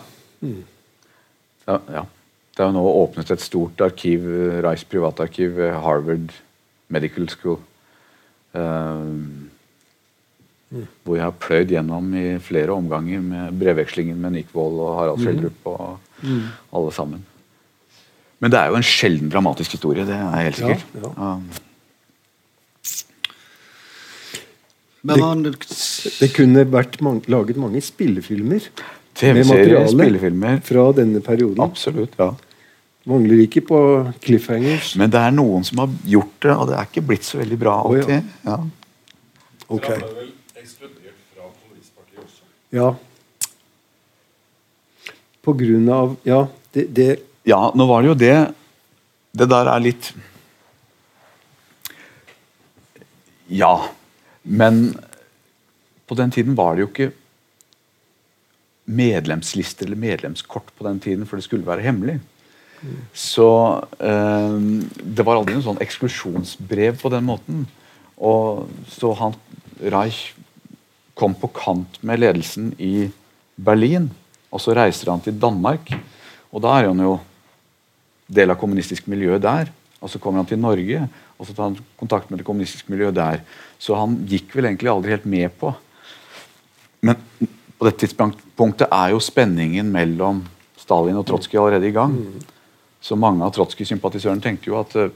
[1.67, 2.03] Ja, ja.
[2.51, 6.33] Det er jo nå åpnet et stort arkiv, eh, Rice privatarkiv ved Harvard
[6.91, 7.59] Medical School.
[8.53, 9.07] eh,
[11.03, 15.19] Hvor jeg har pløyd gjennom i flere omganger med brevvekslingen med Nick Wold og Harald
[15.19, 15.97] Schjelderup og
[16.71, 17.25] alle sammen.
[18.41, 20.85] Men det er jo en sjelden dramatisk historie, det er helt sikkert.
[20.97, 21.33] Ja, ja.
[21.35, 21.49] Um,
[25.01, 25.43] Men han...
[25.45, 28.67] Det kunne vært mange, laget mange spillefilmer
[29.21, 31.61] med materiale spillefilmer fra denne perioden.
[31.63, 32.13] Absolutt.
[32.19, 32.33] ja.
[33.09, 33.79] Mangler ikke på
[34.21, 34.93] cliffhangers.
[34.97, 37.57] Men det er noen som har gjort det, og det er ikke blitt så veldig
[37.63, 38.03] bra Å, ja.
[38.03, 38.21] alltid.
[38.45, 38.59] ja.
[39.71, 39.97] Okay.
[42.71, 42.91] Ja.
[45.41, 46.45] På grunn av Ja,
[46.75, 47.09] det, det
[47.47, 48.35] Ja, nå var det jo det
[49.33, 50.11] Det der er litt
[53.51, 53.73] Ja.
[54.43, 54.93] Men
[56.07, 57.11] på den tiden var det jo ikke
[58.91, 62.15] medlemslister eller medlemskort på den tiden, for det skulle være hemmelig.
[63.13, 63.47] Så
[63.99, 64.55] eh,
[65.03, 67.65] det var aldri noe sånn eksklusjonsbrev på den måten.
[68.17, 69.35] Og så han
[69.81, 70.31] Reich
[71.17, 73.09] kom på kant med ledelsen i
[73.55, 74.09] Berlin,
[74.49, 75.91] og så reiser han til Danmark.
[76.51, 77.17] Og da er han jo
[78.31, 79.71] del av kommunistisk miljø der.
[80.01, 81.03] Og så kommer han til Norge,
[81.37, 83.43] og så tar han kontakt med det kommunistiske miljøet der.
[83.81, 85.73] Så han gikk vel egentlig aldri helt med på
[87.01, 87.17] Men
[87.81, 90.43] på dette tidspunktet er jo spenningen mellom
[90.77, 92.13] Stalin og Trotskij allerede i gang.
[93.01, 95.09] Så mange av Trotskij-sympatisørene tenkte jo at eh,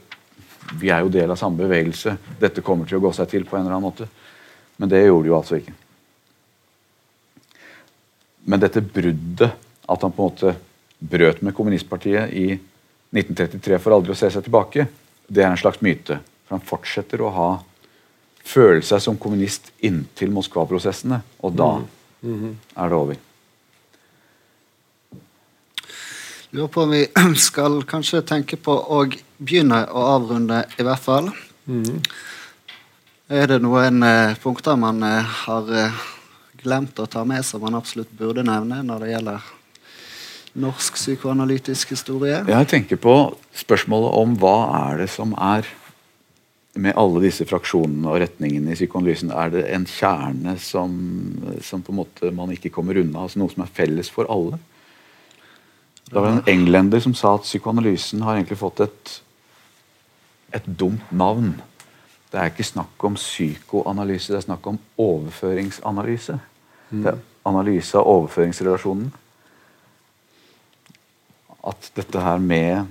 [0.74, 2.16] vi er jo del av samme bevegelse.
[2.40, 4.08] Dette kommer til å gå seg til på en eller annen måte.
[4.82, 5.76] Men det gjorde det jo altså ikke.
[8.50, 9.54] Men dette bruddet,
[9.86, 10.56] at han på en måte
[10.98, 12.48] brøt med kommunistpartiet i
[13.16, 14.86] 1933 får aldri å se seg tilbake,
[15.26, 16.20] det er en slags myte.
[16.46, 17.50] For han fortsetter å ha
[18.46, 21.70] føle seg som kommunist inntil Moskva-prosessene, og da
[22.22, 23.22] er det over.
[26.56, 27.06] lurer på om vi
[27.48, 29.02] skal kanskje tenke på å
[29.36, 31.30] begynne å avrunde, i hvert fall.
[33.26, 36.02] Er det noen eh, punkter man eh, har eh,
[36.62, 39.48] glemt å ta med som man absolutt burde nevne når det gjelder
[40.56, 42.42] norsk psykoanalytisk historie?
[42.48, 43.16] Jeg tenker på
[43.56, 44.56] spørsmålet om hva
[44.90, 45.68] er det som er
[46.76, 50.96] med alle disse fraksjonene og retningene i psykoanalysen, er det en kjerne som,
[51.64, 53.24] som på en måte man ikke kommer unna?
[53.24, 54.58] altså Noe som er felles for alle?
[56.06, 59.14] Det var en englender som sa at psykoanalysen har egentlig fått et,
[60.54, 61.56] et dumt navn.
[62.30, 66.38] Det er ikke snakk om psykoanalyse, det er snakk om overføringsanalyse.
[66.92, 69.10] Det er analyse av overføringsrelasjonen.
[71.66, 72.86] At dette her med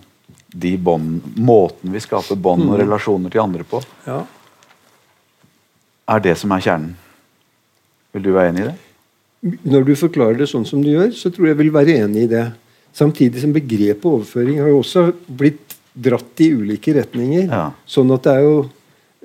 [0.55, 4.21] de bond, måten vi skaper bånd og relasjoner til andre på, Ja.
[6.07, 6.93] er det som er kjernen.
[8.13, 8.75] Vil du være enig i det?
[9.67, 12.23] Når du forklarer det sånn som du gjør, så tror jeg jeg vil være enig
[12.25, 12.45] i det.
[12.95, 17.49] Samtidig som begrepet overføring har jo også blitt dratt i ulike retninger.
[17.51, 17.65] Ja.
[17.87, 18.55] Sånn at det er jo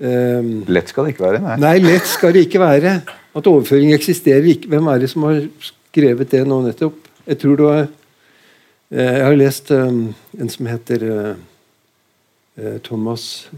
[0.03, 1.41] um, Lett skal det ikke være.
[1.45, 1.57] Nei.
[1.63, 2.97] Nei, lett skal det ikke være.
[3.37, 4.69] At overføring eksisterer ikke.
[4.73, 6.99] Hvem er det som har skrevet det nå nettopp?
[7.31, 7.89] Jeg tror det var
[8.91, 11.35] Jeg har lest ehm, en som heter eh,
[12.59, 13.49] eh, Thomas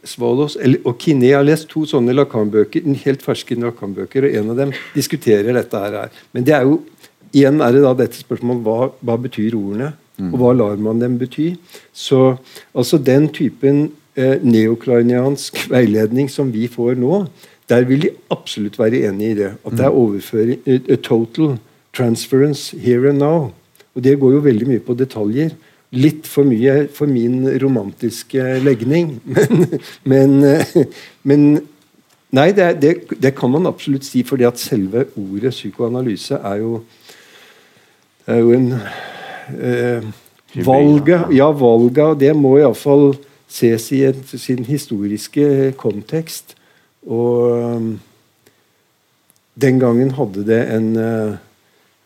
[0.00, 1.28] Svalos og Kinney.
[1.28, 5.82] Jeg har lest to sånne Lacan-bøker, helt ferske Lacan-bøker, og en av dem diskuterer dette
[5.82, 6.14] her.
[6.32, 6.80] Men det er jo
[7.36, 11.18] igjen er det da dette spørsmålet hva, hva betyr ordene, og hva lar man dem
[11.20, 11.52] bety?
[11.94, 12.38] Så
[12.72, 17.26] altså den typen eh, neokleiniansk veiledning som vi får nå,
[17.68, 19.52] der vil de absolutt være enig i det.
[19.68, 21.58] At det er overføring uh, total
[21.92, 23.52] transference here and now.
[23.98, 25.56] Og det går jo veldig mye på detaljer.
[25.98, 29.16] Litt for mye for min romantiske legning.
[29.26, 29.66] Men,
[30.04, 31.50] men, eh, men
[32.28, 36.82] Nei, det, det, det kan man absolutt si, fordi at selve ordet psykoanalyse er jo
[38.28, 40.10] er jo en eh,
[40.64, 43.10] Valget ja, valget det må iallfall
[43.48, 46.54] ses i en, sin historiske kontekst.
[47.04, 47.90] Og um,
[49.60, 51.36] den gangen hadde det en uh,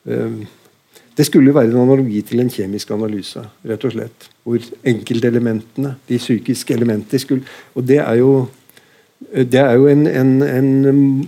[0.05, 0.43] um,
[1.16, 4.28] Det skulle være en analogi til en kjemisk analyse, rett og slett.
[4.47, 7.44] Hvor enkeltelementene, de psykiske elementer, skulle
[7.74, 8.48] Og det er jo
[9.32, 10.70] det er jo en, en, en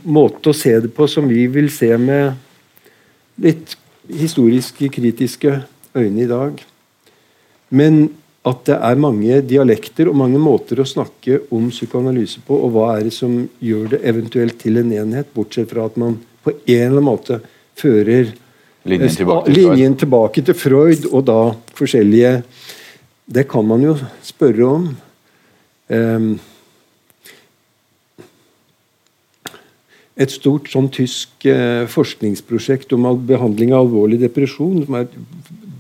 [0.03, 2.35] måte å se det på som vi vil se med
[3.41, 3.77] litt
[4.11, 5.53] historisk kritiske
[5.95, 6.59] øyne i dag.
[7.71, 8.09] Men
[8.45, 12.91] at det er mange dialekter og mange måter å snakke om psykoanalyse på, og hva
[12.97, 16.59] er det som gjør det eventuelt til en enhet, bortsett fra at man på en
[16.67, 17.39] eller annen måte
[17.79, 18.35] fører
[18.85, 21.39] Linjen tilbake til linjen tilbake til Freud, og da
[21.77, 22.43] forskjellige
[23.25, 24.83] Det kan man jo spørre om.
[25.89, 26.41] Um,
[30.15, 35.17] et stort sånn tysk eh, forskningsprosjekt om behandling av alvorlig depresjon, som er et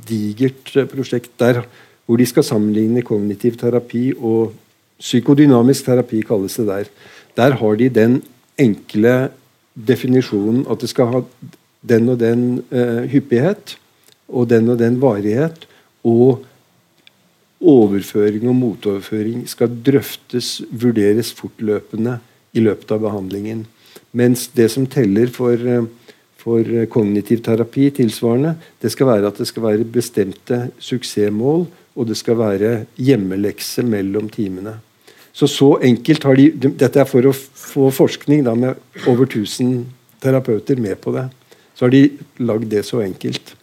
[0.08, 1.62] digert eh, prosjekt der
[2.04, 4.56] hvor de skal sammenligne kognitiv terapi og
[4.98, 6.90] psykodynamisk terapi, kalles det der.
[7.36, 8.18] Der har de den
[8.60, 9.14] enkle
[9.74, 11.22] definisjonen at det skal ha
[11.84, 13.76] den og den uh, hyppighet
[14.28, 15.66] og den og den varighet.
[16.04, 16.44] Og
[17.64, 22.18] overføring og motoverføring skal drøftes, vurderes fortløpende
[22.54, 23.64] i løpet av behandlingen.
[24.14, 25.86] Mens det som teller for, uh,
[26.40, 32.16] for kognitiv terapi tilsvarende, det skal være at det skal være bestemte suksessmål og det
[32.18, 34.78] skal være hjemmelekse mellom timene.
[35.34, 38.78] Så så enkelt har de, Dette er for å få forskning da, med
[39.10, 39.80] over 1000
[40.22, 41.26] terapeuter med på det.
[41.74, 42.02] Så har de
[42.46, 43.54] lagd det så enkelt.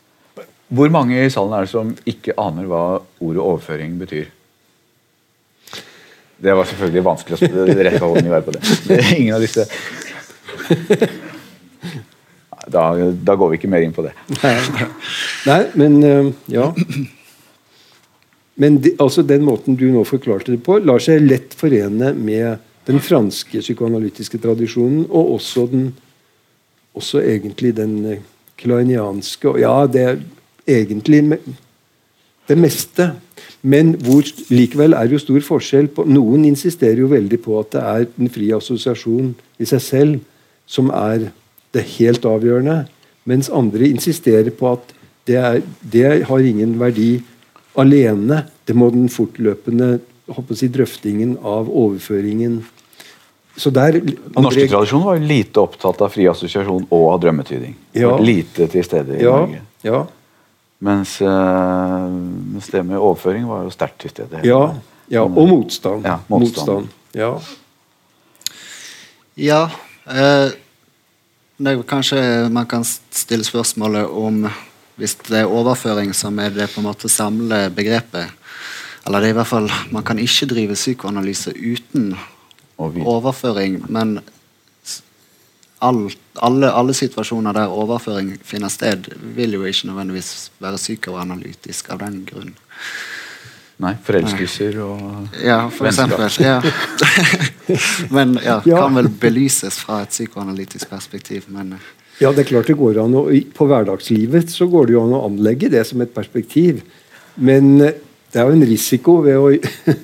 [0.71, 2.83] Hvor mange i salen er det som ikke aner hva
[3.19, 4.29] ordet overføring betyr?
[6.41, 8.61] Det var selvfølgelig vanskelig å rette hånden i været på det.
[8.88, 9.67] det er ingen av disse
[12.71, 14.13] da, da, går vi ikke mer inn på det.
[14.41, 14.53] Nei,
[15.49, 16.69] Nei men uh, ja.
[18.61, 22.61] Men de, altså den måten du nå forklarte det på, lar seg lett forene med
[22.88, 25.91] den franske psykoanalytiske tradisjonen, og også, den,
[26.97, 28.23] også egentlig den eh,
[28.61, 30.22] kleinianske Ja, det er
[30.68, 31.39] egentlig
[32.47, 33.11] det meste.
[33.61, 37.73] Men hvor likevel er det jo stor forskjell på Noen insisterer jo veldig på at
[37.76, 40.19] det er den frie assosiasjon i seg selv
[40.65, 41.30] som er
[41.72, 42.85] det helt avgjørende,
[43.27, 44.93] mens andre insisterer på at
[45.27, 47.22] det, er, det har ingen verdi
[47.80, 48.45] alene.
[48.68, 49.99] Det må den fortløpende
[50.57, 52.61] si, drøftingen av overføringen
[53.55, 54.41] der, André...
[54.41, 57.75] Norske tradisjonen var lite opptatt av fri assosiasjon og av drømmetyding.
[57.99, 58.13] Ja.
[58.19, 59.35] Lite til stede i ja.
[59.43, 59.61] Norge.
[59.83, 60.05] Ja.
[60.81, 64.41] Mens, uh, mens, det med overføring var jo sterkt til stede.
[64.47, 64.63] Ja,
[65.11, 66.07] ja, og motstand.
[66.07, 66.87] Ja, motstand.
[66.87, 66.97] motstand.
[67.13, 67.35] Ja.
[69.35, 69.61] ja
[70.07, 70.53] eh,
[71.61, 74.45] det er kanskje man kan stille spørsmålet om
[74.95, 78.31] hvis det er overføring som er det på en måte samle begrepet
[79.05, 82.11] Eller det er i hvert fall Man kan ikke drive psykoanalyse uten
[82.81, 84.19] overføring, men
[85.81, 86.03] all,
[86.33, 92.21] alle, alle, situasjoner der overføring finner sted, vil jo ikke nødvendigvis være psykoanalytisk av den
[92.29, 92.53] grunn.
[93.81, 96.27] Nei, forelskelser og Ja, for eksempel.
[96.43, 96.59] Ja.
[98.15, 101.49] men ja, kan vel belyses fra et psykoanalytisk perspektiv.
[101.49, 101.79] men...
[102.21, 103.23] Ja, det er klart det går an å,
[103.57, 106.83] På hverdagslivet så går det jo an å anlegge det som et perspektiv.
[107.41, 107.97] Men eh,
[108.31, 109.49] det er jo en risiko ved å,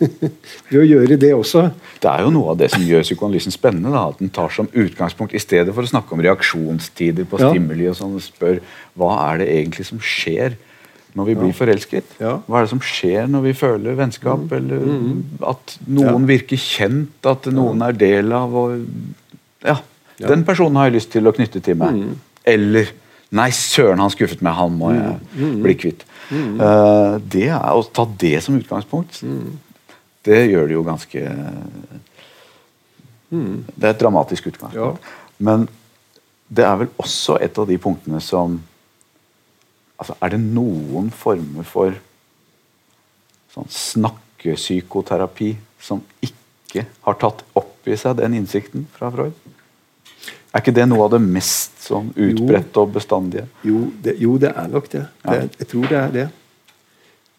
[0.70, 1.64] ved å, gjøre det også.
[2.04, 3.94] Det er jo noe av det som gjør psykoanalysen spennende.
[3.96, 7.52] Da, at den tar som utgangspunkt, I stedet for å snakke om reaksjonstider på ja.
[7.54, 8.62] stimuli, og sånn, spør
[9.00, 10.58] hva er det egentlig som skjer
[11.18, 11.58] når vi blir ja.
[11.58, 12.16] forelsket.
[12.22, 12.34] Ja.
[12.46, 14.56] Hva er det som skjer når vi føler vennskap, mm.
[14.60, 15.22] eller mm.
[15.50, 18.76] at noen virker kjent, at noen er del av og,
[19.66, 19.80] ja,
[20.18, 20.32] ja.
[20.32, 21.98] Den personen har jeg lyst til å knytte til meg.
[21.98, 22.16] Mm.
[22.50, 22.96] Eller
[23.36, 25.40] Nei, søren, han skuffet meg, han må jeg mm.
[25.42, 25.56] mm.
[25.66, 26.06] bli kvitt.
[26.30, 26.60] Mm.
[26.60, 29.94] Uh, det er Å ta det som utgangspunkt, mm.
[30.28, 31.22] det gjør det jo ganske
[33.32, 33.54] mm.
[33.74, 35.00] Det er et dramatisk utgangspunkt.
[35.00, 35.38] Ja.
[35.38, 35.68] Men
[36.48, 38.60] det er vel også et av de punktene som
[39.98, 41.96] altså, Er det noen former for
[43.54, 49.47] sånn snakkepsykoterapi som ikke har tatt opp i seg den innsikten fra Freud?
[50.54, 53.46] Er ikke det noe av det mest sånn utbredte og bestandige?
[53.68, 55.06] Jo det, jo, det er nok det.
[55.26, 55.36] Ja.
[55.36, 55.62] det.
[55.62, 56.28] Jeg tror det er det.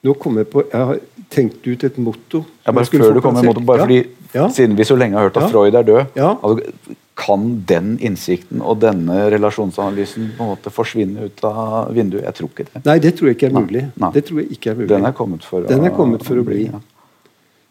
[0.06, 1.00] Nå kom Jeg på, jeg har
[1.32, 2.44] tenkt ut et motto.
[2.66, 4.04] Ja, bare før du kommer motto, bare fordi
[4.34, 4.44] ja.
[4.52, 8.76] Siden vi så lenge har hørt at Freud er død, altså, kan den innsikten og
[8.82, 12.26] denne relasjonsanalysen på en måte forsvinne ut av vinduet?
[12.26, 12.82] Jeg tror ikke det.
[12.84, 13.84] Nei, det tror jeg ikke er mulig.
[13.96, 14.10] Nei.
[14.14, 14.90] Det tror jeg ikke er mulig.
[14.92, 16.68] Den er kommet for, den er kommet for å, å bli.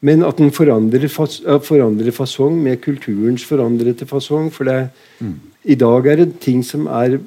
[0.06, 4.52] Men at den forandrer, fas, forandrer fasong med kulturens forandrete fasong.
[4.54, 5.34] For det, mm.
[5.74, 7.18] i dag er det ting som er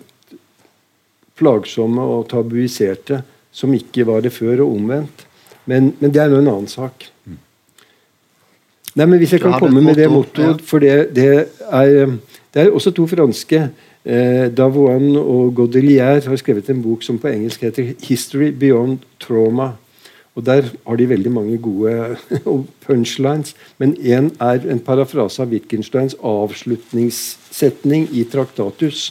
[1.41, 5.27] plagsomme og tabuiserte, som ikke var det før, og omvendt.
[5.67, 7.09] Men, men det er nå en annen sak.
[7.27, 7.39] Mm.
[8.95, 11.27] Nei, men Hvis jeg kan komme med det mottoet For det, det,
[11.71, 12.17] er,
[12.51, 13.69] det er også to franske.
[14.01, 19.77] Eh, Davoine og Godelier har skrevet en bok som på engelsk heter 'History Beyond Trauma'.
[20.39, 22.17] Og Der har de veldig mange gode
[22.87, 23.55] punchlines.
[23.79, 29.11] Men én er en parafrase av Wittgensteins avslutningssetning i Traktatus.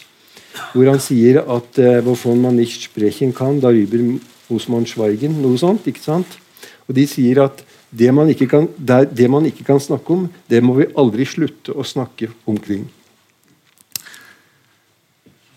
[0.73, 4.19] Hvor han sier at uh, man nicht sprechen kann, darüber
[4.49, 5.41] muss man schweigen.
[5.41, 5.87] Noe sånt.
[5.87, 6.39] ikke sant?
[6.87, 10.27] Og de sier at det man, ikke kan, det, det man ikke kan snakke om,
[10.49, 12.87] det må vi aldri slutte å snakke omkring.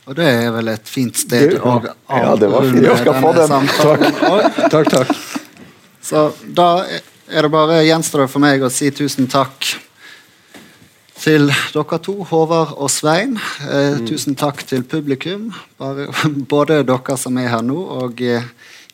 [0.02, 1.76] Og det er vel et fint sted å
[2.10, 2.82] Ja, det var fint.
[2.82, 3.68] Jeg skal få denne den.
[3.70, 4.70] samtalen.
[4.72, 5.31] Takk, takk.
[6.02, 9.70] Så da er det bare gjenstår for meg å si tusen takk
[11.22, 13.36] til dere to, Håvard og Svein.
[13.70, 16.08] Eh, Tusen takk til publikum, bare,
[16.54, 18.48] både dere som er her nå, og eh,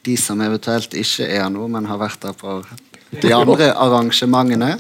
[0.05, 2.61] de som eventuelt ikke er her nå, men har vært her på
[3.23, 4.75] de andre arrangementene.